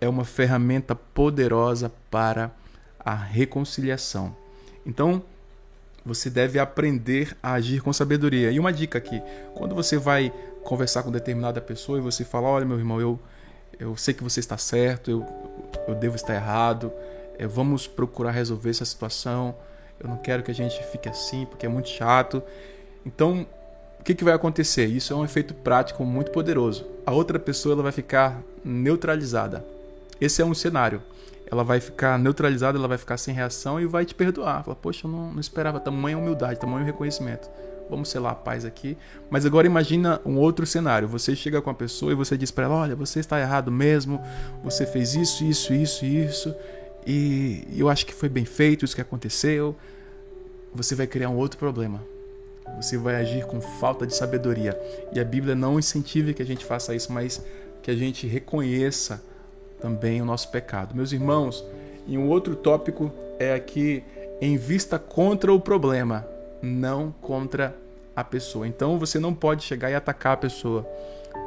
é 0.00 0.08
uma 0.08 0.24
ferramenta 0.24 0.94
poderosa 0.94 1.92
para 2.10 2.50
a 2.98 3.14
reconciliação. 3.14 4.34
Então, 4.84 5.22
você 6.04 6.30
deve 6.30 6.58
aprender 6.58 7.36
a 7.42 7.54
agir 7.54 7.82
com 7.82 7.92
sabedoria. 7.92 8.50
E 8.50 8.60
uma 8.60 8.72
dica 8.72 8.98
aqui: 8.98 9.20
quando 9.54 9.74
você 9.74 9.98
vai 9.98 10.32
conversar 10.62 11.02
com 11.02 11.10
determinada 11.10 11.60
pessoa 11.60 11.98
e 11.98 12.00
você 12.00 12.24
fala, 12.24 12.48
olha, 12.48 12.64
meu 12.64 12.78
irmão, 12.78 13.00
eu, 13.00 13.18
eu 13.78 13.96
sei 13.96 14.14
que 14.14 14.22
você 14.22 14.40
está 14.40 14.56
certo, 14.56 15.10
eu, 15.10 15.26
eu 15.86 15.94
devo 15.94 16.16
estar 16.16 16.34
errado, 16.34 16.92
é, 17.38 17.46
vamos 17.46 17.86
procurar 17.86 18.30
resolver 18.30 18.70
essa 18.70 18.84
situação. 18.84 19.54
Eu 19.98 20.08
não 20.08 20.16
quero 20.16 20.42
que 20.42 20.50
a 20.50 20.54
gente 20.54 20.82
fique 20.86 21.08
assim, 21.08 21.46
porque 21.46 21.66
é 21.66 21.68
muito 21.68 21.88
chato. 21.88 22.42
Então, 23.04 23.46
o 23.98 24.04
que, 24.04 24.14
que 24.14 24.24
vai 24.24 24.34
acontecer? 24.34 24.86
Isso 24.86 25.12
é 25.12 25.16
um 25.16 25.24
efeito 25.24 25.54
prático 25.54 26.04
muito 26.04 26.30
poderoso. 26.30 26.86
A 27.04 27.12
outra 27.12 27.38
pessoa 27.38 27.72
ela 27.74 27.82
vai 27.82 27.92
ficar 27.92 28.42
neutralizada. 28.64 29.64
Esse 30.20 30.42
é 30.42 30.44
um 30.44 30.54
cenário. 30.54 31.02
Ela 31.50 31.62
vai 31.62 31.80
ficar 31.80 32.18
neutralizada, 32.18 32.76
ela 32.76 32.88
vai 32.88 32.98
ficar 32.98 33.16
sem 33.16 33.34
reação 33.34 33.80
e 33.80 33.86
vai 33.86 34.04
te 34.04 34.14
perdoar. 34.14 34.64
Fala, 34.64 34.76
poxa, 34.76 35.06
eu 35.06 35.10
não, 35.10 35.32
não 35.32 35.40
esperava 35.40 35.78
tamanha 35.78 36.18
humildade, 36.18 36.58
tamanho 36.58 36.84
reconhecimento. 36.84 37.48
Vamos 37.88 38.08
selar 38.08 38.32
a 38.32 38.34
paz 38.34 38.64
aqui. 38.64 38.98
Mas 39.30 39.46
agora 39.46 39.66
imagina 39.66 40.20
um 40.24 40.36
outro 40.38 40.66
cenário. 40.66 41.06
Você 41.06 41.36
chega 41.36 41.62
com 41.62 41.70
a 41.70 41.74
pessoa 41.74 42.10
e 42.10 42.14
você 42.16 42.36
diz 42.36 42.50
para 42.50 42.64
ela: 42.64 42.74
Olha, 42.74 42.96
você 42.96 43.20
está 43.20 43.40
errado 43.40 43.70
mesmo. 43.70 44.20
Você 44.64 44.84
fez 44.84 45.14
isso, 45.14 45.44
isso, 45.44 45.72
isso, 45.72 46.04
isso. 46.04 46.54
E 47.06 47.64
eu 47.76 47.88
acho 47.88 48.04
que 48.04 48.12
foi 48.12 48.28
bem 48.28 48.44
feito 48.44 48.84
isso 48.84 48.94
que 48.94 49.00
aconteceu. 49.00 49.76
Você 50.74 50.96
vai 50.96 51.06
criar 51.06 51.30
um 51.30 51.36
outro 51.36 51.58
problema. 51.58 52.02
Você 52.80 52.98
vai 52.98 53.14
agir 53.16 53.46
com 53.46 53.60
falta 53.60 54.04
de 54.04 54.16
sabedoria. 54.16 54.76
E 55.12 55.20
a 55.20 55.24
Bíblia 55.24 55.54
não 55.54 55.78
incentiva 55.78 56.32
que 56.32 56.42
a 56.42 56.46
gente 56.46 56.64
faça 56.64 56.92
isso, 56.92 57.12
mas 57.12 57.40
que 57.80 57.90
a 57.90 57.94
gente 57.94 58.26
reconheça 58.26 59.22
também 59.80 60.20
o 60.20 60.24
nosso 60.24 60.50
pecado. 60.50 60.94
Meus 60.94 61.12
irmãos, 61.12 61.64
e 62.06 62.16
um 62.16 62.28
outro 62.28 62.54
tópico 62.54 63.12
é 63.38 63.54
aqui 63.54 64.02
em 64.40 64.56
vista 64.56 64.98
contra 64.98 65.52
o 65.52 65.60
problema, 65.60 66.26
não 66.62 67.10
contra 67.20 67.74
a 68.14 68.24
pessoa. 68.24 68.66
Então 68.66 68.98
você 68.98 69.18
não 69.18 69.34
pode 69.34 69.62
chegar 69.62 69.90
e 69.90 69.94
atacar 69.94 70.34
a 70.34 70.36
pessoa. 70.36 70.86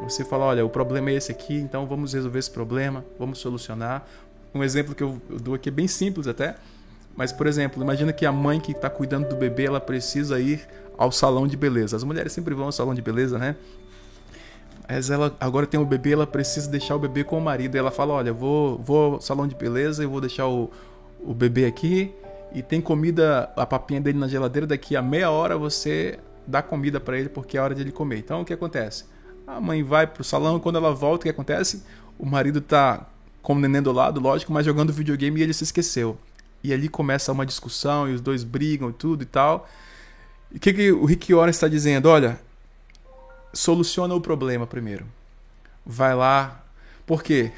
Você 0.03 0.23
fala, 0.23 0.45
olha, 0.45 0.65
o 0.65 0.69
problema 0.69 1.09
é 1.09 1.13
esse 1.13 1.32
aqui, 1.32 1.55
então 1.55 1.86
vamos 1.86 2.13
resolver 2.13 2.39
esse 2.39 2.51
problema, 2.51 3.03
vamos 3.17 3.39
solucionar. 3.39 4.05
Um 4.53 4.63
exemplo 4.63 4.95
que 4.95 5.03
eu 5.03 5.19
dou 5.41 5.55
aqui 5.55 5.69
é 5.69 5.71
bem 5.71 5.88
simples 5.88 6.27
até, 6.27 6.55
mas 7.15 7.32
por 7.32 7.47
exemplo, 7.47 7.82
imagina 7.82 8.13
que 8.13 8.25
a 8.25 8.32
mãe 8.32 8.59
que 8.59 8.71
está 8.71 8.89
cuidando 8.89 9.27
do 9.27 9.36
bebê, 9.36 9.65
ela 9.65 9.82
precisa 9.82 10.39
ir 10.39 10.67
ao 10.97 11.11
salão 11.11 11.47
de 11.47 11.57
beleza. 11.57 11.95
As 11.95 12.03
mulheres 12.03 12.32
sempre 12.32 12.53
vão 12.53 12.65
ao 12.65 12.71
salão 12.71 12.93
de 12.93 13.01
beleza, 13.01 13.38
né? 13.38 13.55
Mas 14.90 15.12
ela 15.12 15.36
agora 15.40 15.68
tem 15.68 15.80
um 15.80 15.86
bebê, 15.86 16.14
ela 16.14 16.26
precisa 16.26 16.68
deixar 16.68 16.96
o 16.96 17.00
bebê 17.00 17.24
com 17.24 17.38
o 17.38 17.42
marido. 17.42 17.76
E 17.76 17.78
ela 17.78 17.92
fala: 17.92 18.16
Olha, 18.16 18.34
vou, 18.34 18.80
vou 18.80 19.14
ao 19.14 19.22
salão 19.22 19.48
de 19.48 19.54
beleza 19.54 20.04
e 20.04 20.08
vou 20.08 20.20
deixar 20.20 20.48
o, 20.48 20.72
o 21.22 21.34
bebê 21.34 21.66
aqui. 21.68 22.12
E 22.52 22.64
tem 22.64 22.82
comida, 22.82 23.52
a 23.56 23.66
papinha 23.68 24.02
dele 24.02 24.18
na 24.18 24.28
geladeira. 24.28 24.66
Daqui 24.66 24.96
a 24.96 25.02
meia 25.02 25.30
hora 25.30 25.56
você 25.56 26.18
dá 26.48 26.64
comida 26.64 27.00
para 27.00 27.20
ele 27.20 27.30
porque 27.30 27.56
é 27.56 27.62
hora 27.62 27.76
de 27.76 27.82
ele 27.82 27.92
comer. 27.92 28.18
Então 28.18 28.42
o 28.42 28.46
que 28.46 28.52
acontece? 28.52 29.06
A 29.46 29.62
mãe 29.62 29.84
vai 29.84 30.08
pro 30.08 30.24
salão 30.24 30.60
quando 30.60 30.78
ela 30.78 30.94
volta, 30.94 31.22
o 31.22 31.24
que 31.24 31.30
acontece? 31.30 31.84
O 32.18 32.26
marido 32.26 32.60
tá 32.60 33.08
com 33.44 33.54
o 33.54 33.60
neném 33.60 33.82
do 33.82 33.92
lado, 33.92 34.20
lógico, 34.20 34.52
mas 34.52 34.66
jogando 34.66 34.92
videogame 34.92 35.40
e 35.40 35.44
ele 35.44 35.54
se 35.54 35.64
esqueceu. 35.64 36.18
E 36.64 36.74
ali 36.74 36.90
começa 36.90 37.32
uma 37.32 37.46
discussão 37.46 38.10
e 38.10 38.14
os 38.14 38.22
dois 38.22 38.44
brigam 38.44 38.90
e 38.90 38.94
tudo 38.94 39.22
e 39.22 39.26
tal. 39.26 39.68
E 40.52 40.58
o 40.58 40.60
que, 40.60 40.74
que 40.74 40.92
o 40.92 41.06
Rick 41.06 41.32
Warren 41.34 41.52
está 41.52 41.68
dizendo? 41.68 42.10
Olha, 42.10 42.40
soluciona 43.54 44.14
o 44.14 44.22
problema 44.22 44.68
primeiro. 44.68 45.06
Vai 45.86 46.16
lá. 46.16 46.64
Por 47.06 47.24
quê? 47.24 47.52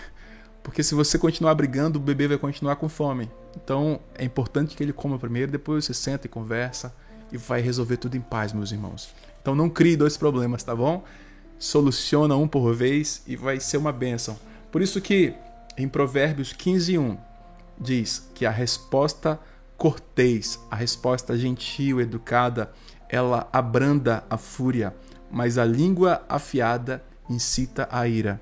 Porque 0.64 0.84
se 0.84 0.96
você 0.96 1.18
continuar 1.18 1.56
brigando, 1.56 2.00
o 2.00 2.02
bebê 2.02 2.28
vai 2.28 2.38
continuar 2.38 2.76
com 2.76 2.88
fome. 2.88 3.30
Então 3.56 4.00
é 4.16 4.24
importante 4.24 4.76
que 4.76 4.84
ele 4.84 4.94
coma 4.94 5.20
primeiro, 5.20 5.52
depois 5.52 5.86
você 5.86 5.94
senta 5.94 6.28
e 6.28 6.30
conversa 6.30 6.94
e 7.32 7.38
vai 7.38 7.62
resolver 7.62 7.98
tudo 7.98 8.16
em 8.16 8.22
paz, 8.22 8.54
meus 8.54 8.72
irmãos. 8.72 9.14
Então 9.42 9.56
não 9.56 9.70
crie 9.70 9.98
dois 9.98 10.18
problemas, 10.18 10.64
tá 10.64 10.76
bom? 10.76 11.04
Soluciona 11.58 12.36
um 12.36 12.48
por 12.48 12.74
vez 12.74 13.24
e 13.28 13.36
vai 13.36 13.60
ser 13.60 13.78
uma 13.78 13.92
bênção. 13.92 14.38
Por 14.72 14.82
isso 14.82 15.02
que 15.02 15.34
em 15.78 15.88
Provérbios 15.88 16.54
15:1 16.54 17.18
diz 17.80 18.30
que 18.34 18.46
a 18.46 18.52
resposta 18.52 19.40
cortês, 19.78 20.60
a 20.70 20.76
resposta 20.76 21.36
gentil, 21.38 22.00
educada, 22.00 22.72
ela 23.10 23.50
abranda 23.52 24.24
a 24.30 24.38
fúria 24.38 24.94
mas 25.32 25.58
a 25.58 25.66
língua 25.66 26.24
afiada 26.28 27.04
incita 27.30 27.88
a 27.92 28.08
ira. 28.08 28.40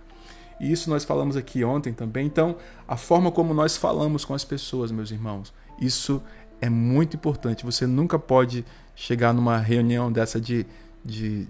E 0.59 0.71
isso 0.71 0.89
nós 0.89 1.05
falamos 1.05 1.37
aqui 1.37 1.63
ontem 1.63 1.93
também. 1.93 2.25
Então, 2.25 2.57
a 2.87 2.97
forma 2.97 3.31
como 3.31 3.53
nós 3.53 3.77
falamos 3.77 4.25
com 4.25 4.33
as 4.33 4.43
pessoas, 4.43 4.91
meus 4.91 5.11
irmãos, 5.11 5.53
isso 5.79 6.21
é 6.59 6.69
muito 6.69 7.15
importante. 7.15 7.63
Você 7.63 7.87
nunca 7.87 8.19
pode 8.19 8.65
chegar 8.95 9.33
numa 9.33 9.57
reunião 9.57 10.11
dessa 10.11 10.41
de, 10.41 10.65
de, 11.05 11.47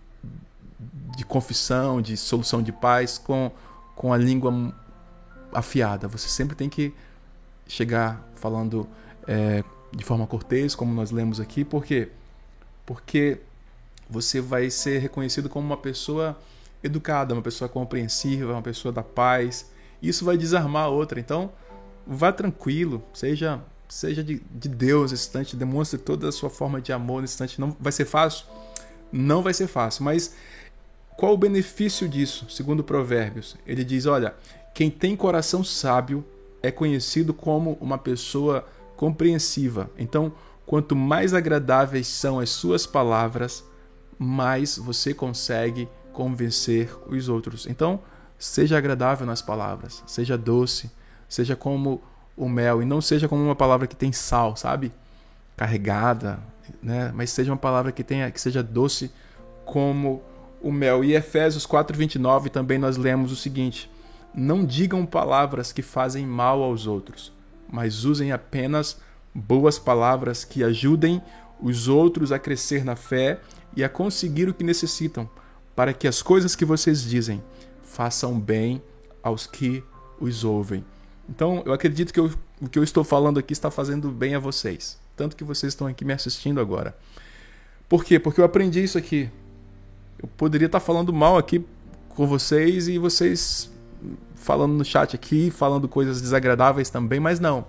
de 1.17 1.25
confissão, 1.25 2.01
de 2.01 2.15
solução 2.15 2.61
de 2.61 2.71
paz 2.71 3.17
com, 3.17 3.51
com 3.95 4.13
a 4.13 4.17
língua 4.17 4.73
afiada. 5.51 6.07
Você 6.07 6.27
sempre 6.27 6.55
tem 6.55 6.69
que 6.69 6.93
chegar 7.67 8.23
falando 8.35 8.87
é, 9.27 9.63
de 9.91 10.03
forma 10.03 10.27
cortês, 10.27 10.75
como 10.75 10.93
nós 10.93 11.09
lemos 11.09 11.39
aqui. 11.39 11.65
Por 11.65 11.83
quê? 11.83 12.09
Porque 12.85 13.39
você 14.09 14.41
vai 14.41 14.69
ser 14.69 14.99
reconhecido 14.99 15.47
como 15.47 15.65
uma 15.65 15.77
pessoa 15.77 16.37
educada, 16.83 17.33
uma 17.33 17.41
pessoa 17.41 17.69
compreensiva, 17.69 18.53
uma 18.53 18.61
pessoa 18.61 18.91
da 18.91 19.03
paz. 19.03 19.71
Isso 20.01 20.25
vai 20.25 20.37
desarmar 20.37 20.85
a 20.85 20.89
outra. 20.89 21.19
Então, 21.19 21.51
vá 22.07 22.31
tranquilo, 22.31 23.03
seja 23.13 23.61
seja 23.87 24.23
de, 24.23 24.39
de 24.51 24.69
Deus 24.69 25.11
nesse 25.11 25.25
instante, 25.25 25.55
demonstre 25.55 25.97
toda 25.97 26.29
a 26.29 26.31
sua 26.31 26.49
forma 26.49 26.79
de 26.79 26.93
amor 26.93 27.21
nesse 27.21 27.33
instante. 27.33 27.59
Não 27.59 27.75
vai 27.79 27.91
ser 27.91 28.05
fácil? 28.05 28.45
Não 29.11 29.41
vai 29.41 29.53
ser 29.53 29.65
fácil, 29.65 30.03
mas 30.03 30.35
qual 31.17 31.33
o 31.33 31.37
benefício 31.37 32.07
disso? 32.07 32.45
Segundo 32.49 32.83
Provérbios, 32.83 33.57
ele 33.65 33.83
diz: 33.83 34.05
olha, 34.05 34.35
quem 34.73 34.89
tem 34.89 35.15
coração 35.15 35.63
sábio 35.63 36.23
é 36.61 36.71
conhecido 36.71 37.33
como 37.33 37.77
uma 37.81 37.97
pessoa 37.97 38.65
compreensiva. 38.95 39.89
Então, 39.97 40.31
quanto 40.65 40.95
mais 40.95 41.33
agradáveis 41.33 42.07
são 42.07 42.39
as 42.39 42.49
suas 42.51 42.85
palavras, 42.85 43.63
mais 44.19 44.77
você 44.77 45.13
consegue 45.13 45.87
convencer 46.11 46.93
os 47.07 47.29
outros. 47.29 47.65
Então, 47.65 48.01
seja 48.37 48.77
agradável 48.77 49.25
nas 49.25 49.41
palavras, 49.41 50.03
seja 50.05 50.37
doce, 50.37 50.91
seja 51.29 51.55
como 51.55 52.01
o 52.35 52.49
mel 52.49 52.81
e 52.81 52.85
não 52.85 52.99
seja 52.99 53.27
como 53.27 53.41
uma 53.41 53.55
palavra 53.55 53.87
que 53.87 53.95
tem 53.95 54.11
sal, 54.11 54.57
sabe? 54.57 54.91
Carregada, 55.55 56.39
né? 56.83 57.11
Mas 57.15 57.29
seja 57.31 57.51
uma 57.51 57.57
palavra 57.57 57.91
que 57.93 58.03
tenha 58.03 58.29
que 58.29 58.41
seja 58.41 58.61
doce 58.61 59.11
como 59.65 60.21
o 60.61 60.71
mel. 60.71 61.03
E 61.03 61.15
Efésios 61.15 61.65
4:29 61.65 62.49
também 62.49 62.77
nós 62.77 62.97
lemos 62.97 63.31
o 63.31 63.35
seguinte: 63.35 63.89
Não 64.33 64.65
digam 64.65 65.05
palavras 65.05 65.71
que 65.71 65.81
fazem 65.81 66.25
mal 66.25 66.61
aos 66.61 66.87
outros, 66.87 67.31
mas 67.71 68.03
usem 68.03 68.31
apenas 68.31 68.99
boas 69.33 69.79
palavras 69.79 70.43
que 70.43 70.63
ajudem 70.63 71.21
os 71.61 71.87
outros 71.87 72.31
a 72.31 72.39
crescer 72.39 72.83
na 72.83 72.95
fé 72.95 73.39
e 73.75 73.83
a 73.83 73.89
conseguir 73.89 74.49
o 74.49 74.53
que 74.53 74.63
necessitam, 74.63 75.29
para 75.75 75.93
que 75.93 76.07
as 76.07 76.21
coisas 76.21 76.55
que 76.55 76.65
vocês 76.65 77.01
dizem 77.01 77.41
façam 77.83 78.39
bem 78.39 78.81
aos 79.23 79.47
que 79.47 79.83
os 80.19 80.43
ouvem. 80.43 80.83
Então, 81.27 81.63
eu 81.65 81.73
acredito 81.73 82.13
que 82.13 82.19
eu, 82.19 82.31
o 82.61 82.67
que 82.67 82.79
eu 82.79 82.83
estou 82.83 83.03
falando 83.03 83.39
aqui 83.39 83.53
está 83.53 83.69
fazendo 83.69 84.09
bem 84.09 84.35
a 84.35 84.39
vocês, 84.39 84.99
tanto 85.15 85.35
que 85.35 85.43
vocês 85.43 85.73
estão 85.73 85.87
aqui 85.87 86.03
me 86.03 86.13
assistindo 86.13 86.59
agora. 86.59 86.97
Por 87.87 88.03
quê? 88.03 88.19
Porque 88.19 88.41
eu 88.41 88.45
aprendi 88.45 88.83
isso 88.83 88.97
aqui. 88.97 89.29
Eu 90.21 90.29
poderia 90.37 90.65
estar 90.65 90.79
falando 90.79 91.13
mal 91.13 91.37
aqui 91.37 91.65
com 92.09 92.27
vocês 92.27 92.87
e 92.87 92.97
vocês 92.97 93.71
falando 94.35 94.73
no 94.73 94.85
chat 94.85 95.15
aqui, 95.15 95.49
falando 95.51 95.87
coisas 95.87 96.21
desagradáveis 96.21 96.89
também, 96.89 97.19
mas 97.19 97.39
não. 97.39 97.65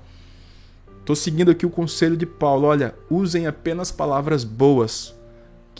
Estou 1.00 1.16
seguindo 1.16 1.50
aqui 1.50 1.64
o 1.64 1.70
conselho 1.70 2.16
de 2.16 2.26
Paulo. 2.26 2.66
Olha, 2.66 2.94
usem 3.08 3.46
apenas 3.46 3.90
palavras 3.90 4.44
boas 4.44 5.14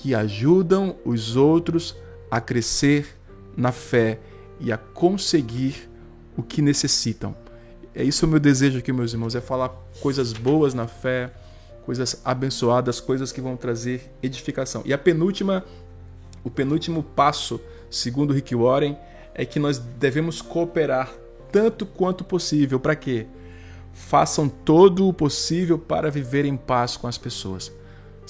que 0.00 0.14
ajudam 0.14 0.96
os 1.04 1.36
outros 1.36 1.94
a 2.30 2.40
crescer 2.40 3.18
na 3.54 3.70
fé 3.70 4.18
e 4.58 4.72
a 4.72 4.78
conseguir 4.78 5.90
o 6.36 6.42
que 6.42 6.62
necessitam. 6.62 7.36
É 7.94 8.02
isso 8.02 8.24
o 8.24 8.28
meu 8.28 8.40
desejo 8.40 8.78
aqui, 8.78 8.92
meus 8.92 9.12
irmãos, 9.12 9.34
é 9.34 9.40
falar 9.40 9.68
coisas 10.00 10.32
boas 10.32 10.72
na 10.72 10.86
fé, 10.86 11.30
coisas 11.84 12.20
abençoadas, 12.24 12.98
coisas 12.98 13.30
que 13.30 13.42
vão 13.42 13.56
trazer 13.56 14.10
edificação. 14.22 14.82
E 14.86 14.92
a 14.92 14.98
penúltima, 14.98 15.64
o 16.42 16.50
penúltimo 16.50 17.02
passo, 17.02 17.60
segundo 17.90 18.32
Rick 18.32 18.54
Warren, 18.54 18.96
é 19.34 19.44
que 19.44 19.58
nós 19.58 19.78
devemos 19.78 20.40
cooperar 20.40 21.12
tanto 21.52 21.84
quanto 21.84 22.24
possível. 22.24 22.80
Para 22.80 22.96
quê? 22.96 23.26
Façam 23.92 24.48
todo 24.48 25.06
o 25.06 25.12
possível 25.12 25.78
para 25.78 26.10
viver 26.10 26.46
em 26.46 26.56
paz 26.56 26.96
com 26.96 27.06
as 27.06 27.18
pessoas. 27.18 27.70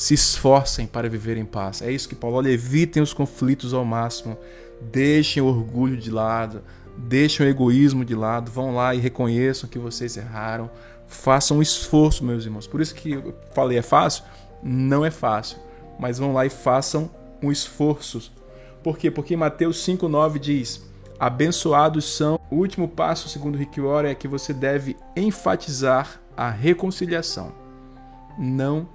Se 0.01 0.15
esforcem 0.15 0.87
para 0.87 1.11
viver 1.11 1.37
em 1.37 1.45
paz. 1.45 1.83
É 1.83 1.93
isso 1.93 2.09
que 2.09 2.15
Paulo. 2.15 2.39
Olha, 2.39 2.49
evitem 2.49 3.03
os 3.03 3.13
conflitos 3.13 3.75
ao 3.75 3.85
máximo. 3.85 4.35
Deixem 4.81 5.43
o 5.43 5.47
orgulho 5.47 5.95
de 5.95 6.11
lado. 6.11 6.63
Deixem 6.97 7.45
o 7.45 7.49
egoísmo 7.51 8.03
de 8.03 8.15
lado. 8.15 8.51
Vão 8.51 8.75
lá 8.75 8.95
e 8.95 8.99
reconheçam 8.99 9.69
que 9.69 9.79
vocês 9.79 10.17
erraram. 10.17 10.71
Façam 11.07 11.59
um 11.59 11.63
esforço, 11.63 12.25
meus 12.25 12.47
irmãos. 12.47 12.67
Por 12.67 12.81
isso 12.81 12.95
que 12.95 13.13
eu 13.13 13.35
falei, 13.55 13.77
é 13.77 13.83
fácil? 13.83 14.25
Não 14.63 15.05
é 15.05 15.11
fácil. 15.11 15.59
Mas 15.99 16.17
vão 16.17 16.33
lá 16.33 16.47
e 16.47 16.51
façam 16.51 17.11
um 17.43 17.53
esforço. 17.53 18.33
Por 18.83 18.97
quê? 18.97 19.11
Porque 19.11 19.37
Mateus 19.37 19.87
5,9 19.87 20.39
diz: 20.39 20.83
Abençoados 21.19 22.17
são. 22.17 22.41
O 22.51 22.57
último 22.57 22.89
passo, 22.89 23.29
segundo 23.29 23.59
Warren, 23.59 24.13
é 24.13 24.15
que 24.15 24.27
você 24.27 24.55
deve 24.55 24.97
enfatizar 25.15 26.23
a 26.35 26.49
reconciliação, 26.49 27.53
não 28.39 28.89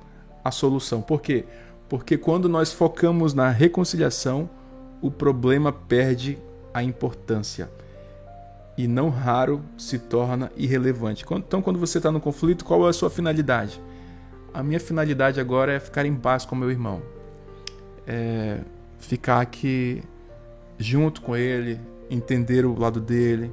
a 0.45 0.51
solução. 0.51 1.01
Por 1.01 1.21
quê? 1.21 1.43
Porque 1.89 2.17
quando 2.17 2.47
nós 2.47 2.71
focamos 2.71 3.33
na 3.33 3.49
reconciliação, 3.49 4.47
o 5.01 5.09
problema 5.09 5.73
perde 5.73 6.37
a 6.73 6.83
importância 6.83 7.69
e 8.77 8.87
não 8.87 9.09
raro 9.09 9.61
se 9.77 9.97
torna 9.97 10.51
irrelevante. 10.55 11.25
Então, 11.31 11.61
quando 11.61 11.79
você 11.79 11.97
está 11.97 12.11
no 12.11 12.19
conflito, 12.21 12.63
qual 12.63 12.85
é 12.85 12.89
a 12.89 12.93
sua 12.93 13.09
finalidade? 13.09 13.81
A 14.53 14.61
minha 14.61 14.79
finalidade 14.79 15.39
agora 15.39 15.73
é 15.73 15.79
ficar 15.79 16.05
em 16.05 16.15
paz 16.15 16.45
com 16.45 16.55
meu 16.55 16.69
irmão, 16.69 17.01
é 18.05 18.59
ficar 18.99 19.41
aqui 19.41 20.01
junto 20.77 21.21
com 21.21 21.35
ele, 21.35 21.79
entender 22.09 22.65
o 22.65 22.77
lado 22.77 22.99
dele. 22.99 23.51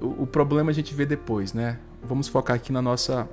O 0.00 0.26
problema 0.26 0.70
a 0.70 0.74
gente 0.74 0.94
vê 0.94 1.06
depois, 1.06 1.52
né? 1.52 1.78
Vamos 2.02 2.28
focar 2.28 2.56
aqui 2.56 2.72
na 2.72 2.82
nossa 2.82 3.28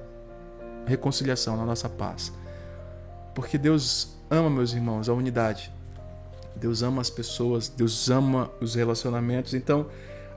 reconciliação, 0.85 1.57
na 1.57 1.65
nossa 1.65 1.89
paz. 1.89 2.31
Porque 3.33 3.57
Deus 3.57 4.15
ama, 4.29 4.49
meus 4.49 4.73
irmãos, 4.73 5.09
a 5.09 5.13
unidade. 5.13 5.71
Deus 6.55 6.81
ama 6.81 7.01
as 7.01 7.09
pessoas, 7.09 7.67
Deus 7.67 8.09
ama 8.09 8.49
os 8.61 8.75
relacionamentos. 8.75 9.53
Então, 9.53 9.87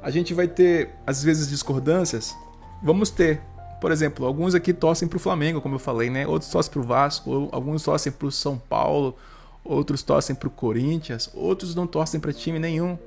a 0.03 0.11
gente 0.11 0.35
vai 0.35 0.49
ter, 0.49 0.91
às 1.07 1.23
vezes, 1.23 1.49
discordâncias. 1.49 2.35
Vamos 2.83 3.11
ter. 3.11 3.41
Por 3.81 3.93
exemplo, 3.93 4.27
alguns 4.27 4.55
aqui 4.55 4.73
torcem 4.73 5.07
para 5.07 5.17
o 5.17 5.21
Flamengo, 5.21 5.61
como 5.61 5.77
eu 5.77 5.79
falei, 5.79 6.11
né? 6.11 6.27
Outros 6.27 6.51
torcem 6.51 6.73
para 6.73 6.81
o 6.81 6.85
Vasco, 6.85 7.49
alguns 7.53 7.85
torcem 7.85 8.11
para 8.11 8.27
o 8.27 8.33
São 8.33 8.59
Paulo, 8.59 9.17
outros 9.63 10.03
torcem 10.03 10.35
para 10.35 10.49
o 10.49 10.51
Corinthians, 10.51 11.31
outros 11.33 11.77
não 11.77 11.87
torcem 11.87 12.19
para 12.19 12.33
time 12.33 12.59
nenhum 12.59 12.99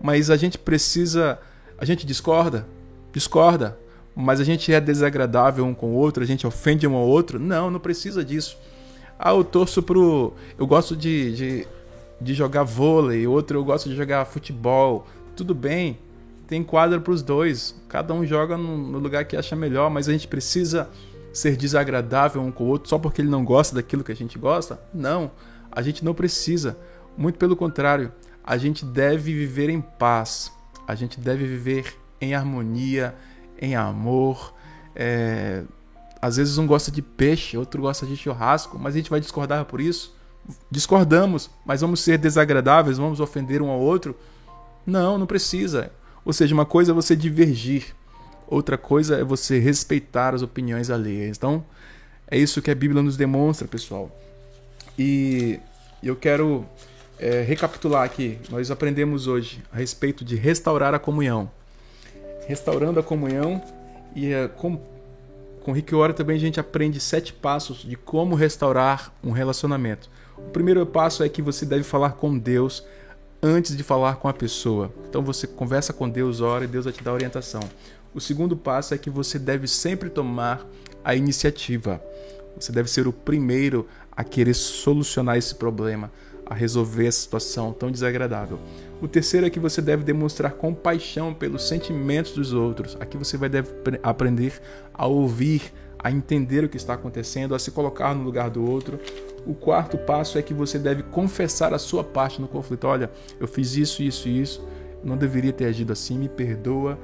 mas 0.00 0.30
a 0.30 0.36
gente 0.36 0.58
precisa. 0.58 1.38
A 1.78 1.84
gente 1.84 2.06
discorda? 2.06 2.66
Discorda. 3.12 3.78
Mas 4.14 4.40
a 4.40 4.44
gente 4.44 4.72
é 4.72 4.80
desagradável 4.80 5.64
um 5.64 5.74
com 5.74 5.90
o 5.90 5.94
outro, 5.94 6.22
a 6.22 6.26
gente 6.26 6.46
ofende 6.46 6.86
um 6.86 6.94
ao 6.94 7.06
outro? 7.06 7.38
Não, 7.38 7.70
não 7.70 7.80
precisa 7.80 8.24
disso. 8.24 8.58
Ah, 9.18 9.30
eu 9.30 9.44
torço 9.44 9.82
pro. 9.82 10.32
Eu 10.58 10.66
gosto 10.66 10.96
de, 10.96 11.34
de, 11.34 11.68
de 12.20 12.34
jogar 12.34 12.64
vôlei, 12.64 13.26
outro 13.26 13.58
eu 13.58 13.64
gosto 13.64 13.88
de 13.88 13.94
jogar 13.94 14.24
futebol. 14.24 15.06
Tudo 15.36 15.54
bem, 15.54 15.98
tem 16.46 16.62
quadra 16.64 17.00
para 17.00 17.12
os 17.12 17.22
dois. 17.22 17.74
Cada 17.88 18.12
um 18.12 18.26
joga 18.26 18.56
no, 18.56 18.76
no 18.76 18.98
lugar 18.98 19.24
que 19.24 19.36
acha 19.36 19.54
melhor, 19.54 19.90
mas 19.90 20.08
a 20.08 20.12
gente 20.12 20.26
precisa 20.26 20.88
ser 21.32 21.56
desagradável 21.56 22.42
um 22.42 22.50
com 22.50 22.64
o 22.64 22.66
outro 22.66 22.88
só 22.88 22.98
porque 22.98 23.22
ele 23.22 23.28
não 23.28 23.44
gosta 23.44 23.74
daquilo 23.74 24.02
que 24.02 24.12
a 24.12 24.16
gente 24.16 24.38
gosta? 24.38 24.80
Não, 24.92 25.30
a 25.70 25.82
gente 25.82 26.04
não 26.04 26.14
precisa. 26.14 26.76
Muito 27.16 27.38
pelo 27.38 27.54
contrário, 27.54 28.12
a 28.42 28.56
gente 28.56 28.84
deve 28.84 29.32
viver 29.32 29.68
em 29.68 29.80
paz, 29.80 30.52
a 30.86 30.94
gente 30.94 31.20
deve 31.20 31.46
viver 31.46 31.94
em 32.20 32.34
harmonia, 32.34 33.14
em 33.60 33.76
amor. 33.76 34.54
É... 34.96 35.62
Às 36.20 36.36
vezes 36.36 36.58
um 36.58 36.66
gosta 36.66 36.90
de 36.90 37.02
peixe, 37.02 37.56
outro 37.56 37.82
gosta 37.82 38.06
de 38.06 38.16
churrasco, 38.16 38.78
mas 38.78 38.94
a 38.94 38.98
gente 38.98 39.10
vai 39.10 39.20
discordar 39.20 39.64
por 39.64 39.80
isso? 39.80 40.14
Discordamos, 40.70 41.50
mas 41.64 41.80
vamos 41.80 42.00
ser 42.00 42.18
desagradáveis, 42.18 42.98
vamos 42.98 43.20
ofender 43.20 43.62
um 43.62 43.70
ao 43.70 43.78
outro? 43.78 44.16
Não, 44.84 45.16
não 45.16 45.26
precisa. 45.26 45.90
Ou 46.24 46.32
seja, 46.32 46.54
uma 46.54 46.66
coisa 46.66 46.92
é 46.92 46.94
você 46.94 47.16
divergir, 47.16 47.94
outra 48.46 48.76
coisa 48.76 49.18
é 49.18 49.24
você 49.24 49.58
respeitar 49.58 50.34
as 50.34 50.42
opiniões 50.42 50.90
alheias. 50.90 51.36
Então, 51.36 51.64
é 52.30 52.38
isso 52.38 52.60
que 52.60 52.70
a 52.70 52.74
Bíblia 52.74 53.02
nos 53.02 53.16
demonstra, 53.16 53.66
pessoal. 53.66 54.10
E 54.98 55.58
eu 56.02 56.14
quero 56.14 56.66
é, 57.18 57.42
recapitular 57.42 58.04
aqui, 58.04 58.38
nós 58.50 58.70
aprendemos 58.70 59.26
hoje 59.26 59.62
a 59.72 59.76
respeito 59.76 60.24
de 60.24 60.36
restaurar 60.36 60.94
a 60.94 60.98
comunhão. 60.98 61.50
Restaurando 62.46 62.98
a 63.00 63.02
comunhão 63.02 63.62
e 64.14 64.32
é, 64.32 64.48
com, 64.48 64.80
com 65.62 65.72
Rick 65.72 65.94
Warren 65.94 66.14
também 66.14 66.36
a 66.36 66.40
gente 66.40 66.58
aprende 66.58 66.98
sete 66.98 67.32
passos 67.32 67.78
de 67.78 67.96
como 67.96 68.34
restaurar 68.34 69.12
um 69.22 69.30
relacionamento. 69.30 70.10
O 70.36 70.50
primeiro 70.50 70.84
passo 70.86 71.22
é 71.22 71.28
que 71.28 71.42
você 71.42 71.64
deve 71.64 71.84
falar 71.84 72.12
com 72.12 72.36
Deus 72.36 72.84
antes 73.42 73.76
de 73.76 73.82
falar 73.82 74.16
com 74.16 74.28
a 74.28 74.32
pessoa. 74.32 74.92
Então 75.08 75.22
você 75.22 75.46
conversa 75.46 75.92
com 75.92 76.08
Deus, 76.08 76.40
ora 76.40 76.64
e 76.64 76.68
Deus 76.68 76.84
vai 76.84 76.92
te 76.92 77.02
dar 77.02 77.12
orientação. 77.12 77.62
O 78.12 78.20
segundo 78.20 78.56
passo 78.56 78.94
é 78.94 78.98
que 78.98 79.08
você 79.08 79.38
deve 79.38 79.68
sempre 79.68 80.10
tomar 80.10 80.66
a 81.04 81.14
iniciativa. 81.14 82.02
Você 82.58 82.72
deve 82.72 82.90
ser 82.90 83.06
o 83.06 83.12
primeiro 83.12 83.86
a 84.10 84.24
querer 84.24 84.54
solucionar 84.54 85.36
esse 85.36 85.54
problema 85.54 86.10
a 86.50 86.54
resolver 86.54 87.06
essa 87.06 87.20
situação 87.20 87.72
tão 87.72 87.92
desagradável. 87.92 88.58
O 89.00 89.08
terceiro 89.08 89.46
é 89.46 89.50
que 89.50 89.58
você 89.58 89.80
deve 89.80 90.04
demonstrar 90.04 90.52
compaixão 90.52 91.32
pelos 91.32 91.66
sentimentos 91.66 92.32
dos 92.32 92.52
outros. 92.52 92.96
Aqui 93.00 93.16
você 93.16 93.36
vai 93.36 93.48
deve 93.48 93.70
aprender 94.02 94.60
a 94.92 95.06
ouvir, 95.06 95.72
a 95.98 96.10
entender 96.10 96.64
o 96.64 96.68
que 96.68 96.76
está 96.76 96.94
acontecendo, 96.94 97.54
a 97.54 97.58
se 97.58 97.70
colocar 97.70 98.14
no 98.14 98.22
lugar 98.22 98.50
do 98.50 98.68
outro. 98.68 99.00
O 99.46 99.54
quarto 99.54 99.96
passo 99.96 100.36
é 100.36 100.42
que 100.42 100.52
você 100.52 100.78
deve 100.78 101.02
confessar 101.04 101.72
a 101.72 101.78
sua 101.78 102.04
parte 102.04 102.42
no 102.42 102.48
conflito. 102.48 102.86
Olha, 102.86 103.10
eu 103.38 103.48
fiz 103.48 103.74
isso, 103.74 104.02
isso 104.02 104.28
e 104.28 104.40
isso, 104.40 104.66
não 105.02 105.16
deveria 105.16 105.52
ter 105.52 105.64
agido 105.64 105.92
assim, 105.92 106.18
me 106.18 106.28
perdoa. 106.28 106.98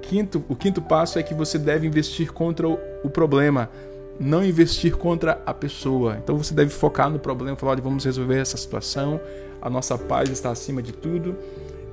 Quinto, 0.00 0.42
o 0.48 0.56
quinto 0.56 0.80
passo 0.80 1.18
é 1.18 1.22
que 1.22 1.34
você 1.34 1.58
deve 1.58 1.86
investir 1.86 2.32
contra 2.32 2.66
o, 2.66 2.78
o 3.04 3.10
problema 3.10 3.70
não 4.18 4.44
investir 4.44 4.96
contra 4.96 5.40
a 5.44 5.52
pessoa. 5.52 6.16
Então 6.22 6.36
você 6.36 6.54
deve 6.54 6.70
focar 6.70 7.10
no 7.10 7.18
problema, 7.18 7.56
falar, 7.56 7.80
vamos 7.80 8.04
resolver 8.04 8.38
essa 8.38 8.56
situação, 8.56 9.20
a 9.60 9.68
nossa 9.68 9.96
paz 9.98 10.30
está 10.30 10.50
acima 10.50 10.82
de 10.82 10.92
tudo. 10.92 11.36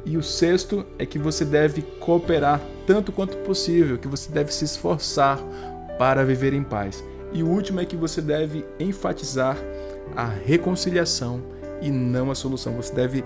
E 0.06 0.18
o 0.18 0.24
sexto 0.24 0.86
é 1.00 1.06
que 1.06 1.18
você 1.18 1.46
deve 1.46 1.82
cooperar 1.82 2.60
tanto 2.86 3.12
quanto 3.12 3.38
possível, 3.38 3.98
que 3.98 4.08
você 4.08 4.30
deve 4.30 4.54
se 4.54 4.66
esforçar 4.66 5.40
para 5.98 6.26
viver 6.26 6.54
em 6.54 6.64
paz. 6.64 7.04
E 7.32 7.42
o 7.42 7.48
último 7.48 7.80
é 7.80 7.86
que 7.86 7.96
você 7.96 8.22
deve 8.22 8.66
enfatizar 8.80 9.58
a 10.16 10.26
reconciliação 10.26 11.42
e 11.82 11.90
não 11.90 12.30
a 12.30 12.36
solução. 12.36 12.74
Você 12.74 12.94
deve 12.94 13.24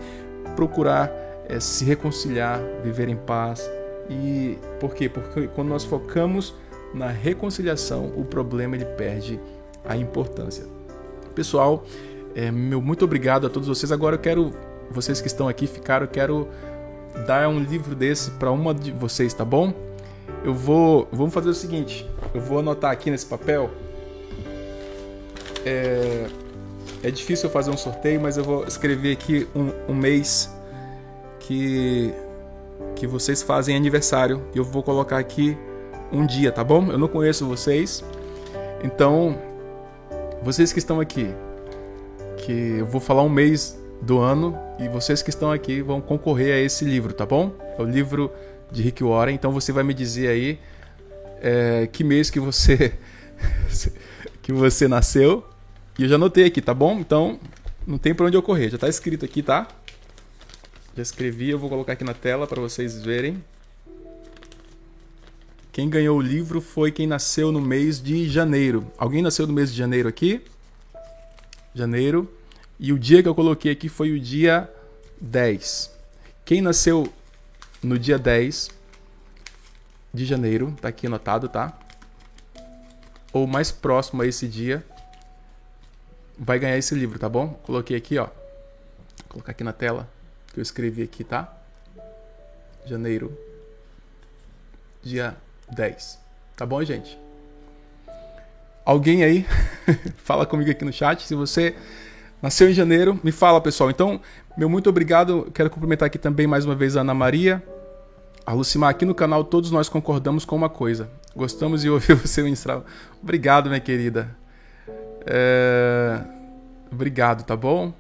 procurar 0.55 1.11
é, 1.47 1.59
se 1.59 1.83
reconciliar, 1.83 2.61
viver 2.83 3.09
em 3.09 3.15
paz. 3.15 3.69
E 4.09 4.57
por 4.79 4.93
quê? 4.93 5.09
Porque 5.09 5.47
quando 5.47 5.69
nós 5.69 5.83
focamos 5.83 6.53
na 6.97 7.07
reconciliação, 7.07 8.11
o 8.15 8.25
problema 8.25 8.75
ele 8.75 8.85
perde 8.85 9.39
a 9.85 9.95
importância. 9.95 10.65
Pessoal, 11.35 11.85
é, 12.35 12.51
meu 12.51 12.81
muito 12.81 13.05
obrigado 13.05 13.45
a 13.47 13.49
todos 13.49 13.67
vocês. 13.67 13.91
Agora 13.91 14.15
eu 14.15 14.19
quero, 14.19 14.51
vocês 14.89 15.21
que 15.21 15.27
estão 15.27 15.47
aqui 15.47 15.67
ficaram, 15.67 16.05
eu 16.05 16.09
quero 16.09 16.47
dar 17.25 17.47
um 17.47 17.59
livro 17.59 17.95
desse 17.95 18.31
para 18.31 18.51
uma 18.51 18.73
de 18.73 18.91
vocês, 18.91 19.33
tá 19.33 19.45
bom? 19.45 19.73
Eu 20.43 20.53
vou, 20.53 21.07
vamos 21.11 21.33
fazer 21.33 21.49
o 21.49 21.53
seguinte, 21.53 22.07
eu 22.33 22.41
vou 22.41 22.59
anotar 22.59 22.91
aqui 22.91 23.09
nesse 23.09 23.25
papel. 23.25 23.69
É, 25.65 26.27
é 27.03 27.11
difícil 27.11 27.47
eu 27.47 27.53
fazer 27.53 27.69
um 27.69 27.77
sorteio, 27.77 28.19
mas 28.19 28.37
eu 28.37 28.43
vou 28.43 28.65
escrever 28.65 29.13
aqui 29.13 29.47
um, 29.55 29.91
um 29.91 29.95
mês 29.95 30.53
que 31.39 32.13
que 32.95 33.05
vocês 33.05 33.43
fazem 33.43 33.75
aniversário. 33.75 34.41
Eu 34.55 34.63
vou 34.63 34.81
colocar 34.81 35.19
aqui 35.19 35.55
um 36.12 36.26
dia, 36.26 36.51
tá 36.51 36.64
bom? 36.64 36.91
Eu 36.91 36.97
não 36.97 37.08
conheço 37.08 37.45
vocês. 37.45 38.03
Então, 38.84 39.38
vocês 40.41 40.72
que 40.72 40.80
estão 40.80 40.99
aqui, 40.99 41.34
que 42.38 42.78
eu 42.80 42.86
vou 42.86 43.01
falar 43.01 43.24
um 43.24 43.30
mês 43.30 43.78
do 44.01 44.20
ano 44.20 44.58
e 44.80 44.88
vocês 44.88 45.22
que 45.22 45.30
estão 45.30 45.51
aqui 45.51 45.82
vão 45.82 45.99
concorrer 45.99 46.53
a 46.53 46.60
esse 46.60 46.86
livro, 46.86 47.14
tá 47.14 47.26
bom? 47.26 47.51
É 47.78 47.82
o 47.82 47.86
livro 47.86 48.32
de 48.72 48.82
Rick 48.82 49.03
Warren. 49.03 49.34
Então 49.34 49.51
você 49.51 49.72
vai 49.72 49.84
me 49.84 49.93
dizer 49.93 50.30
aí 50.30 50.60
é, 51.41 51.88
que 51.91 52.03
mês 52.03 52.30
que 52.30 52.39
você 52.39 52.93
que 54.41 54.51
você 54.51 54.88
nasceu. 54.88 55.43
E 55.97 56.03
eu 56.03 56.10
já 56.10 56.16
anotei 56.16 56.45
aqui, 56.45 56.62
tá 56.62 56.74
bom? 56.74 56.99
Então 56.99 57.39
não 57.86 57.97
tem 57.97 58.14
para 58.14 58.28
onde 58.28 58.38
eu 58.38 58.43
correr. 58.43 58.70
Já 58.70 58.78
tá 58.78 58.88
escrito 58.88 59.26
aqui, 59.26 59.41
tá? 59.41 59.68
Já 60.95 61.01
escrevi, 61.01 61.49
eu 61.49 61.60
vou 61.60 61.70
colocar 61.70 61.93
aqui 61.93 62.03
na 62.03 62.14
tela 62.14 62.47
para 62.47 62.62
vocês 62.62 63.01
verem. 63.01 63.43
Quem 65.78 65.91
ganhou 65.91 66.17
o 66.17 66.21
livro 66.21 66.59
foi 66.59 66.91
quem 66.91 67.05
nasceu 67.05 67.51
no 67.51 67.61
mês 67.61 68.01
de 68.01 68.28
janeiro. 68.28 68.91
Alguém 68.97 69.21
nasceu 69.21 69.45
no 69.45 69.53
mês 69.53 69.71
de 69.71 69.78
janeiro 69.78 70.09
aqui? 70.09 70.43
Janeiro. 71.71 72.28
E 72.80 72.91
o 72.91 72.97
dia 72.97 73.21
que 73.21 73.30
eu 73.30 73.36
coloquei 73.36 73.73
aqui 73.73 73.88
foi 73.88 74.11
o 74.11 74.19
dia 74.19 74.67
10. 75.21 75.95
Quem 76.43 76.61
nasceu 76.61 77.13
no 77.84 77.99
dia 77.99 78.17
10 78.17 78.71
de 80.11 80.25
janeiro, 80.25 80.75
tá 80.82 80.88
aqui 80.88 81.05
anotado, 81.05 81.47
tá? 81.47 81.80
Ou 83.32 83.45
mais 83.45 83.69
próximo 83.71 84.23
a 84.23 84.25
esse 84.25 84.47
dia, 84.47 84.84
vai 86.39 86.57
ganhar 86.57 86.80
esse 86.80 86.95
livro, 86.95 87.19
tá 87.19 87.30
bom? 87.30 87.49
Coloquei 87.61 87.95
aqui, 87.95 88.17
ó. 88.17 88.25
Vou 88.25 89.28
colocar 89.30 89.51
aqui 89.51 89.63
na 89.63 89.73
tela 89.73 90.09
que 90.51 90.59
eu 90.59 90.63
escrevi 90.63 91.03
aqui, 91.03 91.23
tá? 91.23 91.55
Janeiro, 92.84 93.38
dia 95.03 95.38
10. 95.72 96.20
Tá 96.55 96.65
bom, 96.65 96.84
gente? 96.84 97.18
Alguém 98.86 99.24
aí? 99.24 99.45
fala 100.24 100.45
comigo 100.45 100.72
aqui 100.72 100.86
no 100.86 100.93
chat. 100.93 101.24
Se 101.28 101.36
você 101.36 101.76
nasceu 102.41 102.70
em 102.70 102.74
janeiro, 102.74 103.20
me 103.24 103.32
fala, 103.32 103.59
pessoal. 103.59 103.89
Então, 103.89 104.22
meu 104.57 104.70
muito 104.70 104.89
obrigado. 104.89 105.51
Quero 105.53 105.70
cumprimentar 105.70 106.07
aqui 106.07 106.18
também 106.18 106.47
mais 106.47 106.65
uma 106.65 106.74
vez 106.74 106.95
a 106.95 107.01
Ana 107.01 107.13
Maria. 107.13 107.61
A 108.45 108.53
Lucimar, 108.53 108.89
aqui 108.89 109.03
no 109.03 109.13
canal 109.13 109.43
todos 109.43 109.72
nós 109.72 109.89
concordamos 109.89 110.45
com 110.45 110.55
uma 110.55 110.70
coisa. 110.70 111.09
Gostamos 111.36 111.82
de 111.82 111.89
ouvir 111.89 112.15
você 112.18 112.41
ministrar. 112.41 112.82
Obrigado, 113.22 113.68
minha 113.68 113.82
querida. 113.82 114.36
É... 115.26 116.22
Obrigado, 116.89 117.43
tá 117.43 117.57
bom? 117.57 117.93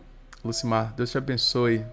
Lucimar, 0.43 0.93
Deus 0.95 1.11
te 1.11 1.17
abençoe. 1.17 1.85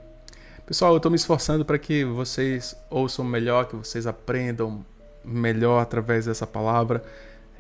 Pessoal, 0.65 0.93
eu 0.93 0.97
estou 0.99 1.11
me 1.11 1.17
esforçando 1.17 1.65
para 1.65 1.79
que 1.79 2.05
vocês 2.05 2.77
ouçam 2.89 3.25
melhor, 3.25 3.67
que 3.67 3.75
vocês 3.75 4.07
aprendam 4.07 4.87
melhor 5.25 5.81
através 5.81 6.27
dessa 6.27 6.47
palavra. 6.47 7.03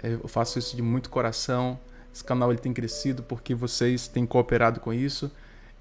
É, 0.03 0.12
eu 0.15 0.29
faço 0.29 0.59
isso 0.59 0.77
de 0.77 0.83
muito 0.83 1.11
coração. 1.11 1.79
Esse 2.12 2.23
canal 2.23 2.51
ele 2.51 2.61
tem 2.61 2.73
crescido 2.73 3.23
porque 3.23 3.55
vocês 3.55 4.07
têm 4.07 4.27
cooperado 4.27 4.81
com 4.81 4.93
isso. 4.93 5.31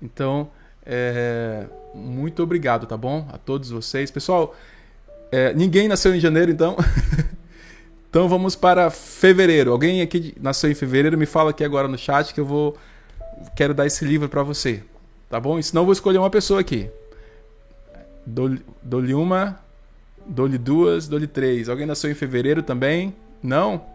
Então, 0.02 0.50
é, 0.86 1.66
muito 1.94 2.42
obrigado, 2.44 2.86
tá 2.86 2.98
bom? 2.98 3.28
A 3.32 3.38
todos 3.38 3.70
vocês. 3.70 4.10
Pessoal, 4.10 4.56
é, 5.32 5.54
ninguém 5.54 5.88
nasceu 5.88 6.14
em 6.16 6.20
janeiro, 6.20 6.52
então. 6.52 6.76
então 8.10 8.28
vamos 8.28 8.56
para 8.56 8.90
fevereiro. 8.90 9.72
Alguém 9.72 10.02
aqui 10.02 10.34
nasceu 10.40 10.70
em 10.70 10.76
fevereiro? 10.76 11.18
Me 11.18 11.26
fala 11.26 11.52
aqui 11.52 11.64
agora 11.64 11.88
no 11.88 11.98
chat 11.98 12.34
que 12.34 12.40
eu 12.40 12.46
vou. 12.46 12.78
Quero 13.56 13.74
dar 13.74 13.86
esse 13.86 14.06
livro 14.06 14.30
para 14.30 14.44
você. 14.44 14.84
Tá 15.30 15.40
bom? 15.40 15.58
E 15.58 15.64
senão 15.64 15.82
eu 15.82 15.86
vou 15.86 15.94
escolher 15.94 16.20
uma 16.20 16.30
pessoa 16.30 16.60
aqui. 16.60 16.90
Dou-lhe 18.26 19.14
uma, 19.14 19.60
Dou-lhe 20.26 20.58
duas, 20.58 21.08
dou-lhe 21.08 21.28
três. 21.28 21.68
Alguém 21.68 21.86
nasceu 21.86 22.10
em 22.10 22.14
fevereiro 22.14 22.64
também? 22.64 23.16
Não? 23.42 23.86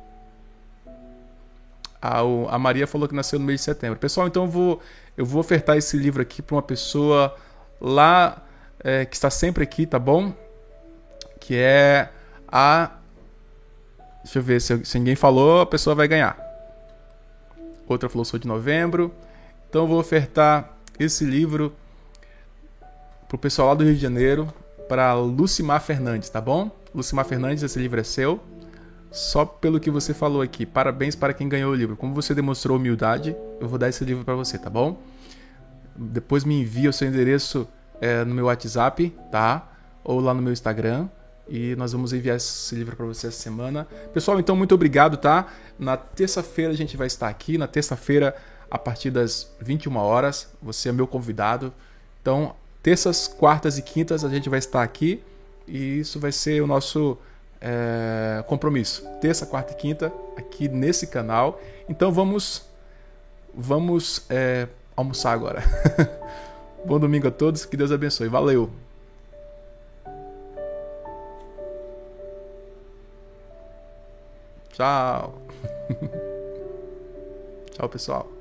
A, 2.01 2.20
a 2.20 2.59
Maria 2.59 2.87
falou 2.87 3.09
que 3.09 3.14
nasceu 3.14 3.39
no 3.39 3.45
mês 3.45 3.61
de 3.61 3.64
setembro. 3.64 3.99
Pessoal, 3.99 4.29
então 4.29 4.45
eu 4.45 4.51
vou, 4.51 4.83
eu 5.16 5.24
vou 5.24 5.41
ofertar 5.41 5.76
esse 5.76 5.97
livro 5.97 6.20
aqui 6.20 6.43
para 6.43 6.55
uma 6.55 6.62
pessoa 6.62 7.35
lá 7.81 8.43
é, 8.81 9.05
que 9.05 9.16
está 9.16 9.31
sempre 9.31 9.62
aqui, 9.62 9.87
tá 9.87 9.99
bom? 9.99 10.33
Que 11.41 11.57
é 11.57 12.11
a. 12.47 12.93
Deixa 14.22 14.39
eu 14.39 14.43
ver 14.43 14.61
se, 14.61 14.85
se 14.85 14.99
ninguém 14.99 15.16
falou, 15.16 15.62
a 15.62 15.66
pessoa 15.66 15.97
vai 15.97 16.07
ganhar. 16.07 16.39
Outra 17.87 18.09
falou 18.09 18.24
sou 18.24 18.39
de 18.39 18.47
novembro. 18.47 19.12
Então 19.68 19.83
eu 19.83 19.89
vou 19.89 19.99
ofertar 19.99 20.76
esse 20.99 21.24
livro 21.24 21.74
pro 23.29 23.39
pessoal 23.39 23.68
lá 23.68 23.74
do 23.74 23.85
Rio 23.85 23.95
de 23.95 24.01
Janeiro 24.01 24.53
para 24.89 25.14
Lucimar 25.14 25.80
Fernandes, 25.82 26.28
tá 26.28 26.41
bom? 26.41 26.70
Lucimar 26.95 27.24
Fernandes, 27.24 27.62
esse 27.62 27.78
livro 27.78 28.01
é 28.01 28.03
seu. 28.03 28.41
Só 29.11 29.45
pelo 29.45 29.80
que 29.80 29.91
você 29.91 30.12
falou 30.12 30.43
aqui. 30.43 30.66
Parabéns 30.66 31.14
para 31.14 31.32
quem 31.32 31.49
ganhou 31.49 31.72
o 31.72 31.74
livro. 31.74 31.97
Como 31.97 32.14
você 32.14 32.34
demonstrou 32.34 32.76
humildade, 32.76 33.36
eu 33.61 33.68
vou 33.68 33.78
dar 33.78 33.89
esse 33.89 34.05
livro 34.05 34.24
para 34.24 34.34
você, 34.34 34.59
tá 34.59 34.68
bom? 34.68 35.01
Depois 35.97 36.45
me 36.45 36.61
envia 36.61 36.91
o 36.91 36.93
seu 36.93 37.09
endereço 37.09 37.66
é, 38.01 38.24
no 38.24 38.34
meu 38.34 38.47
WhatsApp, 38.47 39.14
tá? 39.30 39.70
Ou 40.05 40.20
lá 40.20 40.34
no 40.34 40.43
meu 40.43 40.53
Instagram. 40.53 41.09
E 41.49 41.74
nós 41.76 41.93
vamos 41.93 42.12
enviar 42.12 42.36
esse 42.36 42.74
livro 42.74 42.95
para 42.95 43.07
você 43.07 43.28
essa 43.28 43.41
semana. 43.41 43.86
Pessoal, 44.12 44.39
então 44.39 44.55
muito 44.55 44.74
obrigado, 44.74 45.16
tá? 45.16 45.47
Na 45.78 45.97
terça-feira 45.97 46.72
a 46.72 46.76
gente 46.76 46.97
vai 46.97 47.07
estar 47.07 47.28
aqui. 47.28 47.57
Na 47.57 47.66
terça-feira, 47.66 48.36
a 48.70 48.78
partir 48.78 49.11
das 49.11 49.51
21 49.61 49.97
horas, 49.97 50.53
você 50.61 50.91
é 50.91 50.93
meu 50.93 51.07
convidado. 51.07 51.72
Então, 52.20 52.55
Terças, 52.89 53.28
quartas 53.28 53.76
e 53.76 53.82
quintas 53.82 54.24
a 54.24 54.30
gente 54.30 54.49
vai 54.49 54.59
estar 54.59 54.82
aqui 54.82 55.22
e 55.66 55.99
isso 55.99 56.18
vai 56.18 56.32
ser 56.32 56.62
o 56.62 56.66
nosso 56.66 57.18
é, 57.61 58.43
compromisso. 58.47 59.07
Terça, 59.20 59.45
quarta 59.45 59.74
e 59.74 59.76
quinta 59.76 60.11
aqui 60.39 60.70
nesse 60.70 61.07
canal. 61.07 61.61
Então 61.86 62.11
vamos, 62.11 62.64
vamos 63.53 64.24
é, 64.30 64.68
almoçar 64.97 65.32
agora. 65.32 65.62
Bom 66.82 66.99
domingo 66.99 67.28
a 67.28 67.30
todos, 67.30 67.66
que 67.66 67.76
Deus 67.76 67.93
abençoe. 67.93 68.26
Valeu! 68.26 68.70
Tchau. 74.72 75.43
Tchau, 77.70 77.89
pessoal. 77.91 78.38